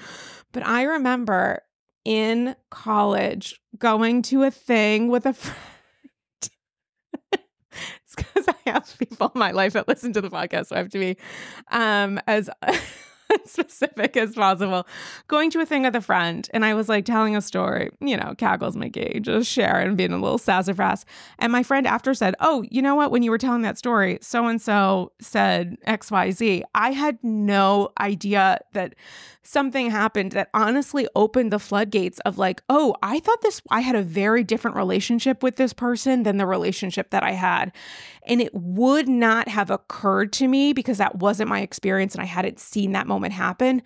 But 0.52 0.66
I 0.66 0.84
remember 0.84 1.62
in 2.06 2.56
college 2.70 3.60
going 3.78 4.22
to 4.24 4.44
a 4.44 4.52
thing 4.52 5.08
with 5.08 5.26
a 5.26 5.34
friend. 5.34 5.58
it's 7.32 8.16
because 8.16 8.48
I 8.48 8.70
have 8.72 8.96
people 9.00 9.32
in 9.34 9.40
my 9.40 9.52
life 9.52 9.74
that 9.74 9.88
listen 9.88 10.14
to 10.14 10.22
the 10.22 10.30
podcast, 10.30 10.68
so 10.68 10.76
I 10.76 10.80
have 10.80 10.90
to 10.90 11.00
be 11.00 11.18
um, 11.72 12.20
as 12.28 12.50
specific 13.46 14.18
as 14.18 14.36
possible. 14.36 14.88
Going 15.28 15.50
to 15.52 15.62
a 15.62 15.66
thing 15.66 15.84
with 15.84 15.96
a 15.96 16.02
friend, 16.02 16.48
and 16.54 16.66
I 16.66 16.74
was 16.74 16.90
like 16.90 17.06
telling 17.06 17.36
a 17.36 17.42
story, 17.42 17.92
you 18.00 18.18
know, 18.18 18.34
cackles 18.38 18.76
McGee, 18.76 19.22
just 19.22 19.50
sharing, 19.50 19.96
being 19.96 20.14
a 20.14 20.18
little 20.18 20.38
sassafras. 20.38 21.06
And 21.40 21.52
my 21.52 21.64
friend 21.64 21.88
after 21.88 22.14
said, 22.14 22.36
Oh, 22.40 22.64
you 22.70 22.82
know 22.82 22.96
what? 22.96 23.12
When 23.12 23.24
you 23.24 23.32
were 23.32 23.38
telling 23.38 23.62
that 23.64 23.78
story, 23.78 24.20
so 24.22 24.48
and 24.48 24.62
so 24.62 25.12
said 25.20 25.78
XYZ. 25.88 26.64
I 26.76 26.92
had 26.92 27.18
no 27.24 27.90
idea 28.00 28.60
that 28.74 28.96
something 29.44 29.92
happened 29.92 30.32
that 30.32 30.50
honestly 30.54 31.08
opened 31.16 31.52
the 31.52 31.60
floodgates 31.60 32.20
of 32.22 32.38
like, 32.38 32.64
oh, 32.70 32.96
I 33.04 33.20
thought 33.20 33.42
this, 33.42 33.62
I 33.70 33.82
had 33.82 33.96
a 33.96 34.02
very 34.02 34.44
different 34.44 34.78
relationship 34.78 35.44
with 35.44 35.58
this 35.58 35.74
person 35.74 36.24
than 36.24 36.38
the 36.38 36.46
relationship 36.46 37.10
that 37.10 37.24
I 37.24 37.32
had. 37.32 37.72
And 38.26 38.42
it 38.42 38.54
would 38.54 39.08
not 39.08 39.48
have 39.50 39.70
occurred 39.70 40.32
to 40.34 40.48
me 40.48 40.74
because 40.74 40.98
that 40.98 41.18
wasn't 41.18 41.50
my 41.50 41.62
experience 41.62 42.16
and 42.16 42.22
I 42.22 42.26
hadn't 42.26 42.60
seen 42.60 42.94
that 42.94 43.08
moment 43.08 43.34
happen 43.34 43.82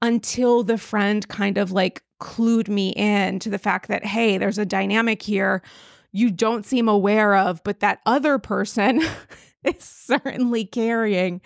until 0.00 0.62
the 0.62 0.78
friend 0.78 1.28
kind 1.28 1.58
of 1.58 1.72
like 1.72 2.02
clued 2.20 2.68
me 2.68 2.90
in 2.90 3.38
to 3.40 3.50
the 3.50 3.58
fact 3.58 3.88
that, 3.88 4.04
hey, 4.04 4.38
there's 4.38 4.58
a 4.58 4.66
dynamic 4.66 5.22
here 5.22 5.62
you 6.12 6.30
don't 6.30 6.66
seem 6.66 6.88
aware 6.88 7.34
of, 7.34 7.64
but 7.64 7.80
that 7.80 8.00
other 8.06 8.38
person 8.38 9.02
is 9.76 9.84
certainly 9.84 10.64
carrying 10.64 11.40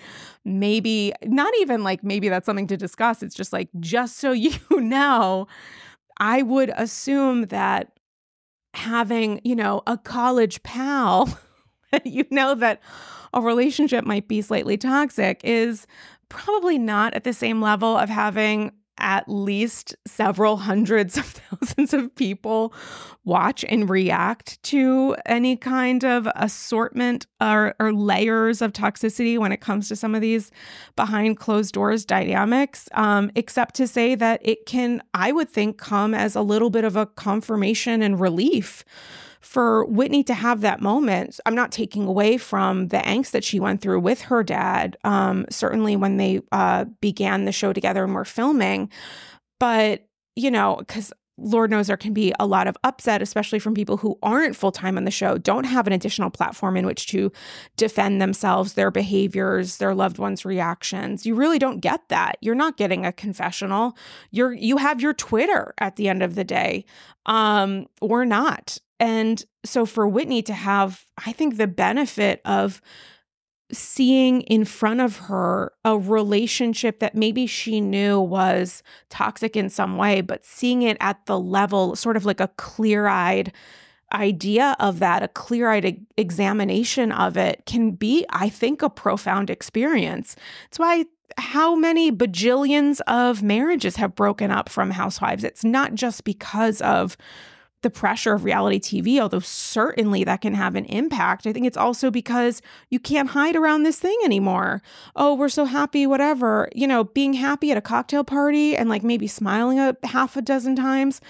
maybe 0.44 1.12
not 1.24 1.52
even 1.60 1.84
like 1.84 2.02
maybe 2.02 2.28
that's 2.28 2.46
something 2.46 2.66
to 2.68 2.76
discuss. 2.76 3.22
It's 3.22 3.34
just 3.34 3.52
like, 3.52 3.68
just 3.80 4.18
so 4.18 4.32
you 4.32 4.58
know, 4.70 5.46
I 6.18 6.42
would 6.42 6.72
assume 6.76 7.46
that 7.46 7.92
having, 8.74 9.40
you 9.44 9.56
know, 9.56 9.82
a 9.86 9.96
college 9.96 10.62
pal, 10.62 11.38
you 12.04 12.26
know, 12.30 12.54
that 12.54 12.80
a 13.32 13.40
relationship 13.40 14.04
might 14.04 14.28
be 14.28 14.40
slightly 14.42 14.76
toxic 14.76 15.40
is 15.44 15.86
probably 16.28 16.78
not 16.78 17.14
at 17.14 17.24
the 17.24 17.32
same 17.32 17.60
level 17.60 17.96
of 17.96 18.08
having 18.08 18.72
at 18.98 19.28
least 19.28 19.94
several 20.06 20.56
hundreds 20.56 21.16
of 21.16 21.24
thousands 21.50 21.92
of 21.92 22.14
people 22.14 22.72
watch 23.24 23.64
and 23.68 23.90
react 23.90 24.62
to 24.62 25.16
any 25.26 25.56
kind 25.56 26.04
of 26.04 26.28
assortment 26.36 27.26
or, 27.40 27.74
or, 27.80 27.92
layers 27.92 28.62
of 28.62 28.72
toxicity 28.72 29.38
when 29.38 29.52
it 29.52 29.60
comes 29.60 29.88
to 29.88 29.96
some 29.96 30.14
of 30.14 30.20
these 30.20 30.50
behind 30.94 31.36
closed 31.36 31.74
doors 31.74 32.04
dynamics, 32.04 32.88
um, 32.92 33.30
except 33.34 33.74
to 33.74 33.86
say 33.86 34.14
that 34.14 34.40
it 34.44 34.64
can, 34.66 35.02
I 35.12 35.32
would 35.32 35.48
think, 35.48 35.78
come 35.78 36.14
as 36.14 36.36
a 36.36 36.42
little 36.42 36.70
bit 36.70 36.84
of 36.84 36.94
a 36.96 37.06
confirmation 37.06 38.02
and 38.02 38.20
relief 38.20 38.84
for 39.46 39.84
Whitney 39.86 40.24
to 40.24 40.34
have 40.34 40.60
that 40.62 40.82
moment, 40.82 41.38
I'm 41.46 41.54
not 41.54 41.70
taking 41.70 42.04
away 42.06 42.36
from 42.36 42.88
the 42.88 42.98
angst 42.98 43.30
that 43.30 43.44
she 43.44 43.60
went 43.60 43.80
through 43.80 44.00
with 44.00 44.22
her 44.22 44.42
dad, 44.42 44.96
um, 45.04 45.46
certainly 45.50 45.94
when 45.94 46.16
they 46.16 46.40
uh, 46.50 46.86
began 47.00 47.44
the 47.44 47.52
show 47.52 47.72
together 47.72 48.02
and 48.02 48.12
were 48.12 48.24
filming. 48.24 48.90
But, 49.60 50.04
you 50.34 50.50
know, 50.50 50.76
because 50.76 51.12
Lord 51.38 51.70
knows 51.70 51.86
there 51.86 51.96
can 51.96 52.12
be 52.12 52.32
a 52.40 52.46
lot 52.46 52.66
of 52.66 52.76
upset, 52.82 53.22
especially 53.22 53.60
from 53.60 53.72
people 53.72 53.98
who 53.98 54.18
aren't 54.20 54.56
full 54.56 54.72
time 54.72 54.96
on 54.96 55.04
the 55.04 55.10
show, 55.12 55.38
don't 55.38 55.64
have 55.64 55.86
an 55.86 55.92
additional 55.92 56.28
platform 56.28 56.76
in 56.76 56.84
which 56.84 57.06
to 57.08 57.30
defend 57.76 58.20
themselves, 58.20 58.72
their 58.72 58.90
behaviors, 58.90 59.76
their 59.76 59.94
loved 59.94 60.18
ones' 60.18 60.44
reactions. 60.44 61.24
You 61.24 61.36
really 61.36 61.60
don't 61.60 61.80
get 61.80 62.08
that. 62.08 62.36
You're 62.40 62.56
not 62.56 62.76
getting 62.76 63.06
a 63.06 63.12
confessional. 63.12 63.96
You're 64.32 64.52
you 64.52 64.78
have 64.78 65.00
your 65.00 65.14
Twitter 65.14 65.72
at 65.78 65.94
the 65.94 66.08
end 66.08 66.22
of 66.22 66.34
the 66.34 66.44
day, 66.44 66.84
um, 67.26 67.86
or 68.00 68.24
not. 68.24 68.78
And 68.98 69.44
so 69.64 69.84
for 69.86 70.08
Whitney 70.08 70.42
to 70.42 70.52
have, 70.52 71.04
I 71.24 71.32
think, 71.32 71.56
the 71.56 71.66
benefit 71.66 72.40
of 72.44 72.80
seeing 73.72 74.42
in 74.42 74.64
front 74.64 75.00
of 75.00 75.16
her 75.16 75.72
a 75.84 75.98
relationship 75.98 77.00
that 77.00 77.14
maybe 77.14 77.46
she 77.46 77.80
knew 77.80 78.20
was 78.20 78.82
toxic 79.10 79.56
in 79.56 79.68
some 79.68 79.96
way, 79.96 80.20
but 80.20 80.44
seeing 80.44 80.82
it 80.82 80.96
at 81.00 81.26
the 81.26 81.38
level, 81.38 81.96
sort 81.96 82.16
of 82.16 82.24
like 82.24 82.40
a 82.40 82.48
clear 82.56 83.06
eyed 83.06 83.52
idea 84.12 84.76
of 84.78 85.00
that, 85.00 85.24
a 85.24 85.28
clear 85.28 85.70
eyed 85.70 86.06
examination 86.16 87.10
of 87.10 87.36
it, 87.36 87.64
can 87.66 87.90
be, 87.90 88.24
I 88.30 88.48
think, 88.48 88.82
a 88.82 88.88
profound 88.88 89.50
experience. 89.50 90.36
It's 90.68 90.78
why 90.78 91.06
how 91.38 91.74
many 91.74 92.12
bajillions 92.12 93.00
of 93.08 93.42
marriages 93.42 93.96
have 93.96 94.14
broken 94.14 94.50
up 94.50 94.68
from 94.68 94.92
housewives. 94.92 95.44
It's 95.44 95.64
not 95.64 95.94
just 95.94 96.24
because 96.24 96.80
of 96.80 97.16
the 97.82 97.90
pressure 97.90 98.34
of 98.34 98.44
reality 98.44 98.78
TV, 98.78 99.20
although 99.20 99.40
certainly 99.40 100.24
that 100.24 100.40
can 100.40 100.54
have 100.54 100.74
an 100.74 100.86
impact. 100.86 101.46
I 101.46 101.52
think 101.52 101.66
it's 101.66 101.76
also 101.76 102.10
because 102.10 102.62
you 102.90 102.98
can't 102.98 103.30
hide 103.30 103.54
around 103.54 103.82
this 103.82 103.98
thing 103.98 104.16
anymore. 104.24 104.82
Oh, 105.14 105.34
we're 105.34 105.48
so 105.48 105.66
happy, 105.66 106.06
whatever. 106.06 106.68
You 106.74 106.86
know, 106.86 107.04
being 107.04 107.34
happy 107.34 107.70
at 107.70 107.78
a 107.78 107.82
cocktail 107.82 108.24
party 108.24 108.76
and 108.76 108.88
like 108.88 109.04
maybe 109.04 109.26
smiling 109.26 109.78
a 109.78 109.96
half 110.04 110.36
a 110.36 110.42
dozen 110.42 110.74
times 110.74 111.20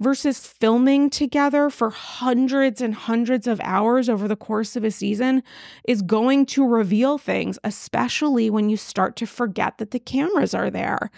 versus 0.00 0.46
filming 0.46 1.08
together 1.08 1.70
for 1.70 1.90
hundreds 1.90 2.80
and 2.80 2.94
hundreds 2.94 3.46
of 3.46 3.60
hours 3.62 4.08
over 4.08 4.28
the 4.28 4.36
course 4.36 4.76
of 4.76 4.84
a 4.84 4.90
season 4.90 5.42
is 5.86 6.02
going 6.02 6.44
to 6.46 6.66
reveal 6.66 7.16
things, 7.16 7.58
especially 7.64 8.50
when 8.50 8.68
you 8.68 8.76
start 8.76 9.16
to 9.16 9.26
forget 9.26 9.78
that 9.78 9.92
the 9.92 9.98
cameras 9.98 10.54
are 10.54 10.70
there. 10.70 11.10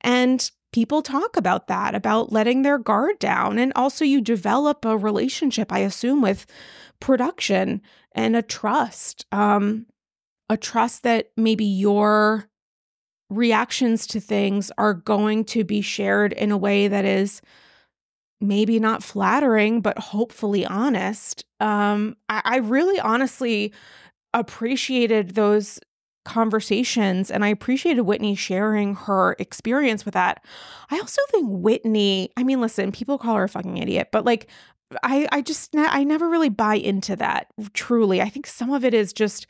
And 0.00 0.50
people 0.72 1.02
talk 1.02 1.36
about 1.36 1.66
that, 1.68 1.94
about 1.94 2.32
letting 2.32 2.62
their 2.62 2.78
guard 2.78 3.18
down. 3.18 3.58
And 3.58 3.72
also, 3.74 4.04
you 4.04 4.20
develop 4.20 4.84
a 4.84 4.96
relationship, 4.96 5.72
I 5.72 5.80
assume, 5.80 6.22
with 6.22 6.46
production 7.00 7.82
and 8.12 8.36
a 8.36 8.42
trust, 8.42 9.26
um, 9.32 9.86
a 10.48 10.56
trust 10.56 11.02
that 11.02 11.30
maybe 11.36 11.64
your 11.64 12.48
reactions 13.30 14.06
to 14.08 14.20
things 14.20 14.72
are 14.76 14.94
going 14.94 15.44
to 15.44 15.64
be 15.64 15.80
shared 15.80 16.32
in 16.32 16.50
a 16.50 16.58
way 16.58 16.88
that 16.88 17.04
is 17.04 17.40
maybe 18.40 18.80
not 18.80 19.02
flattering, 19.02 19.80
but 19.80 19.98
hopefully 19.98 20.66
honest. 20.66 21.44
Um, 21.60 22.16
I, 22.28 22.42
I 22.44 22.56
really 22.58 22.98
honestly 22.98 23.72
appreciated 24.32 25.34
those 25.34 25.78
conversations 26.24 27.30
and 27.30 27.44
I 27.44 27.48
appreciated 27.48 28.02
Whitney 28.02 28.34
sharing 28.34 28.94
her 28.94 29.36
experience 29.38 30.04
with 30.04 30.14
that. 30.14 30.44
I 30.90 30.98
also 30.98 31.22
think 31.30 31.46
Whitney, 31.48 32.30
I 32.36 32.42
mean 32.42 32.60
listen, 32.60 32.92
people 32.92 33.18
call 33.18 33.36
her 33.36 33.44
a 33.44 33.48
fucking 33.48 33.78
idiot, 33.78 34.08
but 34.12 34.24
like 34.24 34.48
I 35.02 35.28
I 35.32 35.42
just 35.42 35.74
I 35.76 36.04
never 36.04 36.28
really 36.28 36.48
buy 36.48 36.74
into 36.74 37.16
that 37.16 37.46
truly. 37.72 38.20
I 38.20 38.28
think 38.28 38.46
some 38.46 38.72
of 38.72 38.84
it 38.84 38.94
is 38.94 39.12
just 39.12 39.46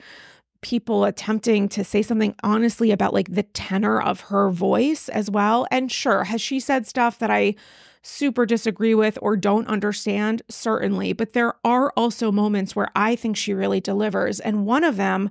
people 0.63 1.05
attempting 1.05 1.69
to 1.71 1.83
say 1.83 2.03
something 2.03 2.35
honestly 2.43 2.91
about 2.91 3.15
like 3.15 3.33
the 3.33 3.43
tenor 3.43 4.01
of 4.01 4.21
her 4.21 4.51
voice 4.51 5.09
as 5.09 5.31
well. 5.31 5.67
And 5.71 5.91
sure, 5.91 6.25
has 6.25 6.41
she 6.41 6.61
said 6.61 6.87
stuff 6.87 7.19
that 7.19 7.31
I 7.31 7.55
super 8.03 8.47
disagree 8.47 8.95
with 8.95 9.19
or 9.23 9.37
don't 9.37 9.69
understand? 9.69 10.43
Certainly. 10.49 11.15
But 11.15 11.33
there 11.33 11.55
are 11.65 11.93
also 11.97 12.31
moments 12.31 12.75
where 12.75 12.91
I 12.95 13.17
think 13.17 13.37
she 13.37 13.55
really 13.55 13.81
delivers. 13.81 14.41
And 14.41 14.67
one 14.67 14.85
of 14.85 14.97
them 14.97 15.31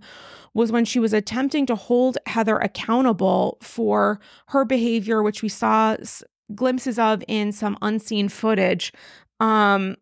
was 0.53 0.71
when 0.71 0.85
she 0.85 0.99
was 0.99 1.13
attempting 1.13 1.65
to 1.67 1.75
hold 1.75 2.17
Heather 2.25 2.57
accountable 2.57 3.57
for 3.61 4.19
her 4.47 4.65
behavior, 4.65 5.21
which 5.23 5.41
we 5.41 5.49
saw 5.49 5.95
glimpses 6.55 6.97
of 6.97 7.23
in 7.27 7.51
some 7.51 7.77
unseen 7.81 8.29
footage. 8.29 8.91
Um, 9.39 9.95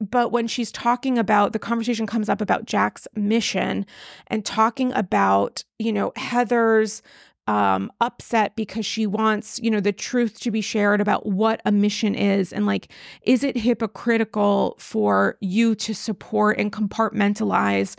but 0.00 0.32
when 0.32 0.46
she's 0.46 0.72
talking 0.72 1.18
about 1.18 1.52
the 1.52 1.58
conversation 1.58 2.06
comes 2.06 2.28
up 2.28 2.40
about 2.40 2.66
Jack's 2.66 3.06
mission 3.14 3.86
and 4.26 4.44
talking 4.44 4.92
about, 4.92 5.64
you 5.78 5.92
know, 5.92 6.12
Heather's 6.16 7.02
um 7.46 7.92
upset 8.00 8.56
because 8.56 8.86
she 8.86 9.06
wants 9.06 9.60
you 9.62 9.70
know 9.70 9.80
the 9.80 9.92
truth 9.92 10.40
to 10.40 10.50
be 10.50 10.62
shared 10.62 10.98
about 10.98 11.26
what 11.26 11.60
a 11.66 11.72
mission 11.72 12.14
is 12.14 12.54
and 12.54 12.64
like 12.64 12.90
is 13.22 13.44
it 13.44 13.54
hypocritical 13.54 14.74
for 14.78 15.36
you 15.40 15.74
to 15.74 15.94
support 15.94 16.58
and 16.58 16.72
compartmentalize 16.72 17.96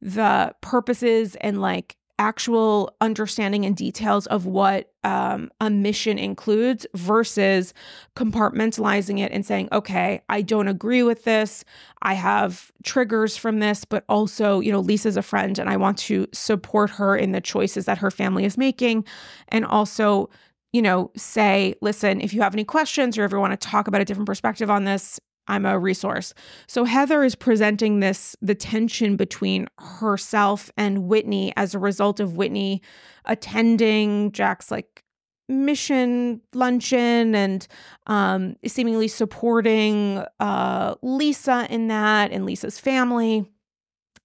the 0.00 0.54
purposes 0.60 1.36
and 1.40 1.60
like 1.60 1.96
actual 2.18 2.94
understanding 3.00 3.64
and 3.64 3.76
details 3.76 4.26
of 4.26 4.44
what 4.44 4.92
um, 5.04 5.50
a 5.60 5.70
mission 5.70 6.18
includes 6.18 6.84
versus 6.94 7.72
compartmentalizing 8.16 9.20
it 9.20 9.30
and 9.30 9.46
saying, 9.46 9.68
okay, 9.70 10.20
I 10.28 10.42
don't 10.42 10.66
agree 10.66 11.04
with 11.04 11.22
this. 11.24 11.64
I 12.02 12.14
have 12.14 12.72
triggers 12.82 13.36
from 13.36 13.60
this, 13.60 13.84
but 13.84 14.04
also, 14.08 14.58
you 14.58 14.72
know, 14.72 14.80
Lisa's 14.80 15.16
a 15.16 15.22
friend 15.22 15.58
and 15.58 15.70
I 15.70 15.76
want 15.76 15.96
to 15.98 16.26
support 16.32 16.90
her 16.90 17.16
in 17.16 17.30
the 17.32 17.40
choices 17.40 17.84
that 17.84 17.98
her 17.98 18.10
family 18.10 18.44
is 18.44 18.58
making. 18.58 19.04
And 19.48 19.64
also, 19.64 20.28
you 20.72 20.82
know, 20.82 21.12
say, 21.16 21.74
listen, 21.80 22.20
if 22.20 22.34
you 22.34 22.42
have 22.42 22.54
any 22.54 22.64
questions 22.64 23.16
or 23.16 23.26
you 23.26 23.38
want 23.38 23.58
to 23.58 23.68
talk 23.68 23.86
about 23.86 24.00
a 24.00 24.04
different 24.04 24.26
perspective 24.26 24.70
on 24.70 24.84
this, 24.84 25.20
I'm 25.48 25.66
a 25.66 25.78
resource. 25.78 26.34
So 26.66 26.84
Heather 26.84 27.24
is 27.24 27.34
presenting 27.34 28.00
this 28.00 28.36
the 28.40 28.54
tension 28.54 29.16
between 29.16 29.66
herself 29.78 30.70
and 30.76 31.04
Whitney 31.04 31.52
as 31.56 31.74
a 31.74 31.78
result 31.78 32.20
of 32.20 32.36
Whitney 32.36 32.82
attending 33.24 34.30
Jack's 34.32 34.70
like 34.70 35.02
mission 35.48 36.42
luncheon 36.54 37.34
and 37.34 37.66
um, 38.06 38.56
seemingly 38.66 39.08
supporting 39.08 40.22
uh, 40.38 40.94
Lisa 41.02 41.66
in 41.70 41.88
that 41.88 42.30
and 42.30 42.44
Lisa's 42.44 42.78
family. 42.78 43.50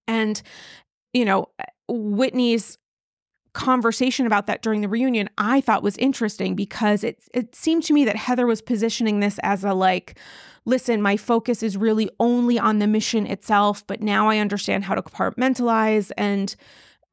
And, 0.05 0.41
you 1.13 1.23
know, 1.23 1.47
Whitney's 1.87 2.77
conversation 3.53 4.25
about 4.25 4.47
that 4.47 4.61
during 4.61 4.81
the 4.81 4.87
reunion 4.87 5.29
I 5.37 5.61
thought 5.61 5.83
was 5.83 5.97
interesting 5.97 6.55
because 6.55 7.03
it 7.03 7.23
it 7.33 7.55
seemed 7.55 7.83
to 7.83 7.93
me 7.93 8.03
that 8.05 8.15
Heather 8.15 8.47
was 8.47 8.61
positioning 8.61 9.19
this 9.19 9.39
as 9.43 9.63
a 9.63 9.73
like 9.73 10.17
listen, 10.65 11.01
my 11.01 11.17
focus 11.17 11.61
is 11.61 11.77
really 11.77 12.09
only 12.19 12.57
on 12.57 12.79
the 12.79 12.87
mission 12.87 13.27
itself, 13.27 13.85
but 13.87 14.01
now 14.01 14.29
I 14.29 14.37
understand 14.37 14.85
how 14.85 14.95
to 14.95 15.01
compartmentalize. 15.01 16.11
And 16.17 16.55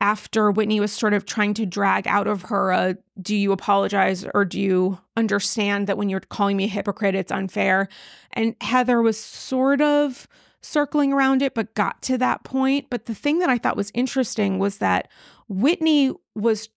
after 0.00 0.50
Whitney 0.50 0.80
was 0.80 0.92
sort 0.92 1.12
of 1.12 1.26
trying 1.26 1.54
to 1.54 1.66
drag 1.66 2.06
out 2.06 2.26
of 2.26 2.42
her, 2.42 2.72
uh, 2.72 2.94
do 3.20 3.36
you 3.36 3.52
apologize 3.52 4.24
or 4.34 4.44
do 4.44 4.60
you 4.60 4.98
understand 5.16 5.86
that 5.86 5.98
when 5.98 6.08
you're 6.08 6.20
calling 6.20 6.56
me 6.56 6.64
a 6.64 6.68
hypocrite, 6.68 7.14
it's 7.14 7.32
unfair? 7.32 7.88
And 8.32 8.54
Heather 8.60 9.02
was 9.02 9.18
sort 9.18 9.80
of 9.80 10.26
circling 10.62 11.12
around 11.12 11.42
it, 11.42 11.54
but 11.54 11.74
got 11.74 12.00
to 12.02 12.18
that 12.18 12.44
point. 12.44 12.86
But 12.90 13.06
the 13.06 13.14
thing 13.14 13.40
that 13.40 13.50
I 13.50 13.58
thought 13.58 13.76
was 13.76 13.90
interesting 13.94 14.58
was 14.58 14.78
that 14.78 15.08
Whitney 15.50 16.14
was 16.34 16.70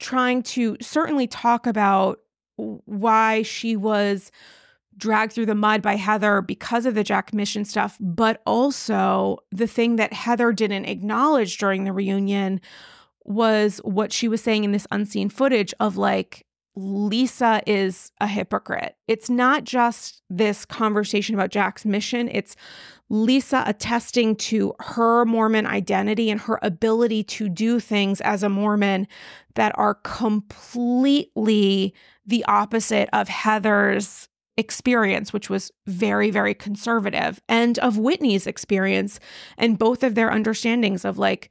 trying 0.00 0.42
to 0.42 0.76
certainly 0.80 1.26
talk 1.26 1.66
about 1.66 2.18
why 2.56 3.42
she 3.42 3.76
was 3.76 4.32
dragged 4.96 5.32
through 5.32 5.46
the 5.46 5.54
mud 5.54 5.82
by 5.82 5.94
Heather 5.94 6.42
because 6.42 6.86
of 6.86 6.94
the 6.94 7.04
Jack 7.04 7.32
Mission 7.32 7.64
stuff, 7.64 7.96
but 8.00 8.42
also 8.44 9.38
the 9.52 9.68
thing 9.68 9.96
that 9.96 10.12
Heather 10.12 10.52
didn't 10.52 10.86
acknowledge 10.86 11.58
during 11.58 11.84
the 11.84 11.92
reunion 11.92 12.60
was 13.24 13.78
what 13.84 14.12
she 14.12 14.26
was 14.26 14.42
saying 14.42 14.64
in 14.64 14.72
this 14.72 14.86
unseen 14.90 15.28
footage 15.28 15.72
of 15.78 15.96
like, 15.96 16.44
Lisa 16.74 17.60
is 17.66 18.12
a 18.20 18.26
hypocrite. 18.26 18.96
It's 19.06 19.28
not 19.28 19.64
just 19.64 20.22
this 20.30 20.64
conversation 20.64 21.34
about 21.34 21.50
Jack's 21.50 21.84
mission, 21.84 22.28
it's 22.32 22.56
Lisa 23.10 23.64
attesting 23.66 24.36
to 24.36 24.74
her 24.80 25.24
Mormon 25.24 25.66
identity 25.66 26.30
and 26.30 26.40
her 26.42 26.58
ability 26.62 27.24
to 27.24 27.48
do 27.48 27.80
things 27.80 28.20
as 28.20 28.42
a 28.42 28.48
Mormon 28.48 29.08
that 29.54 29.72
are 29.76 29.94
completely 29.94 31.94
the 32.26 32.44
opposite 32.44 33.08
of 33.12 33.28
Heather's 33.28 34.28
experience, 34.58 35.32
which 35.32 35.48
was 35.48 35.70
very, 35.86 36.30
very 36.30 36.52
conservative, 36.52 37.40
and 37.48 37.78
of 37.78 37.96
Whitney's 37.96 38.46
experience 38.46 39.18
and 39.56 39.78
both 39.78 40.02
of 40.02 40.14
their 40.14 40.30
understandings 40.30 41.04
of 41.04 41.16
like 41.16 41.50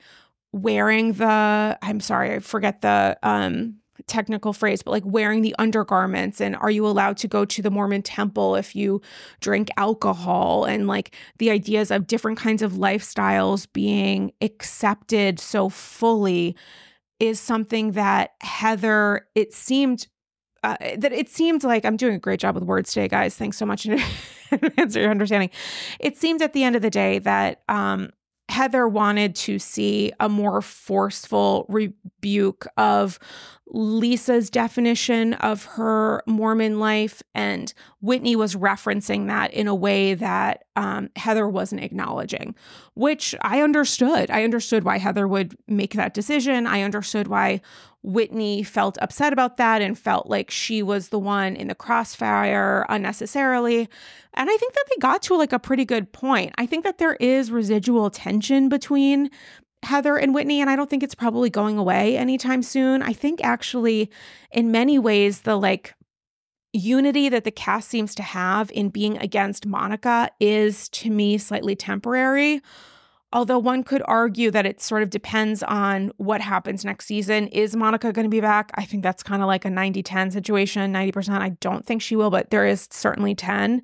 wearing 0.51 1.13
the, 1.13 1.77
I'm 1.81 1.99
sorry, 1.99 2.35
I 2.35 2.39
forget 2.39 2.81
the 2.81 3.17
um, 3.23 3.77
technical 4.05 4.53
phrase, 4.53 4.81
but 4.83 4.91
like 4.91 5.05
wearing 5.05 5.41
the 5.41 5.55
undergarments 5.57 6.39
and 6.39 6.55
are 6.57 6.69
you 6.69 6.85
allowed 6.85 7.17
to 7.17 7.27
go 7.27 7.45
to 7.45 7.61
the 7.61 7.71
Mormon 7.71 8.01
temple 8.01 8.55
if 8.55 8.75
you 8.75 9.01
drink 9.41 9.69
alcohol 9.77 10.65
and 10.65 10.87
like 10.87 11.15
the 11.39 11.49
ideas 11.49 11.91
of 11.91 12.07
different 12.07 12.37
kinds 12.37 12.61
of 12.61 12.73
lifestyles 12.73 13.67
being 13.73 14.31
accepted 14.41 15.39
so 15.39 15.69
fully 15.69 16.55
is 17.19 17.39
something 17.39 17.93
that 17.93 18.31
Heather, 18.41 19.27
it 19.35 19.53
seemed 19.53 20.07
uh, 20.63 20.75
that 20.97 21.13
it 21.13 21.29
seemed 21.29 21.63
like 21.63 21.85
I'm 21.85 21.97
doing 21.97 22.15
a 22.15 22.19
great 22.19 22.39
job 22.39 22.55
with 22.55 22.63
words 22.63 22.91
today, 22.91 23.07
guys. 23.07 23.35
Thanks 23.35 23.57
so 23.57 23.65
much 23.65 23.83
for 24.49 24.59
your 24.99 25.11
understanding. 25.11 25.49
It 25.99 26.17
seemed 26.17 26.41
at 26.41 26.53
the 26.53 26.63
end 26.63 26.75
of 26.75 26.81
the 26.81 26.89
day 26.89 27.19
that 27.19 27.61
um, 27.69 28.09
Heather 28.49 28.87
wanted 28.87 29.35
to 29.35 29.59
see 29.59 30.11
a 30.19 30.29
more 30.29 30.61
forceful 30.61 31.65
rebuke 31.69 32.65
of 32.77 33.19
Lisa's 33.72 34.49
definition 34.49 35.34
of 35.36 35.65
her 35.65 36.24
Mormon 36.26 36.80
life, 36.80 37.22
and 37.36 37.74
Whitney 38.01 38.36
was 38.36 38.55
referencing 38.55 39.28
that 39.28 39.53
in 39.53 39.68
a 39.68 39.76
way 39.76 40.13
that 40.13 40.63
um, 40.76 41.09
Heather 41.15 41.47
wasn't 41.47 41.84
acknowledging, 41.84 42.55
which 42.93 43.36
I 43.41 43.61
understood. 43.61 44.32
I 44.32 44.43
understood 44.43 44.84
why 44.84 44.99
Heather 44.99 45.28
would 45.28 45.57
make 45.68 45.93
that 45.93 46.13
decision. 46.13 46.65
I 46.65 46.82
understood 46.82 47.28
why 47.28 47.61
Whitney 48.03 48.63
felt 48.63 48.97
upset 49.01 49.34
about 49.34 49.57
that 49.57 49.82
and 49.82 49.99
felt 49.99 50.28
like 50.28 50.49
she 50.49 50.82
was 50.82 51.09
the 51.09 51.20
one 51.20 51.55
in 51.55 51.68
the 51.68 51.76
crossfire 51.76 52.86
unnecessarily. 52.88 53.89
And 54.34 54.49
I 54.49 54.55
think 54.57 54.74
that 54.74 54.86
they 54.89 54.97
got 54.99 55.22
to 55.24 55.36
like 55.36 55.51
a 55.51 55.59
pretty 55.59 55.84
good 55.84 56.13
point. 56.13 56.53
I 56.57 56.65
think 56.65 56.86
that 56.86 56.99
there 56.99 57.15
is 57.15 57.51
residual 57.51 58.09
tension 58.09 58.70
between 58.70 59.30
Heather 59.84 60.17
and 60.17 60.34
Whitney, 60.34 60.61
and 60.61 60.69
I 60.69 60.75
don't 60.75 60.89
think 60.89 61.03
it's 61.03 61.15
probably 61.15 61.49
going 61.49 61.78
away 61.78 62.17
anytime 62.17 62.63
soon. 62.63 63.01
I 63.01 63.13
think 63.13 63.43
actually, 63.43 64.09
in 64.51 64.71
many 64.71 64.97
ways, 64.99 65.41
the 65.41 65.55
like 65.55 65.93
unity 66.73 67.30
that 67.30 67.43
the 67.43 67.51
cast 67.51 67.89
seems 67.89 68.13
to 68.15 68.23
have 68.23 68.71
in 68.71 68.89
being 68.89 69.17
against 69.17 69.65
Monica 69.65 70.30
is 70.39 70.89
to 70.89 71.09
me 71.09 71.38
slightly 71.38 71.75
temporary. 71.75 72.61
Although 73.34 73.59
one 73.59 73.84
could 73.84 74.01
argue 74.05 74.51
that 74.51 74.65
it 74.65 74.82
sort 74.82 75.03
of 75.03 75.09
depends 75.09 75.61
on 75.63 76.11
what 76.15 76.39
happens 76.39 76.86
next 76.86 77.07
season. 77.07 77.47
Is 77.47 77.75
Monica 77.75 78.13
going 78.13 78.23
to 78.23 78.30
be 78.30 78.39
back? 78.39 78.71
I 78.75 78.86
think 78.86 79.03
that's 79.03 79.21
kind 79.21 79.41
of 79.41 79.47
like 79.47 79.65
a 79.65 79.69
90 79.69 80.01
10 80.01 80.32
situation. 80.32 80.93
90%. 80.93 81.30
I 81.41 81.49
don't 81.49 81.86
think 81.86 82.01
she 82.01 82.15
will, 82.15 82.30
but 82.30 82.51
there 82.51 82.65
is 82.65 82.88
certainly 82.89 83.36
10. 83.36 83.82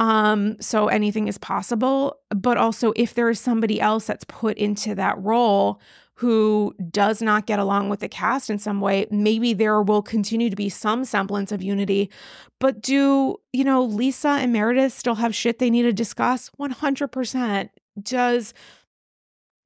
Um, 0.00 0.56
so 0.60 0.88
anything 0.88 1.28
is 1.28 1.38
possible. 1.38 2.16
But 2.30 2.56
also, 2.56 2.92
if 2.96 3.14
there 3.14 3.28
is 3.28 3.38
somebody 3.38 3.80
else 3.80 4.06
that's 4.06 4.24
put 4.24 4.56
into 4.56 4.94
that 4.94 5.22
role 5.22 5.80
who 6.14 6.74
does 6.90 7.22
not 7.22 7.46
get 7.46 7.58
along 7.58 7.90
with 7.90 8.00
the 8.00 8.08
cast 8.08 8.50
in 8.50 8.58
some 8.58 8.80
way, 8.80 9.06
maybe 9.10 9.52
there 9.52 9.82
will 9.82 10.02
continue 10.02 10.50
to 10.50 10.56
be 10.56 10.68
some 10.68 11.04
semblance 11.04 11.52
of 11.52 11.62
unity. 11.62 12.10
But 12.58 12.82
do, 12.82 13.36
you 13.52 13.64
know, 13.64 13.84
Lisa 13.84 14.28
and 14.28 14.52
Meredith 14.52 14.92
still 14.92 15.14
have 15.16 15.34
shit 15.34 15.58
they 15.58 15.70
need 15.70 15.82
to 15.82 15.92
discuss? 15.92 16.50
100% 16.58 17.68
does 18.02 18.54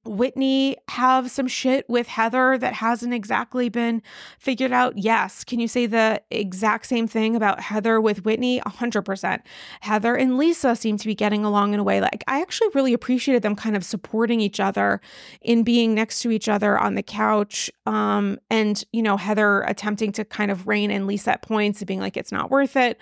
Whitney 0.05 0.77
have 0.89 1.31
some 1.31 1.49
shit 1.49 1.89
with 1.89 2.07
Heather 2.07 2.59
that 2.59 2.75
hasn't 2.75 3.15
exactly 3.15 3.69
been 3.69 4.03
figured 4.39 4.73
out? 4.73 4.99
Yes. 4.99 5.45
Can 5.45 5.61
you 5.61 5.69
say 5.69 5.87
the 5.87 6.23
exact 6.31 6.87
same 6.87 7.07
thing 7.07 7.37
about 7.37 7.61
Heather 7.61 8.01
with 8.01 8.25
Whitney? 8.25 8.61
100%. 8.61 9.41
Heather 9.81 10.15
and 10.15 10.37
Lisa 10.37 10.77
seem 10.77 10.97
to 10.99 11.07
be 11.07 11.15
getting 11.15 11.45
along 11.45 11.75
in 11.75 11.81
a 11.81 11.85
way 11.85 12.01
like 12.01 12.25
I 12.27 12.41
actually 12.41 12.69
really 12.75 12.93
appreciated 12.93 13.43
them 13.43 13.57
kind 13.57 13.77
of 13.77 13.85
supporting 13.85 14.41
each 14.41 14.61
other 14.61 15.01
in 15.41 15.63
being 15.63 15.95
next 15.95 16.21
to 16.21 16.31
each 16.31 16.49
other 16.49 16.79
on 16.79 16.95
the 16.95 17.03
couch. 17.03 17.71
Um, 17.87 18.39
and, 18.51 18.83
you 18.93 19.03
know, 19.03 19.17
Heather 19.17 19.63
attempting 19.63 20.13
to 20.13 20.25
kind 20.25 20.51
of 20.51 20.67
rein 20.67 20.91
in 20.91 21.07
Lisa 21.07 21.33
at 21.33 21.43
points 21.43 21.81
and 21.81 21.87
being 21.87 22.01
like, 22.01 22.17
it's 22.17 22.33
not 22.33 22.51
worth 22.51 22.77
it 22.77 22.99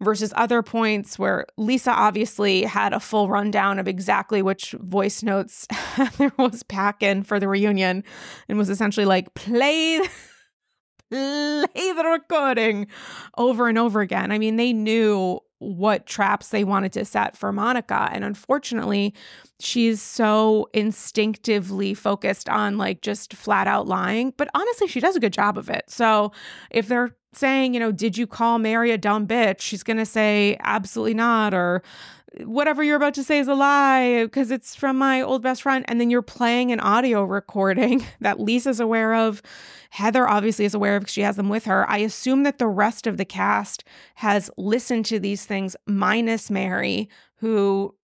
versus 0.00 0.32
other 0.36 0.62
points 0.62 1.18
where 1.18 1.46
Lisa 1.56 1.90
obviously 1.90 2.62
had 2.62 2.92
a 2.92 3.00
full 3.00 3.28
rundown 3.28 3.78
of 3.78 3.88
exactly 3.88 4.42
which 4.42 4.72
voice 4.80 5.22
notes 5.22 5.66
there 6.18 6.32
was 6.38 6.62
packing 6.62 7.22
for 7.22 7.38
the 7.40 7.48
reunion 7.48 8.04
and 8.48 8.58
was 8.58 8.70
essentially 8.70 9.06
like, 9.06 9.34
play. 9.34 10.00
Play 11.10 11.66
the 11.74 12.04
recording 12.04 12.88
over 13.36 13.68
and 13.68 13.78
over 13.78 14.00
again. 14.00 14.32
I 14.32 14.38
mean, 14.38 14.56
they 14.56 14.72
knew 14.72 15.38
what 15.64 16.06
traps 16.06 16.48
they 16.48 16.64
wanted 16.64 16.92
to 16.92 17.04
set 17.04 17.36
for 17.36 17.52
Monica. 17.52 18.08
And 18.12 18.24
unfortunately, 18.24 19.14
she's 19.60 20.02
so 20.02 20.68
instinctively 20.74 21.94
focused 21.94 22.48
on 22.48 22.78
like 22.78 23.00
just 23.00 23.34
flat 23.34 23.66
out 23.66 23.86
lying. 23.86 24.32
But 24.36 24.48
honestly, 24.54 24.88
she 24.88 25.00
does 25.00 25.16
a 25.16 25.20
good 25.20 25.32
job 25.32 25.56
of 25.58 25.70
it. 25.70 25.84
So 25.88 26.32
if 26.70 26.88
they're 26.88 27.16
saying, 27.36 27.74
you 27.74 27.80
know, 27.80 27.92
did 27.92 28.16
you 28.16 28.26
call 28.26 28.58
Mary 28.58 28.90
a 28.90 28.98
dumb 28.98 29.26
bitch? 29.26 29.60
She's 29.60 29.82
going 29.82 29.96
to 29.96 30.06
say, 30.06 30.56
absolutely 30.60 31.14
not. 31.14 31.54
Or 31.54 31.82
whatever 32.42 32.82
you're 32.82 32.96
about 32.96 33.14
to 33.14 33.24
say 33.24 33.38
is 33.38 33.48
a 33.48 33.54
lie 33.54 34.24
because 34.24 34.50
it's 34.50 34.74
from 34.74 34.98
my 34.98 35.20
old 35.20 35.42
best 35.42 35.62
friend. 35.62 35.84
And 35.88 36.00
then 36.00 36.10
you're 36.10 36.22
playing 36.22 36.72
an 36.72 36.80
audio 36.80 37.24
recording 37.24 38.04
that 38.20 38.40
Lisa's 38.40 38.80
aware 38.80 39.14
of. 39.14 39.42
Heather 39.90 40.28
obviously 40.28 40.64
is 40.64 40.74
aware 40.74 40.96
of 40.96 41.02
because 41.02 41.12
she 41.12 41.20
has 41.20 41.36
them 41.36 41.48
with 41.48 41.66
her. 41.66 41.88
I 41.88 41.98
assume 41.98 42.42
that 42.42 42.58
the 42.58 42.66
rest 42.66 43.06
of 43.06 43.16
the 43.16 43.24
cast 43.24 43.84
has 44.16 44.50
listened 44.56 45.04
to 45.06 45.20
these 45.20 45.46
things, 45.46 45.76
minus 45.86 46.50
Mary, 46.50 47.08
who 47.36 47.94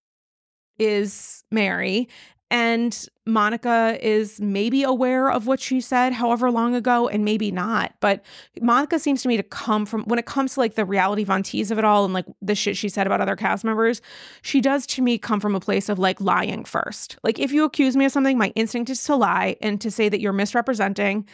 is 0.79 1.45
Mary. 1.51 2.09
And 2.51 3.07
Monica 3.27 3.97
is 4.01 4.41
maybe 4.41 4.83
aware 4.83 5.31
of 5.31 5.47
what 5.47 5.61
she 5.61 5.81
said 5.81 6.13
however 6.13 6.51
long 6.51 6.75
ago 6.75 7.09
and 7.09 7.25
maybe 7.25 7.53
not. 7.53 7.95
But 8.01 8.25
Monica 8.61 8.99
seems 8.99 9.23
to 9.23 9.29
me 9.29 9.37
to 9.37 9.43
come 9.45 9.87
from 9.87 10.03
when 10.05 10.19
it 10.19 10.27
comes 10.27 10.55
to 10.55 10.61
like 10.61 10.75
the 10.75 10.85
reality 10.85 11.23
Von 11.23 11.45
Tease 11.45 11.71
of 11.71 11.79
it 11.79 11.85
all 11.85 12.05
and 12.05 12.13
like 12.13 12.27
the 12.43 12.57
shit 12.57 12.77
she 12.77 12.89
said 12.89 13.07
about 13.07 13.21
other 13.21 13.37
cast 13.37 13.63
members, 13.63 14.03
she 14.43 14.61
does 14.61 14.85
to 14.89 15.03
me 15.03 15.17
come 15.17 15.39
from 15.39 15.55
a 15.55 15.61
place 15.61 15.89
of 15.89 15.99
like 15.99 16.21
lying 16.21 16.65
first. 16.65 17.17
Like 17.23 17.39
if 17.39 17.53
you 17.53 17.65
accuse 17.65 17.97
me 17.97 18.05
of 18.05 18.13
something, 18.13 18.37
my 18.37 18.53
instinct 18.57 18.91
is 18.91 19.03
to 19.05 19.15
lie 19.15 19.57
and 19.63 19.81
to 19.81 19.91
say 19.91 20.09
that 20.09 20.21
you're 20.21 20.33
misrepresenting 20.33 21.27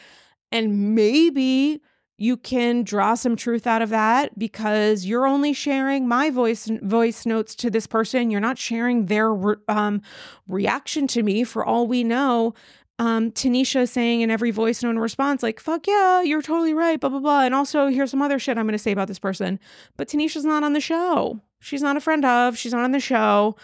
and 0.53 0.95
maybe 0.95 1.81
you 2.19 2.37
can 2.37 2.83
draw 2.83 3.14
some 3.14 3.37
truth 3.37 3.67
out 3.67 3.83
of 3.83 3.91
that 3.91 4.39
because 4.39 5.05
you're 5.05 5.27
only 5.27 5.53
sharing 5.53 6.09
my 6.09 6.31
voice 6.31 6.69
voice 6.83 7.27
notes 7.27 7.55
to 7.57 7.71
this 7.71 7.87
person. 7.87 8.31
You're 8.31 8.41
not 8.41 8.59
sharing 8.59 9.07
their 9.07 9.35
um, 9.69 10.01
reaction 10.49 11.07
to 11.09 11.23
me. 11.23 11.45
For 11.45 11.64
all 11.64 11.87
we 11.87 12.05
know 12.05 12.55
um, 12.99 13.31
tanisha 13.33 13.87
saying 13.87 14.23
in 14.23 14.31
every 14.31 14.51
voice 14.51 14.83
note 14.83 14.97
response 14.97 15.43
like 15.43 15.61
fuck 15.61 15.87
yeah 15.87 16.23
you're 16.23 16.41
totally 16.41 16.73
right 16.73 16.99
blah 16.99 17.11
blah 17.11 17.21
blah. 17.21 17.43
And 17.43 17.55
also 17.55 17.89
here's 17.89 18.11
some 18.11 18.23
other 18.23 18.39
shit 18.39 18.57
i'm 18.57 18.64
going 18.64 18.73
to 18.73 18.79
say 18.79 18.93
about 18.93 19.09
this 19.09 19.19
person. 19.19 19.61
But 19.99 20.09
tanisha's 20.09 20.45
not 20.45 20.64
on 20.64 20.73
the 20.73 20.81
show. 20.81 21.41
She's 21.61 21.83
not 21.83 21.99
a 21.99 22.01
friend 22.01 22.25
of 22.25 22.57
she's 22.57 22.73
not 22.73 22.85
on 22.85 22.93
the 22.93 23.01
show 23.01 23.57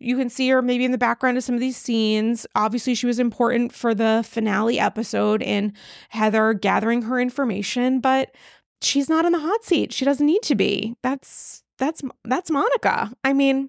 you 0.00 0.16
can 0.16 0.30
see 0.30 0.48
her 0.48 0.62
maybe 0.62 0.84
in 0.84 0.92
the 0.92 0.98
background 0.98 1.36
of 1.36 1.44
some 1.44 1.54
of 1.54 1.60
these 1.60 1.76
scenes. 1.76 2.46
Obviously, 2.54 2.94
she 2.94 3.06
was 3.06 3.18
important 3.18 3.72
for 3.72 3.94
the 3.94 4.24
finale 4.26 4.80
episode 4.80 5.42
and 5.42 5.72
Heather 6.08 6.54
gathering 6.54 7.02
her 7.02 7.20
information, 7.20 8.00
but 8.00 8.34
she's 8.80 9.08
not 9.08 9.26
in 9.26 9.32
the 9.32 9.38
hot 9.38 9.64
seat. 9.64 9.92
She 9.92 10.06
doesn't 10.06 10.26
need 10.26 10.42
to 10.42 10.54
be. 10.54 10.96
That's 11.02 11.62
that's 11.78 12.02
that's 12.24 12.50
Monica. 12.50 13.12
I 13.22 13.34
mean, 13.34 13.68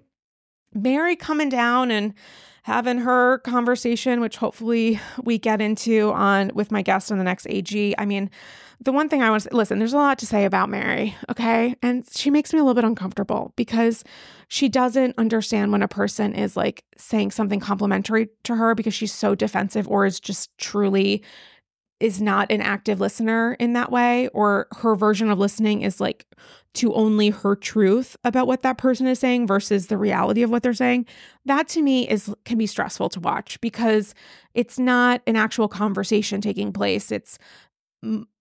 Mary 0.74 1.16
coming 1.16 1.50
down 1.50 1.90
and 1.90 2.14
having 2.62 2.98
her 2.98 3.38
conversation, 3.38 4.20
which 4.20 4.36
hopefully 4.36 5.00
we 5.24 5.38
get 5.38 5.60
into 5.60 6.12
on 6.12 6.50
with 6.54 6.70
my 6.70 6.82
guest 6.82 7.10
on 7.10 7.18
the 7.18 7.24
next 7.24 7.46
AG. 7.48 7.94
I 7.98 8.04
mean, 8.04 8.30
the 8.80 8.92
one 8.92 9.08
thing 9.08 9.22
I 9.22 9.30
want 9.30 9.44
to 9.44 9.56
listen, 9.56 9.78
there's 9.78 9.92
a 9.92 9.98
lot 9.98 10.18
to 10.20 10.26
say 10.26 10.44
about 10.44 10.68
Mary, 10.68 11.14
okay? 11.30 11.76
And 11.82 12.04
she 12.10 12.30
makes 12.30 12.52
me 12.52 12.58
a 12.58 12.62
little 12.62 12.74
bit 12.74 12.84
uncomfortable 12.84 13.52
because 13.56 14.04
she 14.48 14.68
doesn't 14.68 15.14
understand 15.18 15.72
when 15.72 15.82
a 15.82 15.88
person 15.88 16.34
is 16.34 16.56
like 16.56 16.84
saying 16.96 17.30
something 17.30 17.60
complimentary 17.60 18.28
to 18.44 18.56
her 18.56 18.74
because 18.74 18.94
she's 18.94 19.12
so 19.12 19.34
defensive 19.34 19.86
or 19.88 20.04
is 20.04 20.18
just 20.20 20.56
truly 20.58 21.22
is 22.02 22.20
not 22.20 22.50
an 22.50 22.60
active 22.60 23.00
listener 23.00 23.54
in 23.60 23.74
that 23.74 23.92
way 23.92 24.26
or 24.28 24.66
her 24.78 24.96
version 24.96 25.30
of 25.30 25.38
listening 25.38 25.82
is 25.82 26.00
like 26.00 26.26
to 26.74 26.92
only 26.94 27.30
her 27.30 27.54
truth 27.54 28.16
about 28.24 28.48
what 28.48 28.62
that 28.62 28.76
person 28.76 29.06
is 29.06 29.20
saying 29.20 29.46
versus 29.46 29.86
the 29.86 29.96
reality 29.96 30.42
of 30.42 30.50
what 30.50 30.64
they're 30.64 30.74
saying. 30.74 31.06
That 31.44 31.68
to 31.68 31.80
me 31.82 32.08
is 32.08 32.34
can 32.44 32.58
be 32.58 32.66
stressful 32.66 33.10
to 33.10 33.20
watch 33.20 33.60
because 33.60 34.14
it's 34.52 34.80
not 34.80 35.22
an 35.28 35.36
actual 35.36 35.68
conversation 35.68 36.40
taking 36.40 36.72
place. 36.72 37.12
It's 37.12 37.38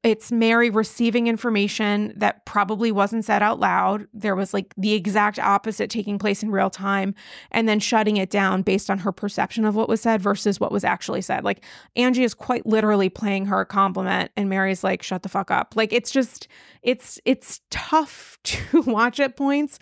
it's 0.04 0.32
Mary 0.32 0.72
receiving 0.72 1.28
information 1.28 2.12
that 2.16 2.44
probably 2.46 2.92
wasn't 2.92 3.24
said 3.24 3.44
out 3.44 3.60
loud. 3.60 4.08
There 4.12 4.36
was 4.36 4.56
like 4.56 4.74
the 4.76 4.94
exact 4.94 5.38
opposite 5.38 5.92
taking 5.92 6.18
place 6.18 6.42
in 6.42 6.50
real 6.50 6.72
time 6.72 7.14
and 7.52 7.70
then 7.70 7.80
shutting 7.80 8.18
it 8.18 8.32
down 8.32 8.64
based 8.64 8.90
on 8.90 8.98
her 8.98 9.12
perception 9.12 9.64
of 9.64 9.76
what 9.76 9.88
was 9.88 10.02
said 10.02 10.20
versus 10.20 10.60
what 10.60 10.72
was 10.72 10.84
actually 10.84 11.22
said. 11.22 11.44
Like 11.44 11.64
Angie 11.96 12.24
is 12.24 12.34
quite 12.34 12.66
literally 12.66 13.10
playing 13.10 13.46
her 13.46 13.62
a 13.62 13.66
compliment 13.66 14.32
and 14.36 14.50
Mary's 14.50 14.84
like 14.84 15.04
shut 15.04 15.22
the 15.22 15.30
fuck 15.30 15.52
up. 15.52 15.76
Like 15.76 15.94
it's 15.94 16.10
just 16.10 16.48
it's 16.82 17.20
it's 17.24 17.62
tough 17.70 18.40
to 18.44 18.82
watch 18.82 19.20
at 19.20 19.38
points, 19.38 19.78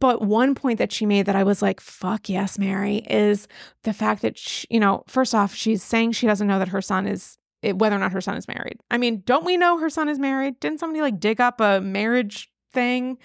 but 0.00 0.22
one 0.22 0.54
point 0.54 0.78
that 0.78 0.92
she 0.92 1.04
made 1.04 1.26
that 1.26 1.36
I 1.36 1.44
was 1.44 1.60
like 1.60 1.80
fuck 1.80 2.30
yes 2.30 2.58
Mary 2.58 3.02
is 3.10 3.46
the 3.82 3.92
fact 3.92 4.22
that 4.22 4.38
she, 4.38 4.66
you 4.70 4.80
know, 4.80 5.04
first 5.06 5.34
off 5.34 5.54
she's 5.54 5.82
saying 5.82 6.12
she 6.12 6.26
doesn't 6.26 6.46
know 6.46 6.58
that 6.58 6.68
her 6.68 6.80
son 6.80 7.06
is 7.06 7.36
it, 7.62 7.78
whether 7.78 7.96
or 7.96 7.98
not 7.98 8.12
her 8.12 8.20
son 8.20 8.36
is 8.36 8.48
married. 8.48 8.78
I 8.90 8.98
mean, 8.98 9.22
don't 9.24 9.44
we 9.44 9.56
know 9.56 9.78
her 9.78 9.90
son 9.90 10.08
is 10.08 10.18
married? 10.18 10.60
Didn't 10.60 10.80
somebody 10.80 11.00
like 11.00 11.20
dig 11.20 11.40
up 11.40 11.60
a 11.60 11.80
marriage 11.80 12.50
thing, 12.72 13.18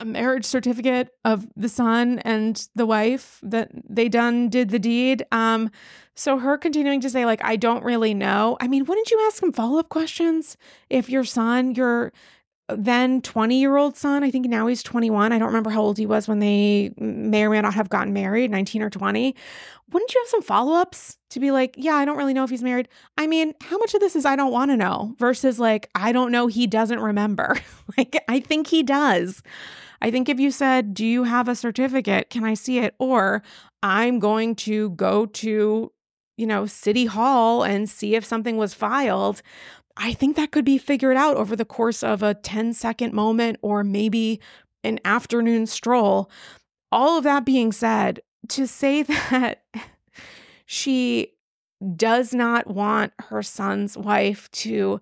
a 0.00 0.04
marriage 0.04 0.44
certificate 0.44 1.10
of 1.24 1.46
the 1.56 1.68
son 1.68 2.18
and 2.20 2.68
the 2.74 2.86
wife 2.86 3.38
that 3.42 3.70
they 3.88 4.08
done 4.08 4.48
did 4.48 4.70
the 4.70 4.78
deed? 4.78 5.24
Um, 5.30 5.70
so 6.14 6.38
her 6.38 6.58
continuing 6.58 7.00
to 7.02 7.10
say 7.10 7.24
like, 7.24 7.42
I 7.44 7.56
don't 7.56 7.84
really 7.84 8.14
know. 8.14 8.56
I 8.60 8.66
mean, 8.66 8.84
wouldn't 8.84 9.10
you 9.10 9.24
ask 9.26 9.42
him 9.42 9.52
follow 9.52 9.78
up 9.78 9.88
questions 9.88 10.56
if 10.90 11.08
your 11.08 11.24
son, 11.24 11.74
your 11.74 12.12
then 12.70 13.22
20 13.22 13.58
year 13.58 13.76
old 13.76 13.96
son, 13.96 14.22
I 14.22 14.30
think 14.30 14.46
now 14.46 14.66
he's 14.66 14.82
21. 14.82 15.32
I 15.32 15.38
don't 15.38 15.48
remember 15.48 15.70
how 15.70 15.80
old 15.80 15.96
he 15.96 16.06
was 16.06 16.28
when 16.28 16.38
they 16.38 16.92
may 16.98 17.44
or 17.44 17.50
may 17.50 17.60
not 17.60 17.74
have 17.74 17.88
gotten 17.88 18.12
married, 18.12 18.50
19 18.50 18.82
or 18.82 18.90
20. 18.90 19.34
Wouldn't 19.90 20.14
you 20.14 20.20
have 20.20 20.28
some 20.28 20.42
follow 20.42 20.74
ups 20.74 21.16
to 21.30 21.40
be 21.40 21.50
like, 21.50 21.74
yeah, 21.78 21.94
I 21.94 22.04
don't 22.04 22.18
really 22.18 22.34
know 22.34 22.44
if 22.44 22.50
he's 22.50 22.62
married? 22.62 22.88
I 23.16 23.26
mean, 23.26 23.54
how 23.62 23.78
much 23.78 23.94
of 23.94 24.00
this 24.00 24.14
is 24.14 24.26
I 24.26 24.36
don't 24.36 24.52
want 24.52 24.70
to 24.70 24.76
know 24.76 25.14
versus 25.18 25.58
like, 25.58 25.88
I 25.94 26.12
don't 26.12 26.30
know, 26.30 26.46
he 26.46 26.66
doesn't 26.66 27.00
remember? 27.00 27.56
like, 27.96 28.22
I 28.28 28.40
think 28.40 28.66
he 28.66 28.82
does. 28.82 29.42
I 30.00 30.10
think 30.10 30.28
if 30.28 30.38
you 30.38 30.50
said, 30.50 30.94
do 30.94 31.06
you 31.06 31.24
have 31.24 31.48
a 31.48 31.54
certificate? 31.54 32.30
Can 32.30 32.44
I 32.44 32.54
see 32.54 32.78
it? 32.78 32.94
Or 32.98 33.42
I'm 33.82 34.18
going 34.18 34.54
to 34.56 34.90
go 34.90 35.26
to, 35.26 35.92
you 36.36 36.46
know, 36.46 36.66
City 36.66 37.06
Hall 37.06 37.62
and 37.64 37.88
see 37.88 38.14
if 38.14 38.24
something 38.24 38.56
was 38.56 38.74
filed. 38.74 39.42
I 39.98 40.12
think 40.14 40.36
that 40.36 40.52
could 40.52 40.64
be 40.64 40.78
figured 40.78 41.16
out 41.16 41.36
over 41.36 41.56
the 41.56 41.64
course 41.64 42.02
of 42.02 42.22
a 42.22 42.34
10 42.34 42.72
second 42.72 43.12
moment 43.12 43.58
or 43.62 43.82
maybe 43.82 44.40
an 44.84 45.00
afternoon 45.04 45.66
stroll. 45.66 46.30
All 46.90 47.18
of 47.18 47.24
that 47.24 47.44
being 47.44 47.72
said, 47.72 48.20
to 48.48 48.66
say 48.66 49.02
that 49.30 49.64
she 50.66 51.32
does 51.96 52.32
not 52.32 52.68
want 52.68 53.12
her 53.18 53.42
son's 53.42 53.96
wife 53.96 54.50
to 54.52 55.00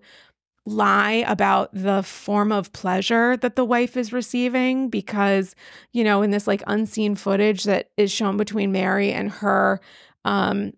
lie 0.65 1.23
about 1.27 1.69
the 1.73 2.03
form 2.03 2.51
of 2.51 2.73
pleasure 2.73 3.37
that 3.37 3.55
the 3.55 3.63
wife 3.63 3.95
is 3.95 4.11
receiving 4.11 4.89
because 4.89 5.55
you 5.93 6.03
know 6.03 6.21
in 6.21 6.29
this 6.29 6.45
like 6.45 6.61
unseen 6.67 7.15
footage 7.15 7.63
that 7.63 7.89
is 7.95 8.11
shown 8.11 8.35
between 8.35 8.69
Mary 8.69 9.13
and 9.13 9.31
her 9.31 9.79
um 10.25 10.73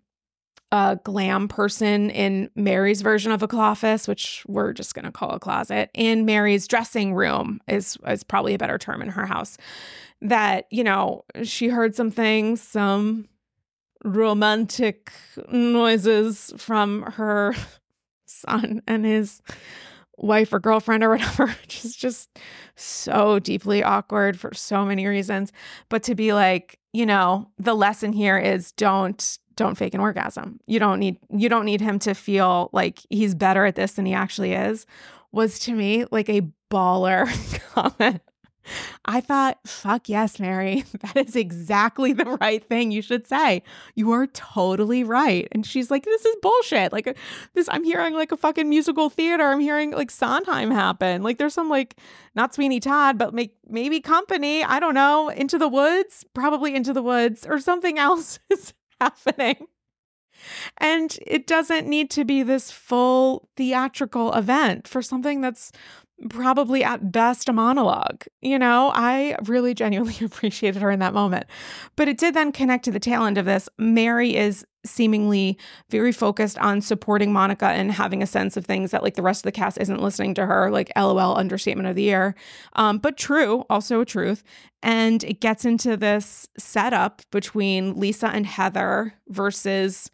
a 0.71 0.99
glam 1.03 1.47
person 1.47 2.09
in 2.11 2.49
Mary's 2.55 3.01
version 3.01 3.31
of 3.31 3.41
a 3.41 3.47
closet, 3.47 4.07
which 4.07 4.43
we're 4.47 4.73
just 4.73 4.93
going 4.93 5.05
to 5.05 5.11
call 5.11 5.31
a 5.31 5.39
closet, 5.39 5.89
in 5.93 6.25
Mary's 6.25 6.67
dressing 6.67 7.13
room 7.13 7.59
is 7.67 7.97
is 8.07 8.23
probably 8.23 8.53
a 8.53 8.57
better 8.57 8.77
term 8.77 9.01
in 9.01 9.09
her 9.09 9.25
house. 9.25 9.57
That 10.21 10.65
you 10.69 10.83
know 10.83 11.25
she 11.43 11.69
heard 11.69 11.95
some 11.95 12.11
things, 12.11 12.61
some 12.61 13.27
romantic 14.03 15.11
noises 15.51 16.53
from 16.57 17.03
her 17.03 17.55
son 18.25 18.81
and 18.87 19.05
his 19.05 19.41
wife 20.17 20.53
or 20.53 20.59
girlfriend 20.59 21.03
or 21.03 21.09
whatever, 21.09 21.47
which 21.61 21.83
is 21.83 21.95
just 21.95 22.29
so 22.75 23.39
deeply 23.39 23.83
awkward 23.83 24.39
for 24.39 24.53
so 24.53 24.85
many 24.85 25.07
reasons. 25.07 25.51
But 25.89 26.03
to 26.03 26.15
be 26.15 26.33
like, 26.33 26.79
you 26.93 27.05
know, 27.05 27.49
the 27.57 27.75
lesson 27.75 28.13
here 28.13 28.37
is 28.37 28.71
don't 28.73 29.39
don't 29.59 29.75
fake 29.75 29.93
an 29.93 29.99
orgasm. 29.99 30.59
You 30.65 30.79
don't 30.79 30.99
need 30.99 31.17
you 31.29 31.49
don't 31.49 31.65
need 31.65 31.81
him 31.81 31.99
to 31.99 32.15
feel 32.15 32.69
like 32.73 33.01
he's 33.09 33.35
better 33.35 33.65
at 33.65 33.75
this 33.75 33.91
than 33.93 34.07
he 34.07 34.13
actually 34.13 34.53
is. 34.53 34.87
Was 35.31 35.59
to 35.59 35.73
me 35.73 36.05
like 36.09 36.29
a 36.29 36.49
baller 36.71 37.27
comment. 37.73 38.21
I 39.05 39.21
thought, 39.21 39.57
fuck 39.65 40.09
yes, 40.09 40.39
Mary. 40.39 40.83
That 40.99 41.27
is 41.27 41.35
exactly 41.35 42.13
the 42.13 42.37
right 42.41 42.63
thing 42.63 42.91
you 42.91 43.01
should 43.01 43.25
say. 43.25 43.63
You 43.95 44.11
are 44.11 44.27
totally 44.27 45.03
right. 45.03 45.47
And 45.51 45.65
she's 45.65 45.89
like, 45.89 46.03
this 46.03 46.25
is 46.25 46.35
bullshit. 46.41 46.91
Like 46.91 47.17
this, 47.53 47.67
I'm 47.71 47.83
hearing 47.83 48.13
like 48.13 48.31
a 48.31 48.37
fucking 48.37 48.69
musical 48.69 49.09
theater. 49.09 49.43
I'm 49.43 49.59
hearing 49.61 49.91
like 49.91 50.11
Sondheim 50.11 50.71
happen. 50.71 51.23
Like 51.23 51.37
there's 51.37 51.53
some 51.53 51.69
like 51.69 51.95
not 52.35 52.53
Sweeney 52.53 52.79
Todd, 52.79 53.17
but 53.17 53.33
make 53.33 53.55
maybe 53.67 54.01
company. 54.01 54.63
I 54.63 54.79
don't 54.79 54.93
know. 54.93 55.29
Into 55.29 55.57
the 55.57 55.69
woods, 55.69 56.25
probably 56.33 56.75
into 56.75 56.93
the 56.93 57.03
woods, 57.03 57.45
or 57.47 57.59
something 57.59 57.97
else 57.97 58.39
is 58.49 58.73
happening. 59.01 59.67
And 60.77 61.17
it 61.27 61.47
doesn't 61.47 61.87
need 61.87 62.09
to 62.11 62.23
be 62.23 62.43
this 62.43 62.71
full 62.71 63.49
theatrical 63.57 64.33
event 64.33 64.87
for 64.87 65.01
something 65.01 65.41
that's 65.41 65.71
probably 66.29 66.83
at 66.83 67.11
best 67.11 67.47
a 67.49 67.53
monologue. 67.53 68.23
You 68.41 68.59
know, 68.59 68.91
I 68.93 69.37
really 69.45 69.73
genuinely 69.73 70.17
appreciated 70.25 70.81
her 70.81 70.91
in 70.91 70.99
that 70.99 71.13
moment. 71.13 71.45
But 71.95 72.07
it 72.07 72.17
did 72.17 72.33
then 72.33 72.51
connect 72.51 72.85
to 72.85 72.91
the 72.91 72.99
tail 72.99 73.23
end 73.23 73.37
of 73.37 73.45
this. 73.45 73.69
Mary 73.77 74.35
is 74.35 74.65
seemingly 74.85 75.57
very 75.89 76.11
focused 76.11 76.57
on 76.59 76.81
supporting 76.81 77.33
Monica 77.33 77.67
and 77.67 77.91
having 77.91 78.23
a 78.23 78.27
sense 78.27 78.55
of 78.55 78.65
things 78.65 78.91
that 78.91 79.03
like 79.03 79.15
the 79.15 79.21
rest 79.21 79.41
of 79.41 79.43
the 79.43 79.51
cast 79.51 79.77
isn't 79.77 80.01
listening 80.01 80.33
to 80.33 80.45
her, 80.45 80.71
like 80.71 80.91
LOL 80.95 81.37
understatement 81.37 81.87
of 81.87 81.95
the 81.95 82.03
year. 82.03 82.35
Um, 82.73 82.97
but 82.97 83.17
true, 83.17 83.65
also 83.69 84.01
a 84.01 84.05
truth. 84.05 84.43
And 84.81 85.23
it 85.25 85.41
gets 85.41 85.65
into 85.65 85.97
this 85.97 86.47
setup 86.57 87.21
between 87.31 87.99
Lisa 87.99 88.27
and 88.27 88.45
Heather 88.45 89.13
versus 89.27 90.09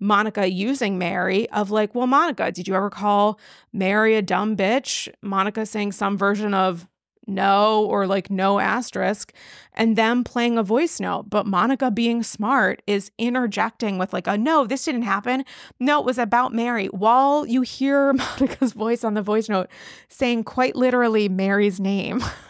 Monica 0.00 0.50
using 0.50 0.98
Mary 0.98 1.48
of 1.50 1.70
like, 1.70 1.94
well, 1.94 2.06
Monica, 2.06 2.52
did 2.52 2.68
you 2.68 2.74
ever 2.74 2.90
call 2.90 3.38
Mary 3.72 4.14
a 4.14 4.22
dumb 4.22 4.56
bitch? 4.56 5.08
Monica 5.22 5.66
saying 5.66 5.92
some 5.92 6.16
version 6.16 6.54
of 6.54 6.86
no 7.28 7.84
or 7.84 8.06
like 8.06 8.30
no 8.30 8.58
asterisk 8.58 9.32
and 9.74 9.96
them 9.96 10.24
playing 10.24 10.56
a 10.56 10.62
voice 10.62 10.98
note. 10.98 11.28
But 11.28 11.46
monica 11.46 11.90
being 11.90 12.22
smart 12.22 12.82
is 12.86 13.10
interjecting 13.18 13.98
with 13.98 14.12
like 14.12 14.26
a 14.26 14.38
no 14.38 14.66
this 14.66 14.86
didn't 14.86 15.02
happen. 15.02 15.44
No 15.78 16.00
it 16.00 16.06
was 16.06 16.18
about 16.18 16.54
mary. 16.54 16.86
While 16.86 17.46
you 17.46 17.62
hear 17.62 18.12
monica's 18.40 18.72
voice 18.72 19.04
on 19.04 19.14
the 19.14 19.22
voice 19.22 19.48
note 19.48 19.68
saying 20.08 20.44
quite 20.44 20.74
literally 20.74 21.28
mary's 21.28 21.78
name 21.78 22.22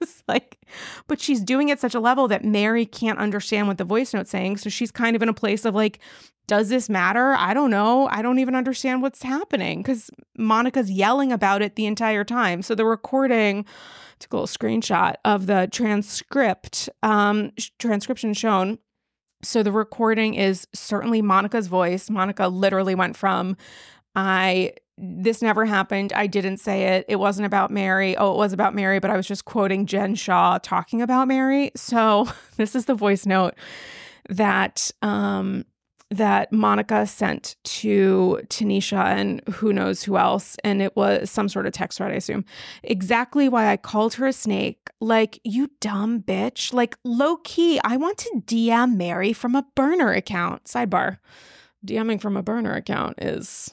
it's 0.00 0.22
like 0.28 0.58
but 1.06 1.20
she's 1.20 1.40
doing 1.40 1.68
it 1.68 1.80
such 1.80 1.94
a 1.94 2.00
level 2.00 2.28
that 2.28 2.44
mary 2.44 2.86
can't 2.86 3.18
understand 3.18 3.68
what 3.68 3.78
the 3.78 3.84
voice 3.84 4.14
note's 4.14 4.30
saying 4.30 4.56
so 4.56 4.70
she's 4.70 4.90
kind 4.90 5.16
of 5.16 5.22
in 5.22 5.28
a 5.28 5.34
place 5.34 5.64
of 5.64 5.74
like 5.74 6.00
does 6.46 6.68
this 6.68 6.88
matter? 6.88 7.34
I 7.34 7.54
don't 7.54 7.70
know. 7.70 8.08
I 8.10 8.22
don't 8.22 8.40
even 8.40 8.56
understand 8.56 9.02
what's 9.02 9.22
happening 9.22 9.82
because 9.82 10.10
Monica's 10.36 10.90
yelling 10.90 11.30
about 11.30 11.62
it 11.62 11.76
the 11.76 11.86
entire 11.86 12.24
time. 12.24 12.62
So 12.62 12.74
the 12.74 12.84
recording, 12.84 13.64
took 14.20 14.32
a 14.32 14.36
little 14.36 14.46
screenshot 14.46 15.14
of 15.24 15.46
the 15.46 15.68
transcript, 15.72 16.88
um, 17.04 17.52
transcription 17.78 18.34
shown. 18.34 18.78
So 19.42 19.62
the 19.62 19.72
recording 19.72 20.34
is 20.34 20.66
certainly 20.74 21.22
Monica's 21.22 21.68
voice. 21.68 22.10
Monica 22.10 22.48
literally 22.48 22.96
went 22.96 23.16
from, 23.16 23.56
I 24.14 24.74
this 25.02 25.40
never 25.40 25.64
happened. 25.64 26.12
I 26.12 26.26
didn't 26.26 26.58
say 26.58 26.96
it. 26.96 27.06
It 27.08 27.16
wasn't 27.16 27.46
about 27.46 27.70
Mary. 27.70 28.16
Oh, 28.18 28.34
it 28.34 28.36
was 28.36 28.52
about 28.52 28.74
Mary, 28.74 28.98
but 28.98 29.10
I 29.10 29.16
was 29.16 29.26
just 29.26 29.46
quoting 29.46 29.86
Jen 29.86 30.14
Shah 30.14 30.58
talking 30.62 31.00
about 31.00 31.26
Mary. 31.26 31.70
So 31.74 32.28
this 32.56 32.74
is 32.74 32.84
the 32.84 32.94
voice 32.94 33.24
note 33.26 33.54
that 34.28 34.90
um 35.02 35.64
that 36.10 36.52
Monica 36.52 37.06
sent 37.06 37.54
to 37.62 38.40
Tanisha 38.48 39.04
and 39.04 39.40
who 39.48 39.72
knows 39.72 40.02
who 40.02 40.16
else. 40.16 40.56
And 40.64 40.82
it 40.82 40.96
was 40.96 41.30
some 41.30 41.48
sort 41.48 41.66
of 41.66 41.72
text 41.72 41.98
thread, 41.98 42.10
I 42.10 42.16
assume. 42.16 42.44
Exactly 42.82 43.48
why 43.48 43.70
I 43.70 43.76
called 43.76 44.14
her 44.14 44.26
a 44.26 44.32
snake. 44.32 44.90
Like, 45.00 45.38
you 45.44 45.70
dumb 45.80 46.20
bitch. 46.20 46.72
Like, 46.72 46.96
low 47.04 47.36
key, 47.36 47.80
I 47.84 47.96
want 47.96 48.18
to 48.18 48.42
DM 48.44 48.96
Mary 48.96 49.32
from 49.32 49.54
a 49.54 49.64
burner 49.76 50.12
account. 50.12 50.64
Sidebar 50.64 51.18
DMing 51.86 52.20
from 52.20 52.36
a 52.36 52.42
burner 52.42 52.74
account 52.74 53.22
is 53.22 53.70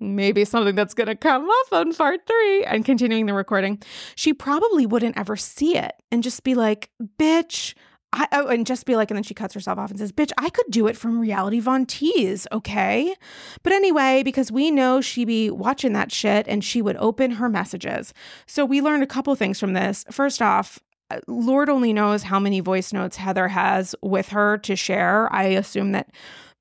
maybe 0.00 0.44
something 0.44 0.74
that's 0.74 0.94
going 0.94 1.06
to 1.06 1.14
come 1.14 1.48
up 1.48 1.72
on 1.72 1.94
part 1.94 2.26
three 2.26 2.64
and 2.64 2.84
continuing 2.84 3.26
the 3.26 3.34
recording. 3.34 3.80
She 4.16 4.32
probably 4.32 4.86
wouldn't 4.86 5.18
ever 5.18 5.36
see 5.36 5.76
it 5.76 5.92
and 6.10 6.22
just 6.22 6.42
be 6.42 6.54
like, 6.54 6.90
bitch. 7.18 7.74
I, 8.12 8.26
oh, 8.32 8.48
and 8.48 8.66
just 8.66 8.86
be 8.86 8.96
like, 8.96 9.12
and 9.12 9.16
then 9.16 9.22
she 9.22 9.34
cuts 9.34 9.54
herself 9.54 9.78
off 9.78 9.90
and 9.90 9.98
says, 10.00 10.10
Bitch, 10.10 10.32
I 10.36 10.50
could 10.50 10.66
do 10.68 10.88
it 10.88 10.96
from 10.96 11.20
Reality 11.20 11.60
Von 11.60 11.86
Tease, 11.86 12.44
okay? 12.50 13.14
But 13.62 13.72
anyway, 13.72 14.24
because 14.24 14.50
we 14.50 14.72
know 14.72 15.00
she 15.00 15.24
be 15.24 15.48
watching 15.48 15.92
that 15.92 16.10
shit 16.10 16.48
and 16.48 16.64
she 16.64 16.82
would 16.82 16.96
open 16.96 17.30
her 17.30 17.48
messages. 17.48 18.12
So 18.46 18.64
we 18.64 18.80
learned 18.82 19.04
a 19.04 19.06
couple 19.06 19.32
things 19.36 19.60
from 19.60 19.74
this. 19.74 20.04
First 20.10 20.42
off, 20.42 20.80
uh, 21.10 21.20
Lord 21.28 21.68
only 21.68 21.92
knows 21.92 22.24
how 22.24 22.40
many 22.40 22.58
voice 22.58 22.92
notes 22.92 23.16
Heather 23.16 23.46
has 23.46 23.94
with 24.02 24.30
her 24.30 24.58
to 24.58 24.74
share. 24.74 25.32
I 25.32 25.44
assume 25.44 25.92
that 25.92 26.10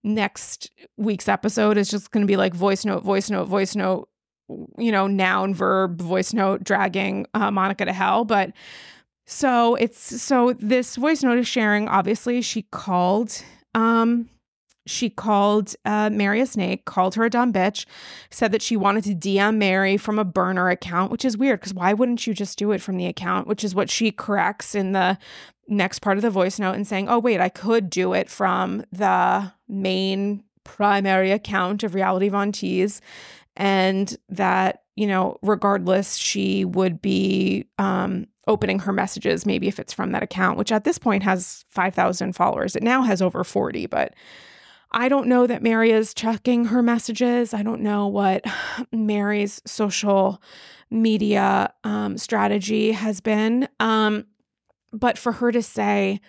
next 0.03 0.71
week's 0.97 1.27
episode 1.27 1.77
is 1.77 1.89
just 1.89 2.11
going 2.11 2.25
to 2.25 2.27
be 2.31 2.37
like 2.37 2.53
voice 2.53 2.85
note, 2.85 3.03
voice 3.03 3.29
note, 3.29 3.47
voice 3.47 3.75
note, 3.75 4.09
you 4.77 4.91
know, 4.91 5.07
noun, 5.07 5.53
verb, 5.53 6.01
voice 6.01 6.33
note, 6.33 6.63
dragging 6.63 7.25
uh, 7.33 7.51
Monica 7.51 7.85
to 7.85 7.93
hell. 7.93 8.25
But 8.25 8.53
so 9.25 9.75
it's 9.75 10.21
so 10.21 10.53
this 10.53 10.95
voice 10.95 11.23
note 11.23 11.37
is 11.37 11.47
sharing. 11.47 11.87
Obviously, 11.87 12.41
she 12.41 12.63
called. 12.63 13.43
Um, 13.75 14.29
she 14.87 15.09
called 15.11 15.75
uh, 15.85 16.09
Mary 16.09 16.41
a 16.41 16.47
snake, 16.47 16.85
called 16.85 17.13
her 17.13 17.25
a 17.25 17.29
dumb 17.29 17.53
bitch, 17.53 17.85
said 18.31 18.51
that 18.51 18.63
she 18.63 18.75
wanted 18.75 19.03
to 19.03 19.13
DM 19.13 19.57
Mary 19.57 19.97
from 19.97 20.17
a 20.17 20.25
burner 20.25 20.69
account, 20.69 21.11
which 21.11 21.23
is 21.23 21.37
weird 21.37 21.59
because 21.59 21.75
why 21.75 21.93
wouldn't 21.93 22.25
you 22.25 22.33
just 22.33 22.57
do 22.57 22.71
it 22.71 22.81
from 22.81 22.97
the 22.97 23.05
account? 23.05 23.47
Which 23.47 23.63
is 23.63 23.75
what 23.75 23.91
she 23.91 24.11
corrects 24.11 24.73
in 24.73 24.93
the 24.93 25.19
next 25.69 25.99
part 25.99 26.17
of 26.17 26.21
the 26.21 26.29
voice 26.29 26.59
note 26.59 26.75
and 26.75 26.87
saying, 26.87 27.07
oh, 27.07 27.19
wait, 27.19 27.39
I 27.39 27.49
could 27.49 27.89
do 27.89 28.13
it 28.13 28.29
from 28.29 28.83
the 28.91 29.51
main 29.67 30.43
primary 30.63 31.31
account 31.31 31.83
of 31.83 31.95
Reality 31.95 32.29
Von 32.29 32.51
Tease. 32.51 33.01
And 33.55 34.15
that, 34.29 34.83
you 34.95 35.07
know, 35.07 35.37
regardless, 35.41 36.15
she 36.15 36.65
would 36.65 37.01
be 37.01 37.65
um, 37.77 38.27
opening 38.47 38.79
her 38.79 38.91
messages, 38.91 39.45
maybe 39.45 39.67
if 39.67 39.79
it's 39.79 39.93
from 39.93 40.11
that 40.11 40.23
account, 40.23 40.57
which 40.57 40.71
at 40.71 40.83
this 40.83 40.97
point 40.97 41.23
has 41.23 41.65
5,000 41.69 42.33
followers. 42.33 42.75
It 42.75 42.83
now 42.83 43.03
has 43.03 43.21
over 43.21 43.43
40, 43.43 43.85
but 43.87 44.13
I 44.91 45.07
don't 45.07 45.27
know 45.27 45.45
that 45.45 45.61
Mary 45.61 45.91
is 45.91 46.13
checking 46.13 46.65
her 46.65 46.81
messages. 46.81 47.53
I 47.53 47.61
don't 47.61 47.81
know 47.81 48.07
what 48.07 48.43
Mary's 48.91 49.61
social 49.65 50.41
media 50.89 51.71
um, 51.83 52.17
strategy 52.17 52.91
has 52.91 53.21
been. 53.21 53.67
Um, 53.79 54.25
but 54.91 55.17
for 55.17 55.33
her 55.33 55.51
to 55.51 55.61
say, 55.61 56.19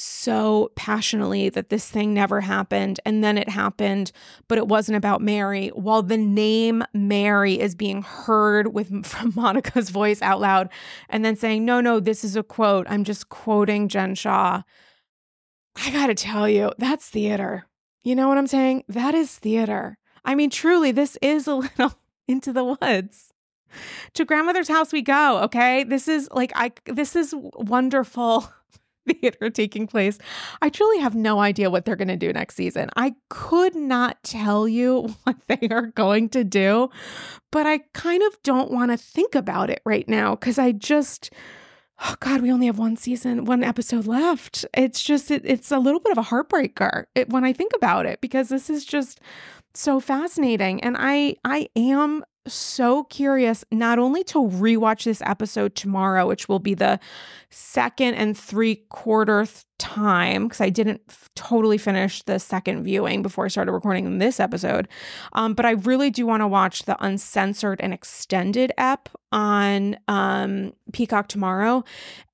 so 0.00 0.70
passionately 0.76 1.50
that 1.50 1.68
this 1.68 1.88
thing 1.90 2.14
never 2.14 2.40
happened 2.40 3.00
and 3.04 3.22
then 3.22 3.36
it 3.36 3.48
happened, 3.48 4.12
but 4.48 4.56
it 4.56 4.66
wasn't 4.66 4.96
about 4.96 5.20
Mary. 5.20 5.68
While 5.68 6.02
the 6.02 6.16
name 6.16 6.82
Mary 6.94 7.60
is 7.60 7.74
being 7.74 8.02
heard 8.02 8.72
with 8.72 9.04
from 9.06 9.32
Monica's 9.34 9.90
voice 9.90 10.22
out 10.22 10.40
loud 10.40 10.70
and 11.08 11.24
then 11.24 11.36
saying, 11.36 11.64
no, 11.64 11.80
no, 11.80 12.00
this 12.00 12.24
is 12.24 12.36
a 12.36 12.42
quote. 12.42 12.86
I'm 12.88 13.04
just 13.04 13.28
quoting 13.28 13.88
Jen 13.88 14.14
Shah. 14.14 14.62
I 15.76 15.90
got 15.90 16.06
to 16.06 16.14
tell 16.14 16.48
you, 16.48 16.72
that's 16.78 17.08
theater. 17.08 17.66
You 18.02 18.14
know 18.14 18.28
what 18.28 18.38
I'm 18.38 18.46
saying? 18.46 18.84
That 18.88 19.14
is 19.14 19.36
theater. 19.36 19.98
I 20.24 20.34
mean, 20.34 20.50
truly, 20.50 20.92
this 20.92 21.18
is 21.20 21.46
a 21.46 21.54
little 21.56 21.94
into 22.26 22.52
the 22.52 22.64
woods. 22.64 23.29
To 24.14 24.24
grandmother's 24.24 24.68
house 24.68 24.92
we 24.92 25.02
go, 25.02 25.38
okay? 25.44 25.84
This 25.84 26.08
is 26.08 26.28
like 26.32 26.52
I 26.54 26.72
this 26.86 27.16
is 27.16 27.34
wonderful 27.54 28.50
theater 29.08 29.50
taking 29.50 29.86
place. 29.86 30.18
I 30.62 30.68
truly 30.68 30.98
have 30.98 31.14
no 31.14 31.40
idea 31.40 31.70
what 31.70 31.84
they're 31.84 31.96
going 31.96 32.08
to 32.08 32.16
do 32.16 32.32
next 32.32 32.56
season. 32.56 32.90
I 32.96 33.14
could 33.28 33.74
not 33.74 34.22
tell 34.22 34.68
you 34.68 35.14
what 35.24 35.36
they 35.48 35.68
are 35.70 35.86
going 35.86 36.28
to 36.30 36.44
do, 36.44 36.90
but 37.50 37.66
I 37.66 37.78
kind 37.92 38.22
of 38.22 38.42
don't 38.42 38.70
want 38.70 38.90
to 38.90 38.96
think 38.96 39.34
about 39.34 39.70
it 39.70 39.82
right 39.84 40.08
now 40.08 40.34
because 40.34 40.58
I 40.58 40.72
just. 40.72 41.32
Oh 42.02 42.14
God, 42.20 42.40
we 42.40 42.50
only 42.50 42.64
have 42.64 42.78
one 42.78 42.96
season, 42.96 43.44
one 43.44 43.62
episode 43.62 44.06
left. 44.06 44.64
It's 44.72 45.02
just, 45.02 45.30
it, 45.30 45.42
it's 45.44 45.70
a 45.70 45.78
little 45.78 46.00
bit 46.00 46.12
of 46.12 46.16
a 46.16 46.22
heartbreaker 46.22 47.04
it, 47.14 47.28
when 47.28 47.44
I 47.44 47.52
think 47.52 47.72
about 47.76 48.06
it 48.06 48.22
because 48.22 48.48
this 48.48 48.70
is 48.70 48.86
just 48.86 49.20
so 49.74 50.00
fascinating 50.00 50.82
and 50.82 50.96
i 50.98 51.36
i 51.44 51.68
am 51.76 52.24
so 52.46 53.04
curious 53.04 53.64
not 53.70 53.98
only 53.98 54.24
to 54.24 54.38
rewatch 54.38 55.04
this 55.04 55.22
episode 55.22 55.74
tomorrow, 55.74 56.26
which 56.26 56.48
will 56.48 56.58
be 56.58 56.74
the 56.74 56.98
second 57.50 58.14
and 58.14 58.36
three 58.36 58.76
quarter 58.88 59.46
time 59.78 60.44
because 60.44 60.60
I 60.60 60.70
didn't 60.70 61.02
f- 61.08 61.28
totally 61.34 61.78
finish 61.78 62.22
the 62.22 62.38
second 62.38 62.84
viewing 62.84 63.22
before 63.22 63.44
I 63.44 63.48
started 63.48 63.72
recording 63.72 64.18
this 64.18 64.40
episode. 64.40 64.88
Um, 65.32 65.54
but 65.54 65.66
I 65.66 65.72
really 65.72 66.10
do 66.10 66.26
want 66.26 66.42
to 66.42 66.46
watch 66.46 66.84
the 66.84 67.02
uncensored 67.04 67.80
and 67.80 67.92
extended 67.92 68.72
ep 68.78 69.08
on 69.32 69.96
um, 70.08 70.72
Peacock 70.92 71.28
tomorrow. 71.28 71.84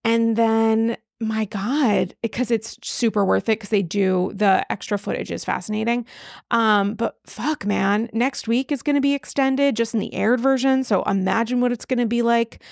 And 0.04 0.36
then 0.36 0.96
my 1.20 1.46
god 1.46 2.14
because 2.20 2.50
it's 2.50 2.78
super 2.82 3.24
worth 3.24 3.48
it 3.48 3.58
because 3.58 3.70
they 3.70 3.82
do 3.82 4.32
the 4.34 4.70
extra 4.70 4.98
footage 4.98 5.30
is 5.30 5.44
fascinating. 5.44 6.04
Um 6.50 6.94
but 6.94 7.16
fuck 7.26 7.64
man 7.64 8.10
next 8.12 8.46
week 8.46 8.70
is 8.70 8.82
going 8.82 8.96
to 8.96 9.00
be 9.00 9.14
extended 9.14 9.76
just 9.76 9.94
in 9.94 10.00
the 10.00 10.12
aired 10.14 10.40
version 10.40 10.84
so 10.84 11.02
imagine 11.04 11.60
what 11.60 11.72
it's 11.72 11.86
going 11.86 12.00
to 12.00 12.06
be 12.06 12.20
like 12.20 12.62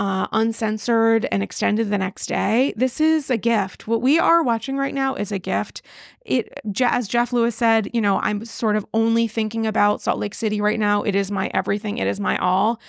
uh 0.00 0.26
uncensored 0.32 1.28
and 1.30 1.40
extended 1.40 1.88
the 1.90 1.98
next 1.98 2.26
day. 2.26 2.74
This 2.76 3.00
is 3.00 3.30
a 3.30 3.36
gift. 3.36 3.86
What 3.86 4.02
we 4.02 4.18
are 4.18 4.42
watching 4.42 4.76
right 4.76 4.94
now 4.94 5.14
is 5.14 5.30
a 5.30 5.38
gift. 5.38 5.80
It 6.26 6.52
as 6.80 7.06
jeff 7.06 7.32
lewis 7.32 7.54
said 7.54 7.90
you 7.94 8.00
know 8.00 8.18
i'm 8.22 8.44
sort 8.44 8.74
of 8.74 8.84
only 8.92 9.28
thinking 9.28 9.66
about 9.68 10.02
salt 10.02 10.18
lake 10.18 10.34
city 10.34 10.60
right 10.60 10.80
now. 10.80 11.02
It 11.04 11.14
is 11.14 11.30
my 11.30 11.48
everything. 11.54 11.98
It 11.98 12.08
is 12.08 12.18
my 12.18 12.36
all 12.38 12.80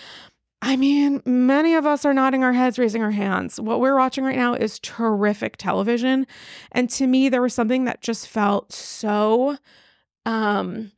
I 0.68 0.78
mean, 0.78 1.22
many 1.28 1.76
of 1.76 1.86
us 1.86 2.06
are 2.06 2.14
nodding 2.14 2.44
our 2.44 2.52
heads, 2.52 2.80
raising 2.80 3.04
our 3.04 3.12
hands. 3.12 3.60
What 3.62 3.80
we're 3.80 3.96
watching 3.96 4.24
right 4.24 4.36
now 4.36 4.56
is 4.56 4.80
terrific 4.80 5.58
television. 5.58 6.26
And 6.72 6.90
to 6.90 7.06
me, 7.06 7.30
there 7.30 7.44
was 7.44 7.54
something 7.54 7.86
that 7.86 8.02
just 8.02 8.28
felt 8.28 8.74
so 8.74 9.58
um 10.26 10.92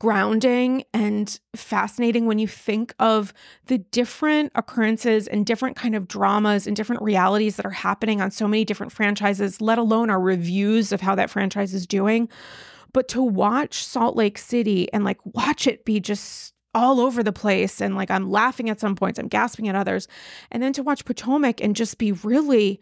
grounding 0.00 0.82
and 0.92 1.38
fascinating 1.54 2.26
when 2.26 2.38
you 2.40 2.48
think 2.48 2.92
of 2.98 3.32
the 3.66 3.78
different 3.78 4.50
occurrences 4.56 5.28
and 5.28 5.46
different 5.46 5.76
kind 5.76 5.94
of 5.94 6.08
dramas 6.08 6.66
and 6.66 6.74
different 6.74 7.02
realities 7.02 7.56
that 7.56 7.66
are 7.66 7.70
happening 7.70 8.20
on 8.20 8.30
so 8.30 8.48
many 8.48 8.64
different 8.64 8.90
franchises, 8.90 9.60
let 9.60 9.78
alone 9.78 10.10
our 10.10 10.18
reviews 10.18 10.90
of 10.90 11.02
how 11.02 11.14
that 11.14 11.30
franchise 11.30 11.74
is 11.74 11.86
doing. 11.86 12.28
But 12.92 13.06
to 13.08 13.22
watch 13.22 13.84
Salt 13.84 14.16
Lake 14.16 14.38
City 14.38 14.92
and 14.92 15.04
like 15.04 15.18
watch 15.24 15.68
it 15.68 15.84
be 15.84 16.00
just 16.00 16.54
all 16.74 17.00
over 17.00 17.22
the 17.22 17.32
place 17.32 17.80
and 17.80 17.96
like 17.96 18.10
I'm 18.10 18.30
laughing 18.30 18.70
at 18.70 18.80
some 18.80 18.94
points, 18.96 19.18
I'm 19.18 19.28
gasping 19.28 19.68
at 19.68 19.74
others. 19.74 20.08
And 20.50 20.62
then 20.62 20.72
to 20.74 20.82
watch 20.82 21.04
Potomac 21.04 21.60
and 21.60 21.74
just 21.74 21.98
be 21.98 22.12
really 22.12 22.80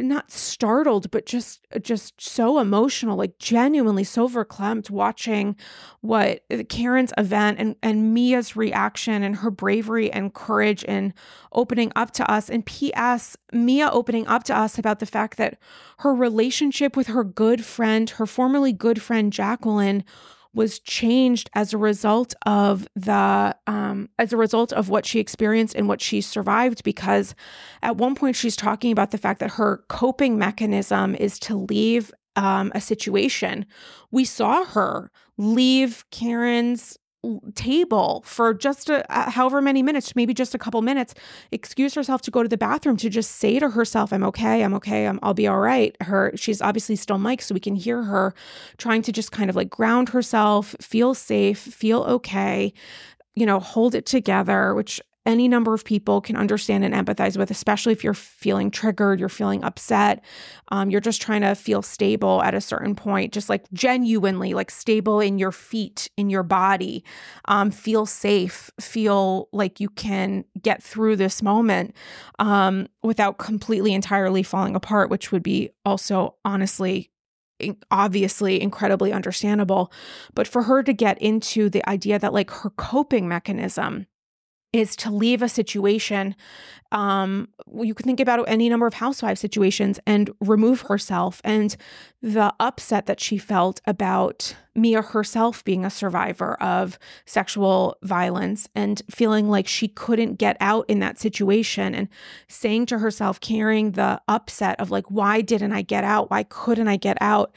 not 0.00 0.30
startled 0.30 1.10
but 1.10 1.26
just 1.26 1.66
just 1.82 2.20
so 2.20 2.58
emotional 2.58 3.16
like 3.16 3.38
genuinely 3.38 4.04
so 4.04 4.28
verklempt 4.28 4.90
watching 4.90 5.56
what 6.02 6.44
Karen's 6.68 7.12
event 7.18 7.58
and 7.58 7.76
and 7.82 8.14
Mia's 8.14 8.54
reaction 8.54 9.22
and 9.22 9.36
her 9.36 9.50
bravery 9.50 10.10
and 10.10 10.32
courage 10.32 10.84
in 10.84 11.14
opening 11.52 11.90
up 11.96 12.12
to 12.12 12.30
us 12.30 12.48
and 12.48 12.64
PS 12.64 13.36
Mia 13.52 13.90
opening 13.90 14.26
up 14.28 14.44
to 14.44 14.56
us 14.56 14.78
about 14.78 15.00
the 15.00 15.06
fact 15.06 15.36
that 15.38 15.58
her 15.98 16.14
relationship 16.14 16.96
with 16.96 17.08
her 17.08 17.24
good 17.24 17.64
friend 17.64 18.10
her 18.10 18.26
formerly 18.26 18.72
good 18.72 19.02
friend 19.02 19.32
Jacqueline 19.32 20.04
was 20.54 20.78
changed 20.78 21.50
as 21.54 21.72
a 21.72 21.78
result 21.78 22.34
of 22.46 22.88
the 22.96 23.54
um, 23.66 24.08
as 24.18 24.32
a 24.32 24.36
result 24.36 24.72
of 24.72 24.88
what 24.88 25.06
she 25.06 25.20
experienced 25.20 25.74
and 25.74 25.88
what 25.88 26.00
she 26.00 26.20
survived 26.20 26.82
because 26.82 27.34
at 27.82 27.96
one 27.96 28.14
point 28.14 28.36
she's 28.36 28.56
talking 28.56 28.90
about 28.92 29.10
the 29.10 29.18
fact 29.18 29.40
that 29.40 29.52
her 29.52 29.84
coping 29.88 30.38
mechanism 30.38 31.14
is 31.14 31.38
to 31.38 31.56
leave 31.56 32.12
um, 32.36 32.72
a 32.74 32.80
situation. 32.80 33.66
We 34.10 34.24
saw 34.24 34.64
her 34.64 35.10
leave 35.36 36.04
karen's 36.10 36.98
table 37.54 38.22
for 38.26 38.54
just 38.54 38.90
a, 38.90 39.04
however 39.08 39.60
many 39.60 39.82
minutes, 39.82 40.14
maybe 40.16 40.34
just 40.34 40.54
a 40.54 40.58
couple 40.58 40.82
minutes, 40.82 41.14
excuse 41.52 41.94
herself 41.94 42.22
to 42.22 42.30
go 42.30 42.42
to 42.42 42.48
the 42.48 42.56
bathroom 42.56 42.96
to 42.98 43.08
just 43.08 43.32
say 43.36 43.58
to 43.58 43.70
herself, 43.70 44.12
"I'm 44.12 44.24
okay, 44.24 44.62
I'm 44.64 44.74
okay, 44.74 45.06
i 45.06 45.12
will 45.26 45.34
be 45.34 45.46
all 45.46 45.58
right." 45.58 45.96
Her, 46.02 46.32
she's 46.36 46.60
obviously 46.62 46.96
still 46.96 47.18
mic'd, 47.18 47.42
so 47.42 47.54
we 47.54 47.60
can 47.60 47.74
hear 47.76 48.02
her 48.02 48.34
trying 48.78 49.02
to 49.02 49.12
just 49.12 49.32
kind 49.32 49.50
of 49.50 49.56
like 49.56 49.70
ground 49.70 50.10
herself, 50.10 50.74
feel 50.80 51.14
safe, 51.14 51.58
feel 51.58 52.02
okay, 52.04 52.72
you 53.34 53.46
know, 53.46 53.60
hold 53.60 53.94
it 53.94 54.06
together, 54.06 54.74
which 54.74 55.00
any 55.28 55.46
number 55.46 55.74
of 55.74 55.84
people 55.84 56.22
can 56.22 56.36
understand 56.36 56.84
and 56.84 56.94
empathize 56.94 57.36
with, 57.36 57.50
especially 57.50 57.92
if 57.92 58.02
you're 58.02 58.14
feeling 58.14 58.70
triggered, 58.70 59.20
you're 59.20 59.28
feeling 59.28 59.62
upset, 59.62 60.24
um, 60.68 60.88
you're 60.88 61.02
just 61.02 61.20
trying 61.20 61.42
to 61.42 61.54
feel 61.54 61.82
stable 61.82 62.42
at 62.42 62.54
a 62.54 62.62
certain 62.62 62.94
point, 62.94 63.34
just 63.34 63.50
like 63.50 63.70
genuinely 63.74 64.54
like 64.54 64.70
stable 64.70 65.20
in 65.20 65.38
your 65.38 65.52
feet, 65.52 66.08
in 66.16 66.30
your 66.30 66.42
body, 66.42 67.04
um, 67.44 67.70
feel 67.70 68.06
safe, 68.06 68.70
feel 68.80 69.50
like 69.52 69.80
you 69.80 69.90
can 69.90 70.46
get 70.62 70.82
through 70.82 71.14
this 71.14 71.42
moment 71.42 71.94
um, 72.38 72.88
without 73.02 73.36
completely 73.36 73.92
entirely 73.92 74.42
falling 74.42 74.74
apart, 74.74 75.10
which 75.10 75.30
would 75.30 75.42
be 75.42 75.68
also 75.84 76.36
honestly 76.42 77.10
obviously 77.90 78.62
incredibly 78.62 79.12
understandable. 79.12 79.92
But 80.32 80.48
for 80.48 80.62
her 80.62 80.82
to 80.84 80.92
get 80.94 81.20
into 81.20 81.68
the 81.68 81.86
idea 81.86 82.18
that 82.18 82.32
like 82.32 82.50
her 82.50 82.70
coping 82.70 83.28
mechanism 83.28 84.06
is 84.72 84.94
to 84.96 85.10
leave 85.10 85.42
a 85.42 85.48
situation. 85.48 86.34
Um, 86.92 87.48
you 87.82 87.94
can 87.94 88.04
think 88.04 88.20
about 88.20 88.46
any 88.48 88.68
number 88.68 88.86
of 88.86 88.94
housewife 88.94 89.38
situations 89.38 89.98
and 90.06 90.30
remove 90.40 90.82
herself 90.82 91.40
and 91.44 91.76
the 92.22 92.54
upset 92.60 93.06
that 93.06 93.20
she 93.20 93.38
felt 93.38 93.80
about 93.86 94.54
Mia 94.74 95.02
herself 95.02 95.64
being 95.64 95.84
a 95.84 95.90
survivor 95.90 96.54
of 96.62 96.98
sexual 97.26 97.96
violence 98.02 98.68
and 98.74 99.02
feeling 99.10 99.48
like 99.48 99.66
she 99.66 99.88
couldn't 99.88 100.34
get 100.34 100.56
out 100.60 100.84
in 100.88 100.98
that 101.00 101.18
situation 101.18 101.94
and 101.94 102.08
saying 102.48 102.86
to 102.86 102.98
herself, 102.98 103.40
carrying 103.40 103.92
the 103.92 104.20
upset 104.28 104.78
of 104.80 104.90
like, 104.90 105.10
why 105.10 105.40
didn't 105.40 105.72
I 105.72 105.82
get 105.82 106.04
out? 106.04 106.30
Why 106.30 106.42
couldn't 106.42 106.88
I 106.88 106.96
get 106.96 107.18
out? 107.20 107.54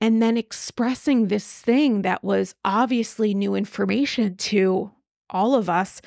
And 0.00 0.22
then 0.22 0.38
expressing 0.38 1.28
this 1.28 1.60
thing 1.60 2.02
that 2.02 2.24
was 2.24 2.54
obviously 2.64 3.34
new 3.34 3.54
information 3.54 4.36
to 4.36 4.90
all 5.30 5.54
of 5.54 5.70
us, 5.70 6.00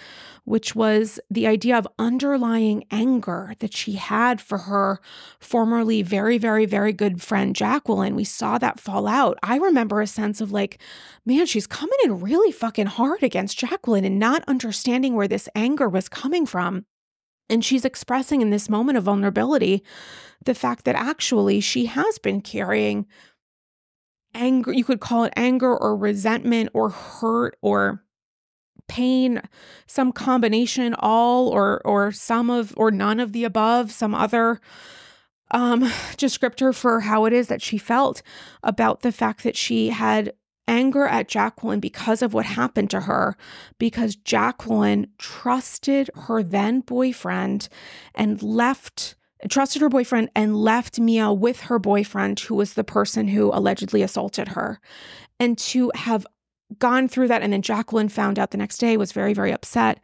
which 0.45 0.75
was 0.75 1.19
the 1.29 1.47
idea 1.47 1.77
of 1.77 1.87
underlying 1.97 2.83
anger 2.91 3.53
that 3.59 3.73
she 3.73 3.93
had 3.93 4.41
for 4.41 4.59
her 4.59 4.99
formerly 5.39 6.01
very, 6.01 6.37
very, 6.37 6.65
very 6.65 6.93
good 6.93 7.21
friend, 7.21 7.55
Jacqueline. 7.55 8.15
We 8.15 8.23
saw 8.23 8.57
that 8.57 8.79
fall 8.79 9.07
out. 9.07 9.37
I 9.41 9.57
remember 9.57 10.01
a 10.01 10.07
sense 10.07 10.41
of 10.41 10.51
like, 10.51 10.81
man, 11.25 11.45
she's 11.45 11.67
coming 11.67 11.97
in 12.03 12.19
really 12.19 12.51
fucking 12.51 12.87
hard 12.87 13.23
against 13.23 13.57
Jacqueline 13.57 14.05
and 14.05 14.19
not 14.19 14.43
understanding 14.47 15.15
where 15.15 15.27
this 15.27 15.49
anger 15.55 15.89
was 15.89 16.09
coming 16.09 16.45
from. 16.45 16.85
And 17.49 17.63
she's 17.63 17.85
expressing 17.85 18.41
in 18.41 18.49
this 18.49 18.69
moment 18.69 18.97
of 18.97 19.03
vulnerability 19.03 19.83
the 20.43 20.55
fact 20.55 20.85
that 20.85 20.95
actually 20.95 21.59
she 21.59 21.85
has 21.85 22.17
been 22.19 22.41
carrying 22.41 23.05
anger, 24.33 24.73
you 24.73 24.83
could 24.83 24.99
call 24.99 25.23
it 25.23 25.33
anger 25.35 25.75
or 25.75 25.95
resentment 25.95 26.69
or 26.73 26.89
hurt 26.89 27.55
or 27.61 28.02
pain, 28.87 29.41
some 29.87 30.11
combination, 30.11 30.95
all 30.99 31.49
or 31.49 31.81
or 31.85 32.11
some 32.11 32.49
of 32.49 32.73
or 32.77 32.91
none 32.91 33.19
of 33.19 33.31
the 33.33 33.43
above, 33.43 33.91
some 33.91 34.13
other 34.15 34.59
um 35.51 35.81
descriptor 36.17 36.73
for 36.73 37.01
how 37.01 37.25
it 37.25 37.33
is 37.33 37.47
that 37.47 37.61
she 37.61 37.77
felt 37.77 38.21
about 38.63 39.01
the 39.01 39.11
fact 39.11 39.43
that 39.43 39.55
she 39.55 39.89
had 39.89 40.33
anger 40.67 41.05
at 41.05 41.27
Jacqueline 41.27 41.79
because 41.79 42.21
of 42.21 42.33
what 42.33 42.45
happened 42.45 42.89
to 42.91 43.01
her, 43.01 43.35
because 43.77 44.15
Jacqueline 44.15 45.07
trusted 45.17 46.09
her 46.15 46.41
then 46.41 46.79
boyfriend 46.81 47.67
and 48.15 48.41
left 48.41 49.15
trusted 49.49 49.81
her 49.81 49.89
boyfriend 49.89 50.29
and 50.35 50.55
left 50.55 50.99
Mia 50.99 51.33
with 51.33 51.61
her 51.61 51.79
boyfriend, 51.79 52.39
who 52.39 52.55
was 52.55 52.73
the 52.73 52.83
person 52.83 53.27
who 53.27 53.51
allegedly 53.53 54.01
assaulted 54.01 54.49
her. 54.49 54.79
And 55.39 55.57
to 55.57 55.91
have 55.95 56.25
gone 56.79 57.07
through 57.07 57.27
that. 57.27 57.41
And 57.41 57.53
then 57.53 57.61
Jacqueline 57.61 58.09
found 58.09 58.39
out 58.39 58.51
the 58.51 58.57
next 58.57 58.77
day, 58.77 58.97
was 58.97 59.11
very, 59.11 59.33
very 59.33 59.51
upset. 59.51 59.99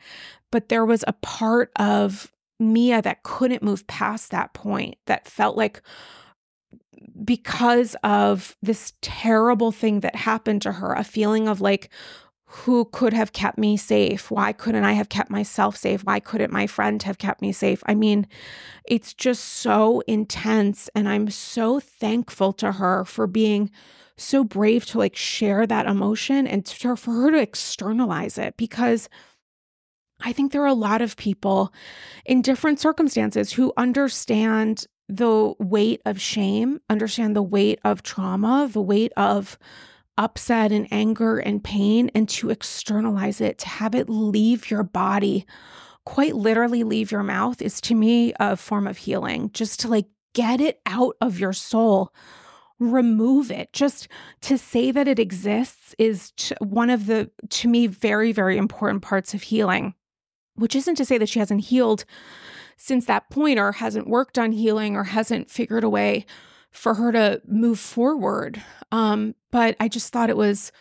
But 0.51 0.69
there 0.69 0.85
was 0.85 1.03
a 1.07 1.13
part 1.13 1.71
of 1.75 2.31
Mia 2.59 3.01
that 3.01 3.23
couldn't 3.23 3.63
move 3.63 3.87
past 3.87 4.31
that 4.31 4.53
point, 4.53 4.97
that 5.05 5.27
felt 5.27 5.55
like 5.55 5.81
because 7.23 7.95
of 8.03 8.57
this 8.61 8.93
terrible 9.01 9.71
thing 9.71 10.01
that 10.01 10.15
happened 10.15 10.61
to 10.63 10.73
her, 10.73 10.93
a 10.93 11.03
feeling 11.03 11.47
of 11.47 11.61
like, 11.61 11.89
who 12.51 12.85
could 12.85 13.13
have 13.13 13.31
kept 13.31 13.59
me 13.59 13.77
safe? 13.77 14.31
Why 14.31 14.53
couldn't 14.53 14.83
I 14.83 14.93
have 14.93 15.09
kept 15.09 15.29
myself 15.29 15.77
safe? 15.77 16.03
Why 16.03 16.19
couldn't 16.19 16.51
my 16.51 16.65
friend 16.65 17.01
have 17.03 17.19
kept 17.19 17.43
me 17.43 17.51
safe? 17.51 17.83
I 17.85 17.93
mean, 17.93 18.25
it's 18.85 19.13
just 19.13 19.43
so 19.43 20.01
intense. 20.07 20.89
And 20.95 21.07
I'm 21.07 21.29
so 21.29 21.79
thankful 21.79 22.53
to 22.53 22.71
her 22.73 23.05
for 23.05 23.27
being 23.27 23.69
so 24.17 24.43
brave 24.43 24.83
to 24.87 24.97
like 24.97 25.15
share 25.15 25.67
that 25.67 25.85
emotion 25.85 26.47
and 26.47 26.65
to, 26.65 26.95
for 26.95 27.11
her 27.11 27.31
to 27.31 27.37
externalize 27.37 28.39
it 28.39 28.57
because 28.57 29.09
I 30.21 30.33
think 30.33 30.51
there 30.51 30.63
are 30.63 30.67
a 30.67 30.73
lot 30.73 31.03
of 31.03 31.17
people 31.17 31.71
in 32.25 32.41
different 32.41 32.79
circumstances 32.79 33.53
who 33.53 33.73
understand 33.77 34.87
the 35.07 35.53
weight 35.59 36.01
of 36.05 36.19
shame, 36.19 36.81
understand 36.89 37.35
the 37.35 37.43
weight 37.43 37.79
of 37.83 38.01
trauma, 38.01 38.67
the 38.71 38.81
weight 38.81 39.13
of 39.15 39.59
upset 40.19 40.71
and 40.71 40.87
anger 40.91 41.39
and 41.39 41.63
pain, 41.63 42.11
and 42.13 42.29
to 42.29 42.51
externalize 42.51 43.41
it, 43.41 43.57
to 43.59 43.67
have 43.67 43.95
it 43.95 44.09
leave 44.09 44.69
your 44.69 44.83
body, 44.83 45.47
quite 46.05 46.35
literally 46.35 46.83
leave 46.83 47.11
your 47.11 47.23
mouth, 47.23 47.61
is 47.61 47.81
to 47.81 47.95
me 47.95 48.33
a 48.39 48.55
form 48.55 48.85
of 48.85 48.97
healing. 48.97 49.49
Just 49.53 49.79
to 49.79 49.87
like 49.87 50.05
get 50.35 50.61
it 50.61 50.81
out 50.85 51.15
of 51.21 51.39
your 51.39 51.53
soul 51.53 52.13
remove 52.79 53.51
it. 53.51 53.71
Just 53.73 54.07
to 54.41 54.57
say 54.57 54.91
that 54.91 55.07
it 55.07 55.19
exists 55.19 55.93
is 55.97 56.31
one 56.59 56.89
of 56.89 57.05
the, 57.05 57.29
to 57.49 57.67
me, 57.67 57.87
very, 57.87 58.31
very 58.31 58.57
important 58.57 59.01
parts 59.01 59.33
of 59.33 59.43
healing, 59.43 59.93
which 60.55 60.75
isn't 60.75 60.95
to 60.95 61.05
say 61.05 61.17
that 61.17 61.29
she 61.29 61.39
hasn't 61.39 61.65
healed 61.65 62.05
since 62.77 63.05
that 63.05 63.29
point 63.29 63.59
or 63.59 63.73
hasn't 63.73 64.07
worked 64.07 64.37
on 64.39 64.53
healing 64.53 64.95
or 64.95 65.03
hasn't 65.03 65.49
figured 65.49 65.83
a 65.83 65.89
way 65.89 66.25
for 66.71 66.95
her 66.95 67.11
to 67.11 67.41
move 67.47 67.79
forward. 67.79 68.61
Um, 68.91 69.35
but 69.51 69.75
I 69.79 69.87
just 69.87 70.11
thought 70.11 70.29
it 70.29 70.37
was, 70.37 70.71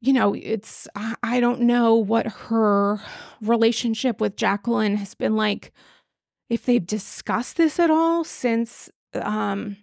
you 0.00 0.12
know, 0.12 0.34
it's, 0.34 0.86
I, 0.94 1.40
don't 1.40 1.62
know 1.62 1.94
what 1.94 2.26
her 2.26 3.00
relationship 3.40 4.20
with 4.20 4.36
Jacqueline 4.36 4.96
has 4.96 5.14
been 5.14 5.36
like, 5.36 5.72
if 6.48 6.64
they've 6.64 6.86
discussed 6.86 7.56
this 7.56 7.78
at 7.78 7.90
all 7.90 8.24
since, 8.24 8.90
um, 9.14 9.76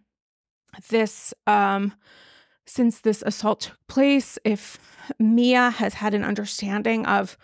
this 0.89 1.34
um, 1.47 1.93
since 2.65 2.99
this 2.99 3.23
assault 3.26 3.61
took 3.61 3.88
place, 3.88 4.39
if 4.43 4.80
Mia 5.19 5.69
has 5.69 5.95
had 5.95 6.14
an 6.14 6.23
understanding 6.23 7.06
of 7.06 7.38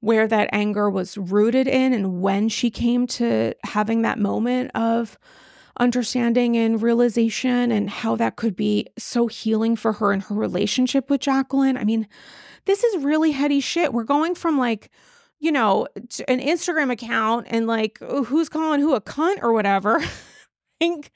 where 0.00 0.26
that 0.28 0.48
anger 0.52 0.90
was 0.90 1.16
rooted 1.16 1.66
in 1.66 1.92
and 1.92 2.20
when 2.20 2.48
she 2.48 2.70
came 2.70 3.06
to 3.06 3.54
having 3.64 4.02
that 4.02 4.18
moment 4.18 4.70
of 4.74 5.18
understanding 5.78 6.56
and 6.56 6.80
realization 6.80 7.72
and 7.72 7.90
how 7.90 8.16
that 8.16 8.36
could 8.36 8.54
be 8.54 8.86
so 8.96 9.26
healing 9.26 9.76
for 9.76 9.94
her 9.94 10.12
in 10.12 10.20
her 10.20 10.34
relationship 10.34 11.10
with 11.10 11.20
Jacqueline. 11.20 11.76
I 11.76 11.84
mean, 11.84 12.06
this 12.64 12.84
is 12.84 13.04
really 13.04 13.32
heady 13.32 13.60
shit. 13.60 13.92
We're 13.92 14.04
going 14.04 14.34
from 14.34 14.58
like, 14.58 14.90
you 15.40 15.52
know, 15.52 15.86
an 16.28 16.40
Instagram 16.40 16.92
account 16.92 17.46
and 17.50 17.66
like 17.66 17.98
oh, 18.00 18.24
who's 18.24 18.48
calling 18.48 18.80
who 18.80 18.94
a 18.94 19.00
cunt 19.00 19.42
or 19.42 19.52
whatever 19.52 20.02
think 20.78 21.10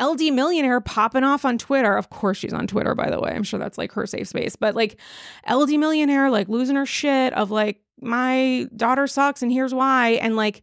LD 0.00 0.32
Millionaire 0.32 0.80
popping 0.80 1.24
off 1.24 1.44
on 1.44 1.58
Twitter. 1.58 1.96
Of 1.96 2.10
course, 2.10 2.38
she's 2.38 2.52
on 2.52 2.66
Twitter, 2.66 2.94
by 2.94 3.10
the 3.10 3.20
way. 3.20 3.30
I'm 3.30 3.42
sure 3.42 3.58
that's 3.58 3.78
like 3.78 3.92
her 3.92 4.06
safe 4.06 4.28
space. 4.28 4.56
But 4.56 4.74
like 4.74 4.98
LD 5.50 5.70
Millionaire, 5.78 6.30
like 6.30 6.48
losing 6.48 6.76
her 6.76 6.86
shit 6.86 7.32
of 7.32 7.50
like 7.50 7.80
my 8.00 8.66
daughter 8.76 9.06
sucks 9.06 9.42
and 9.42 9.50
here's 9.50 9.74
why. 9.74 10.10
And 10.22 10.36
like 10.36 10.62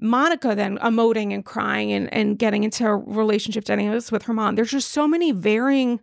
Monica 0.00 0.54
then 0.54 0.78
emoting 0.78 1.32
and 1.32 1.44
crying 1.44 1.92
and, 1.92 2.12
and 2.12 2.38
getting 2.38 2.64
into 2.64 2.94
relationship 2.94 3.64
dynamics 3.64 4.12
with 4.12 4.24
her 4.24 4.34
mom. 4.34 4.54
There's 4.54 4.70
just 4.70 4.90
so 4.90 5.08
many 5.08 5.32
varying 5.32 6.00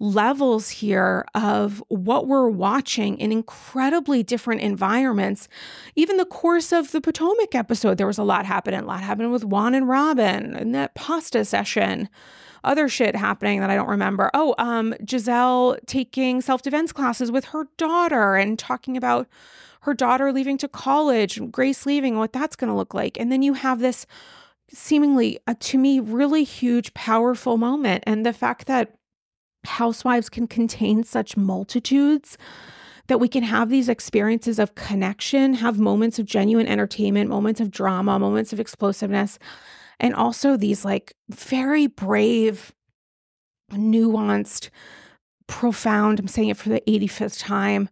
levels 0.00 0.70
here 0.70 1.24
of 1.34 1.82
what 1.88 2.26
we're 2.26 2.48
watching 2.48 3.16
in 3.18 3.30
incredibly 3.30 4.22
different 4.22 4.60
environments. 4.60 5.48
Even 5.94 6.16
the 6.16 6.24
course 6.24 6.72
of 6.72 6.90
the 6.90 7.00
Potomac 7.00 7.54
episode, 7.54 7.96
there 7.96 8.06
was 8.06 8.18
a 8.18 8.24
lot 8.24 8.44
happening. 8.44 8.80
A 8.80 8.84
lot 8.84 9.02
happening 9.02 9.30
with 9.30 9.44
Juan 9.44 9.74
and 9.74 9.88
Robyn 9.88 10.54
and 10.54 10.74
that 10.74 10.94
pasta 10.94 11.44
session. 11.44 12.08
Other 12.64 12.88
shit 12.88 13.14
happening 13.14 13.60
that 13.60 13.70
I 13.70 13.76
don't 13.76 13.88
remember. 13.88 14.30
Oh, 14.32 14.54
um, 14.58 14.94
Gizelle 15.04 15.78
taking 15.86 16.40
self 16.40 16.62
defense 16.62 16.92
classes 16.92 17.30
with 17.30 17.46
her 17.46 17.68
daughter 17.76 18.36
and 18.36 18.58
talking 18.58 18.96
about 18.96 19.28
her 19.84 19.92
daughter 19.92 20.32
leaving 20.32 20.56
to 20.58 20.68
college, 20.68 21.38
Grace 21.50 21.84
leaving, 21.84 22.16
what 22.16 22.32
that's 22.32 22.56
going 22.56 22.70
to 22.70 22.76
look 22.76 22.94
like. 22.94 23.20
And 23.20 23.30
then 23.30 23.42
you 23.42 23.52
have 23.52 23.80
this 23.80 24.06
seemingly, 24.72 25.38
uh, 25.46 25.54
to 25.60 25.78
me, 25.78 26.00
really 26.00 26.42
huge, 26.42 26.94
powerful 26.94 27.58
moment. 27.58 28.02
And 28.06 28.24
the 28.24 28.32
fact 28.32 28.66
that 28.66 28.94
housewives 29.66 30.30
can 30.30 30.46
contain 30.46 31.04
such 31.04 31.36
multitudes 31.36 32.38
that 33.08 33.20
we 33.20 33.28
can 33.28 33.42
have 33.42 33.68
these 33.68 33.90
experiences 33.90 34.58
of 34.58 34.74
connection, 34.74 35.52
have 35.52 35.78
moments 35.78 36.18
of 36.18 36.24
genuine 36.24 36.66
entertainment, 36.66 37.28
moments 37.28 37.60
of 37.60 37.70
drama, 37.70 38.18
moments 38.18 38.54
of 38.54 38.60
explosiveness, 38.60 39.38
and 40.00 40.14
also 40.14 40.56
these 40.56 40.82
like 40.82 41.14
very 41.28 41.86
brave, 41.86 42.72
nuanced, 43.70 44.70
profound, 45.46 46.18
I'm 46.18 46.28
saying 46.28 46.48
it 46.48 46.56
for 46.56 46.70
the 46.70 46.82
85th 46.88 47.38
time, 47.38 47.90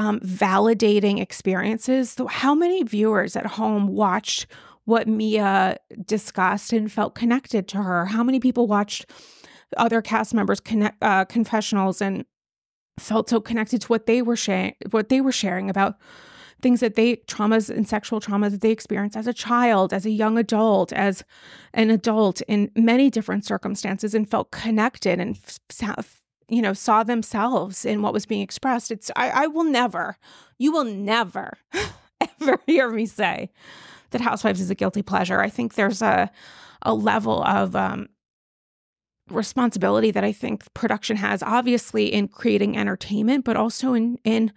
um, 0.00 0.18
validating 0.20 1.20
experiences. 1.20 2.12
So 2.12 2.26
how 2.26 2.54
many 2.54 2.82
viewers 2.82 3.36
at 3.36 3.44
home 3.44 3.88
watched 3.88 4.46
what 4.86 5.06
Mia 5.06 5.76
discussed 6.06 6.72
and 6.72 6.90
felt 6.90 7.14
connected 7.14 7.68
to 7.68 7.82
her? 7.82 8.06
How 8.06 8.24
many 8.24 8.40
people 8.40 8.66
watched 8.66 9.04
other 9.76 10.00
cast 10.00 10.32
members' 10.32 10.58
connect, 10.58 10.96
uh, 11.02 11.26
confessionals 11.26 12.00
and 12.00 12.24
felt 12.98 13.28
so 13.28 13.40
connected 13.42 13.82
to 13.82 13.88
what 13.88 14.06
they 14.06 14.22
were 14.22 14.36
sharing, 14.36 14.74
what 14.90 15.10
they 15.10 15.20
were 15.20 15.32
sharing 15.32 15.68
about 15.68 15.96
things 16.62 16.80
that 16.80 16.94
they 16.94 17.16
traumas 17.16 17.68
and 17.68 17.86
sexual 17.86 18.20
trauma 18.20 18.48
that 18.48 18.62
they 18.62 18.70
experienced 18.70 19.18
as 19.18 19.26
a 19.26 19.34
child, 19.34 19.92
as 19.92 20.06
a 20.06 20.10
young 20.10 20.38
adult, 20.38 20.94
as 20.94 21.24
an 21.74 21.90
adult 21.90 22.40
in 22.48 22.70
many 22.74 23.10
different 23.10 23.44
circumstances, 23.44 24.14
and 24.14 24.30
felt 24.30 24.50
connected 24.50 25.20
and 25.20 25.38
you 26.50 26.60
know 26.62 26.72
saw 26.72 27.02
themselves 27.02 27.84
in 27.84 28.02
what 28.02 28.12
was 28.12 28.26
being 28.26 28.42
expressed. 28.42 28.90
It's 28.90 29.10
I, 29.16 29.30
I 29.30 29.46
will 29.46 29.64
never, 29.64 30.16
you 30.58 30.72
will 30.72 30.84
never 30.84 31.58
ever 32.40 32.58
hear 32.66 32.90
me 32.90 33.06
say 33.06 33.50
that 34.10 34.20
Housewives 34.20 34.60
is 34.60 34.70
a 34.70 34.74
guilty 34.74 35.02
pleasure. 35.02 35.40
I 35.40 35.48
think 35.48 35.74
there's 35.74 36.02
a 36.02 36.30
a 36.82 36.94
level 36.94 37.42
of 37.44 37.76
um, 37.76 38.08
responsibility 39.30 40.10
that 40.10 40.24
I 40.24 40.32
think 40.32 40.64
production 40.74 41.16
has, 41.16 41.42
obviously 41.42 42.12
in 42.12 42.28
creating 42.28 42.76
entertainment, 42.76 43.44
but 43.44 43.56
also 43.56 43.94
in 43.94 44.18
in 44.24 44.52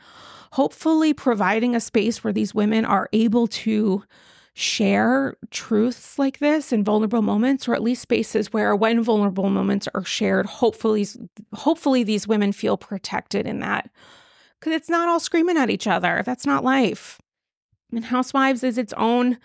hopefully 0.54 1.14
providing 1.14 1.76
a 1.76 1.80
space 1.80 2.24
where 2.24 2.34
these 2.34 2.54
women 2.54 2.86
are 2.86 3.10
able 3.12 3.48
to 3.48 4.04
share 4.56 5.36
truths 5.50 6.20
like 6.20 6.38
this 6.38 6.72
in 6.72 6.84
vulnerable 6.84 7.24
moments 7.24 7.68
or 7.68 7.74
at 7.74 7.82
least 7.82 8.04
spaces 8.04 8.54
where 8.54 8.76
when 8.76 9.02
vulnerable 9.02 9.50
moments 9.50 9.88
are 9.96 10.06
shared 10.06 10.46
hopefully 10.46 11.08
hopefully 11.54 12.04
these 12.04 12.28
women 12.28 12.52
feel 12.52 12.78
protected 12.78 13.48
in 13.48 13.60
that 13.60 13.90
cuz 14.62 14.72
it's 14.74 14.90
not 14.90 15.10
all 15.10 15.20
screaming 15.20 15.58
at 15.58 15.72
each 15.72 15.88
other 15.88 16.22
that's 16.24 16.46
not 16.46 16.64
life 16.64 17.20
and 17.92 18.06
housewives 18.06 18.64
is 18.64 18.78
its 18.78 18.94
own 18.94 19.38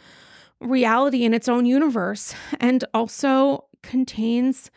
reality 0.61 1.25
in 1.25 1.35
its 1.35 1.49
own 1.49 1.67
universe 1.67 2.35
and 2.61 2.85
also 2.93 3.65
contains 3.83 4.71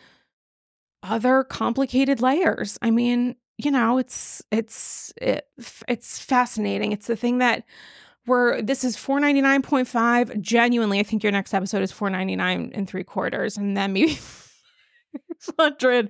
other 1.04 1.44
complicated 1.44 2.22
layers. 2.22 2.78
I 2.82 2.92
mean, 2.92 3.36
you 3.58 3.72
know, 3.72 3.98
it's 3.98 4.42
it's 4.52 5.14
it, 5.22 5.48
it's 5.88 6.20
fascinating. 6.20 6.92
It's 6.92 7.08
the 7.08 7.16
thing 7.16 7.40
that 7.40 7.64
we're 8.28 8.62
this 8.62 8.84
is 8.84 8.96
499.5 8.96 10.40
genuinely 10.42 11.00
i 11.00 11.04
think 11.04 11.24
your 11.24 11.32
next 11.32 11.54
episode 11.54 11.82
is 11.82 11.92
499 11.92 12.72
and 12.74 12.88
three 12.88 13.04
quarters 13.04 13.58
and 13.58 13.76
then 13.76 13.94
maybe 13.94 14.18
100 15.56 16.10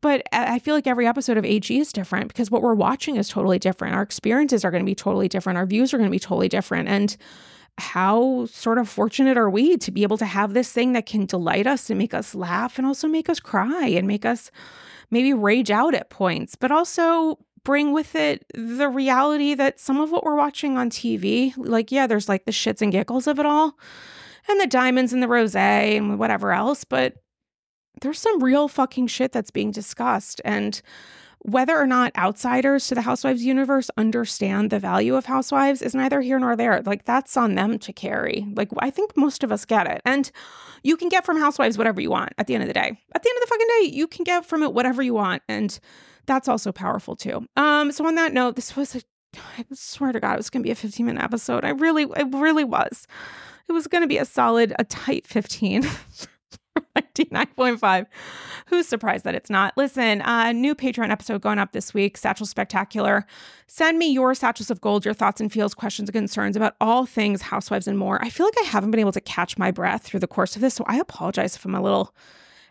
but 0.00 0.22
i 0.32 0.58
feel 0.58 0.74
like 0.74 0.86
every 0.86 1.06
episode 1.06 1.36
of 1.36 1.44
ag 1.44 1.70
is 1.70 1.92
different 1.92 2.28
because 2.28 2.50
what 2.50 2.62
we're 2.62 2.74
watching 2.74 3.16
is 3.16 3.28
totally 3.28 3.58
different. 3.58 3.94
Our 3.94 4.02
experiences 4.02 4.64
are 4.64 4.70
going 4.70 4.82
to 4.82 4.86
be 4.86 4.94
totally 4.94 5.28
different. 5.28 5.56
Our 5.56 5.66
views 5.66 5.94
are 5.94 5.98
going 5.98 6.10
to 6.10 6.14
be 6.14 6.18
totally 6.18 6.48
different. 6.48 6.88
And 6.88 7.16
how 7.78 8.46
sort 8.46 8.78
of 8.78 8.88
fortunate 8.88 9.36
are 9.36 9.50
we 9.50 9.76
to 9.78 9.90
be 9.90 10.02
able 10.02 10.18
to 10.18 10.26
have 10.26 10.54
this 10.54 10.70
thing 10.70 10.92
that 10.92 11.06
can 11.06 11.26
delight 11.26 11.66
us 11.66 11.90
and 11.90 11.98
make 11.98 12.14
us 12.14 12.34
laugh 12.34 12.78
and 12.78 12.86
also 12.86 13.08
make 13.08 13.28
us 13.28 13.40
cry 13.40 13.86
and 13.86 14.06
make 14.06 14.24
us 14.24 14.50
maybe 15.10 15.32
rage 15.32 15.70
out 15.70 15.94
at 15.94 16.10
points, 16.10 16.54
but 16.54 16.70
also 16.70 17.38
bring 17.64 17.92
with 17.92 18.14
it 18.14 18.44
the 18.54 18.88
reality 18.88 19.54
that 19.54 19.80
some 19.80 19.98
of 19.98 20.10
what 20.10 20.24
we're 20.24 20.36
watching 20.36 20.78
on 20.78 20.90
TV, 20.90 21.54
like, 21.56 21.90
yeah, 21.90 22.06
there's 22.06 22.28
like 22.28 22.44
the 22.44 22.52
shits 22.52 22.82
and 22.82 22.92
giggles 22.92 23.26
of 23.26 23.38
it 23.38 23.46
all 23.46 23.78
and 24.48 24.60
the 24.60 24.66
diamonds 24.66 25.12
and 25.12 25.22
the 25.22 25.28
rose 25.28 25.56
and 25.56 26.18
whatever 26.18 26.52
else, 26.52 26.84
but 26.84 27.14
there's 28.02 28.18
some 28.18 28.42
real 28.42 28.68
fucking 28.68 29.06
shit 29.06 29.32
that's 29.32 29.50
being 29.50 29.70
discussed. 29.70 30.40
And 30.44 30.80
whether 31.38 31.76
or 31.76 31.86
not 31.86 32.16
outsiders 32.16 32.88
to 32.88 32.94
the 32.94 33.02
Housewives 33.02 33.44
universe 33.44 33.90
understand 33.98 34.70
the 34.70 34.78
value 34.78 35.14
of 35.14 35.26
Housewives 35.26 35.82
is 35.82 35.94
neither 35.94 36.22
here 36.22 36.38
nor 36.38 36.56
there. 36.56 36.82
Like, 36.82 37.04
that's 37.04 37.36
on 37.36 37.54
them 37.54 37.78
to 37.80 37.92
carry. 37.92 38.46
Like, 38.54 38.70
I 38.78 38.90
think 38.90 39.16
most 39.16 39.44
of 39.44 39.52
us 39.52 39.64
get 39.64 39.86
it. 39.86 40.00
And 40.06 40.30
you 40.82 40.96
can 40.96 41.10
get 41.10 41.24
from 41.24 41.38
Housewives 41.38 41.76
whatever 41.76 42.00
you 42.00 42.10
want 42.10 42.32
at 42.38 42.46
the 42.46 42.54
end 42.54 42.62
of 42.62 42.68
the 42.68 42.74
day. 42.74 42.98
At 43.14 43.22
the 43.22 43.28
end 43.28 43.36
of 43.36 43.42
the 43.42 43.46
fucking 43.46 43.66
day, 43.80 43.94
you 43.94 44.06
can 44.06 44.24
get 44.24 44.46
from 44.46 44.62
it 44.62 44.72
whatever 44.72 45.02
you 45.02 45.14
want. 45.14 45.42
And 45.46 45.78
that's 46.26 46.48
also 46.48 46.72
powerful 46.72 47.16
too. 47.16 47.46
Um, 47.56 47.92
so 47.92 48.06
on 48.06 48.14
that 48.16 48.32
note, 48.32 48.56
this 48.56 48.76
was 48.76 48.94
a 48.94 49.02
I 49.58 49.64
swear 49.72 50.12
to 50.12 50.20
God, 50.20 50.34
it 50.34 50.36
was 50.36 50.50
gonna 50.50 50.62
be 50.62 50.70
a 50.70 50.76
15 50.76 51.06
minute 51.06 51.22
episode. 51.22 51.64
I 51.64 51.70
really, 51.70 52.04
it 52.04 52.28
really 52.32 52.64
was. 52.64 53.06
It 53.68 53.72
was 53.72 53.86
gonna 53.86 54.06
be 54.06 54.18
a 54.18 54.24
solid, 54.24 54.74
a 54.78 54.84
tight 54.84 55.26
15. 55.26 55.88
99.5. 56.96 58.06
Who's 58.66 58.88
surprised 58.88 59.24
that 59.24 59.34
it's 59.34 59.50
not? 59.50 59.76
Listen, 59.76 60.20
a 60.22 60.28
uh, 60.28 60.52
new 60.52 60.74
Patreon 60.74 61.10
episode 61.10 61.40
going 61.40 61.58
up 61.58 61.72
this 61.72 61.94
week, 61.94 62.16
Satchel 62.16 62.46
Spectacular. 62.46 63.26
Send 63.66 63.98
me 63.98 64.10
your 64.10 64.34
satchels 64.34 64.70
of 64.70 64.80
gold, 64.80 65.04
your 65.04 65.14
thoughts 65.14 65.40
and 65.40 65.52
feels, 65.52 65.74
questions 65.74 66.08
and 66.08 66.14
concerns 66.14 66.56
about 66.56 66.74
all 66.80 67.06
things 67.06 67.42
housewives 67.42 67.86
and 67.86 67.98
more. 67.98 68.22
I 68.24 68.30
feel 68.30 68.46
like 68.46 68.58
I 68.62 68.66
haven't 68.66 68.90
been 68.90 69.00
able 69.00 69.12
to 69.12 69.20
catch 69.20 69.58
my 69.58 69.70
breath 69.70 70.02
through 70.04 70.20
the 70.20 70.26
course 70.26 70.56
of 70.56 70.62
this, 70.62 70.74
so 70.74 70.84
I 70.86 70.98
apologize 70.98 71.56
if 71.56 71.64
I'm 71.64 71.74
a 71.74 71.82
little 71.82 72.14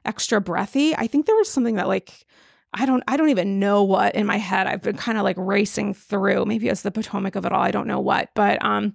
extra 0.06 0.42
breathy. 0.42 0.96
I 0.96 1.08
think 1.08 1.26
there 1.26 1.36
was 1.36 1.50
something 1.50 1.76
that 1.76 1.88
like 1.88 2.26
I 2.74 2.86
don't 2.86 3.04
I 3.08 3.18
don't 3.18 3.30
even 3.30 3.60
know 3.60 3.84
what 3.84 4.16
in 4.16 4.26
my 4.26 4.38
head. 4.38 4.68
I've 4.68 4.82
been 4.82 4.98
kind 4.98 5.18
of 5.18 5.24
like 5.24 5.38
racing 5.38 5.94
through. 5.94 6.46
Maybe 6.46 6.68
it's 6.68 6.82
the 6.82 6.92
Potomac 6.92 7.36
of 7.36 7.46
it 7.46 7.52
all. 7.52 7.62
I 7.62 7.72
don't 7.72 7.88
know 7.88 8.00
what. 8.00 8.30
But 8.34 8.64
um 8.64 8.94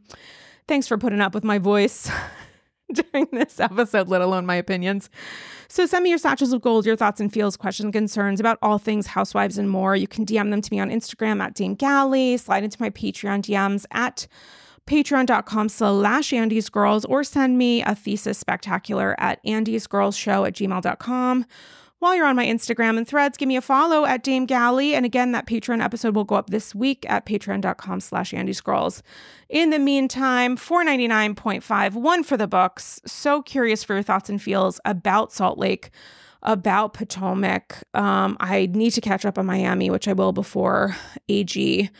thanks 0.66 0.86
for 0.88 0.98
putting 0.98 1.20
up 1.20 1.34
with 1.34 1.44
my 1.44 1.58
voice. 1.58 2.10
during 2.92 3.28
this 3.32 3.60
episode, 3.60 4.08
let 4.08 4.20
alone 4.20 4.46
my 4.46 4.54
opinions. 4.54 5.10
So 5.68 5.84
send 5.86 6.04
me 6.04 6.10
your 6.10 6.18
satchels 6.18 6.52
of 6.52 6.62
gold, 6.62 6.86
your 6.86 6.96
thoughts 6.96 7.20
and 7.20 7.32
feels, 7.32 7.56
questions, 7.56 7.92
concerns 7.92 8.40
about 8.40 8.58
all 8.62 8.78
things 8.78 9.08
housewives 9.08 9.58
and 9.58 9.68
more. 9.68 9.94
You 9.94 10.08
can 10.08 10.24
DM 10.24 10.50
them 10.50 10.62
to 10.62 10.72
me 10.72 10.80
on 10.80 10.90
Instagram 10.90 11.42
at 11.42 11.54
Dame 11.54 11.74
Galli, 11.74 12.36
slide 12.38 12.64
into 12.64 12.80
my 12.80 12.90
Patreon 12.90 13.42
DMs 13.42 13.84
at 13.90 14.26
patreon.com 14.86 15.68
slash 15.68 16.32
Andy's 16.32 16.70
Girls, 16.70 17.04
or 17.04 17.22
send 17.22 17.58
me 17.58 17.82
a 17.82 17.94
thesis 17.94 18.38
spectacular 18.38 19.14
at 19.18 19.38
Andy's 19.44 19.86
Girls 19.86 20.16
Show 20.16 20.46
at 20.46 20.54
gmail.com. 20.54 21.44
While 22.00 22.14
you're 22.14 22.26
on 22.26 22.36
my 22.36 22.46
Instagram 22.46 22.96
and 22.96 23.08
threads, 23.08 23.36
give 23.36 23.48
me 23.48 23.56
a 23.56 23.60
follow 23.60 24.04
at 24.04 24.22
Dame 24.22 24.46
Galli. 24.46 24.94
And 24.94 25.04
again, 25.04 25.32
that 25.32 25.48
Patreon 25.48 25.82
episode 25.82 26.14
will 26.14 26.24
go 26.24 26.36
up 26.36 26.50
this 26.50 26.72
week 26.72 27.04
at 27.08 27.26
patreon.com 27.26 27.98
slash 28.00 28.32
Andy's 28.32 28.60
Girls. 28.60 29.02
In 29.48 29.70
the 29.70 29.80
meantime, 29.80 30.56
499.5, 30.56 31.94
one 31.94 32.22
for 32.22 32.36
the 32.36 32.46
books. 32.46 33.00
So 33.04 33.42
curious 33.42 33.82
for 33.82 33.94
your 33.94 34.04
thoughts 34.04 34.30
and 34.30 34.40
feels 34.40 34.80
about 34.84 35.32
Salt 35.32 35.58
Lake, 35.58 35.90
about 36.44 36.94
Potomac. 36.94 37.82
Um, 37.94 38.36
I 38.38 38.66
need 38.66 38.92
to 38.92 39.00
catch 39.00 39.24
up 39.24 39.36
on 39.36 39.46
Miami, 39.46 39.90
which 39.90 40.06
I 40.06 40.12
will 40.12 40.32
before 40.32 40.96
AG. 41.28 41.90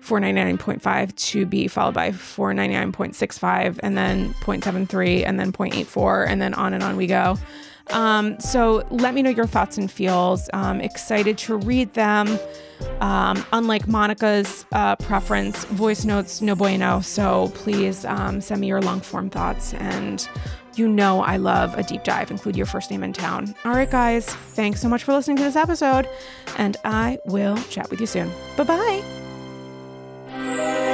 499.5 0.00 1.14
to 1.14 1.46
be 1.46 1.68
followed 1.68 1.94
by 1.94 2.10
499.65 2.10 3.78
and 3.84 3.96
then 3.96 4.34
0.73 4.34 5.24
and 5.24 5.38
then 5.38 5.52
0.84 5.52 6.26
and 6.26 6.42
then 6.42 6.54
on 6.54 6.74
and 6.74 6.82
on 6.82 6.96
we 6.96 7.06
go. 7.06 7.36
Um, 7.90 8.38
so 8.40 8.86
let 8.90 9.14
me 9.14 9.22
know 9.22 9.30
your 9.30 9.46
thoughts 9.46 9.78
and 9.78 9.90
feels. 9.90 10.48
Um, 10.52 10.80
excited 10.80 11.38
to 11.38 11.56
read 11.56 11.92
them. 11.94 12.38
Um, 13.00 13.44
unlike 13.52 13.86
Monica's 13.86 14.66
uh, 14.72 14.96
preference, 14.96 15.64
voice 15.66 16.04
notes 16.04 16.40
no 16.40 16.54
bueno. 16.54 17.00
So 17.00 17.50
please 17.54 18.04
um, 18.04 18.40
send 18.40 18.60
me 18.60 18.68
your 18.68 18.80
long 18.80 19.00
form 19.00 19.30
thoughts. 19.30 19.74
And 19.74 20.26
you 20.74 20.88
know 20.88 21.20
I 21.20 21.36
love 21.36 21.76
a 21.76 21.82
deep 21.82 22.04
dive. 22.04 22.30
Include 22.30 22.56
your 22.56 22.66
first 22.66 22.90
name 22.90 23.02
in 23.02 23.12
town. 23.12 23.54
All 23.64 23.72
right, 23.72 23.90
guys. 23.90 24.26
Thanks 24.26 24.80
so 24.80 24.88
much 24.88 25.04
for 25.04 25.12
listening 25.12 25.36
to 25.38 25.42
this 25.42 25.56
episode. 25.56 26.08
And 26.56 26.76
I 26.84 27.18
will 27.26 27.56
chat 27.64 27.90
with 27.90 28.00
you 28.00 28.06
soon. 28.06 28.30
Bye 28.56 28.64
bye. 30.28 30.88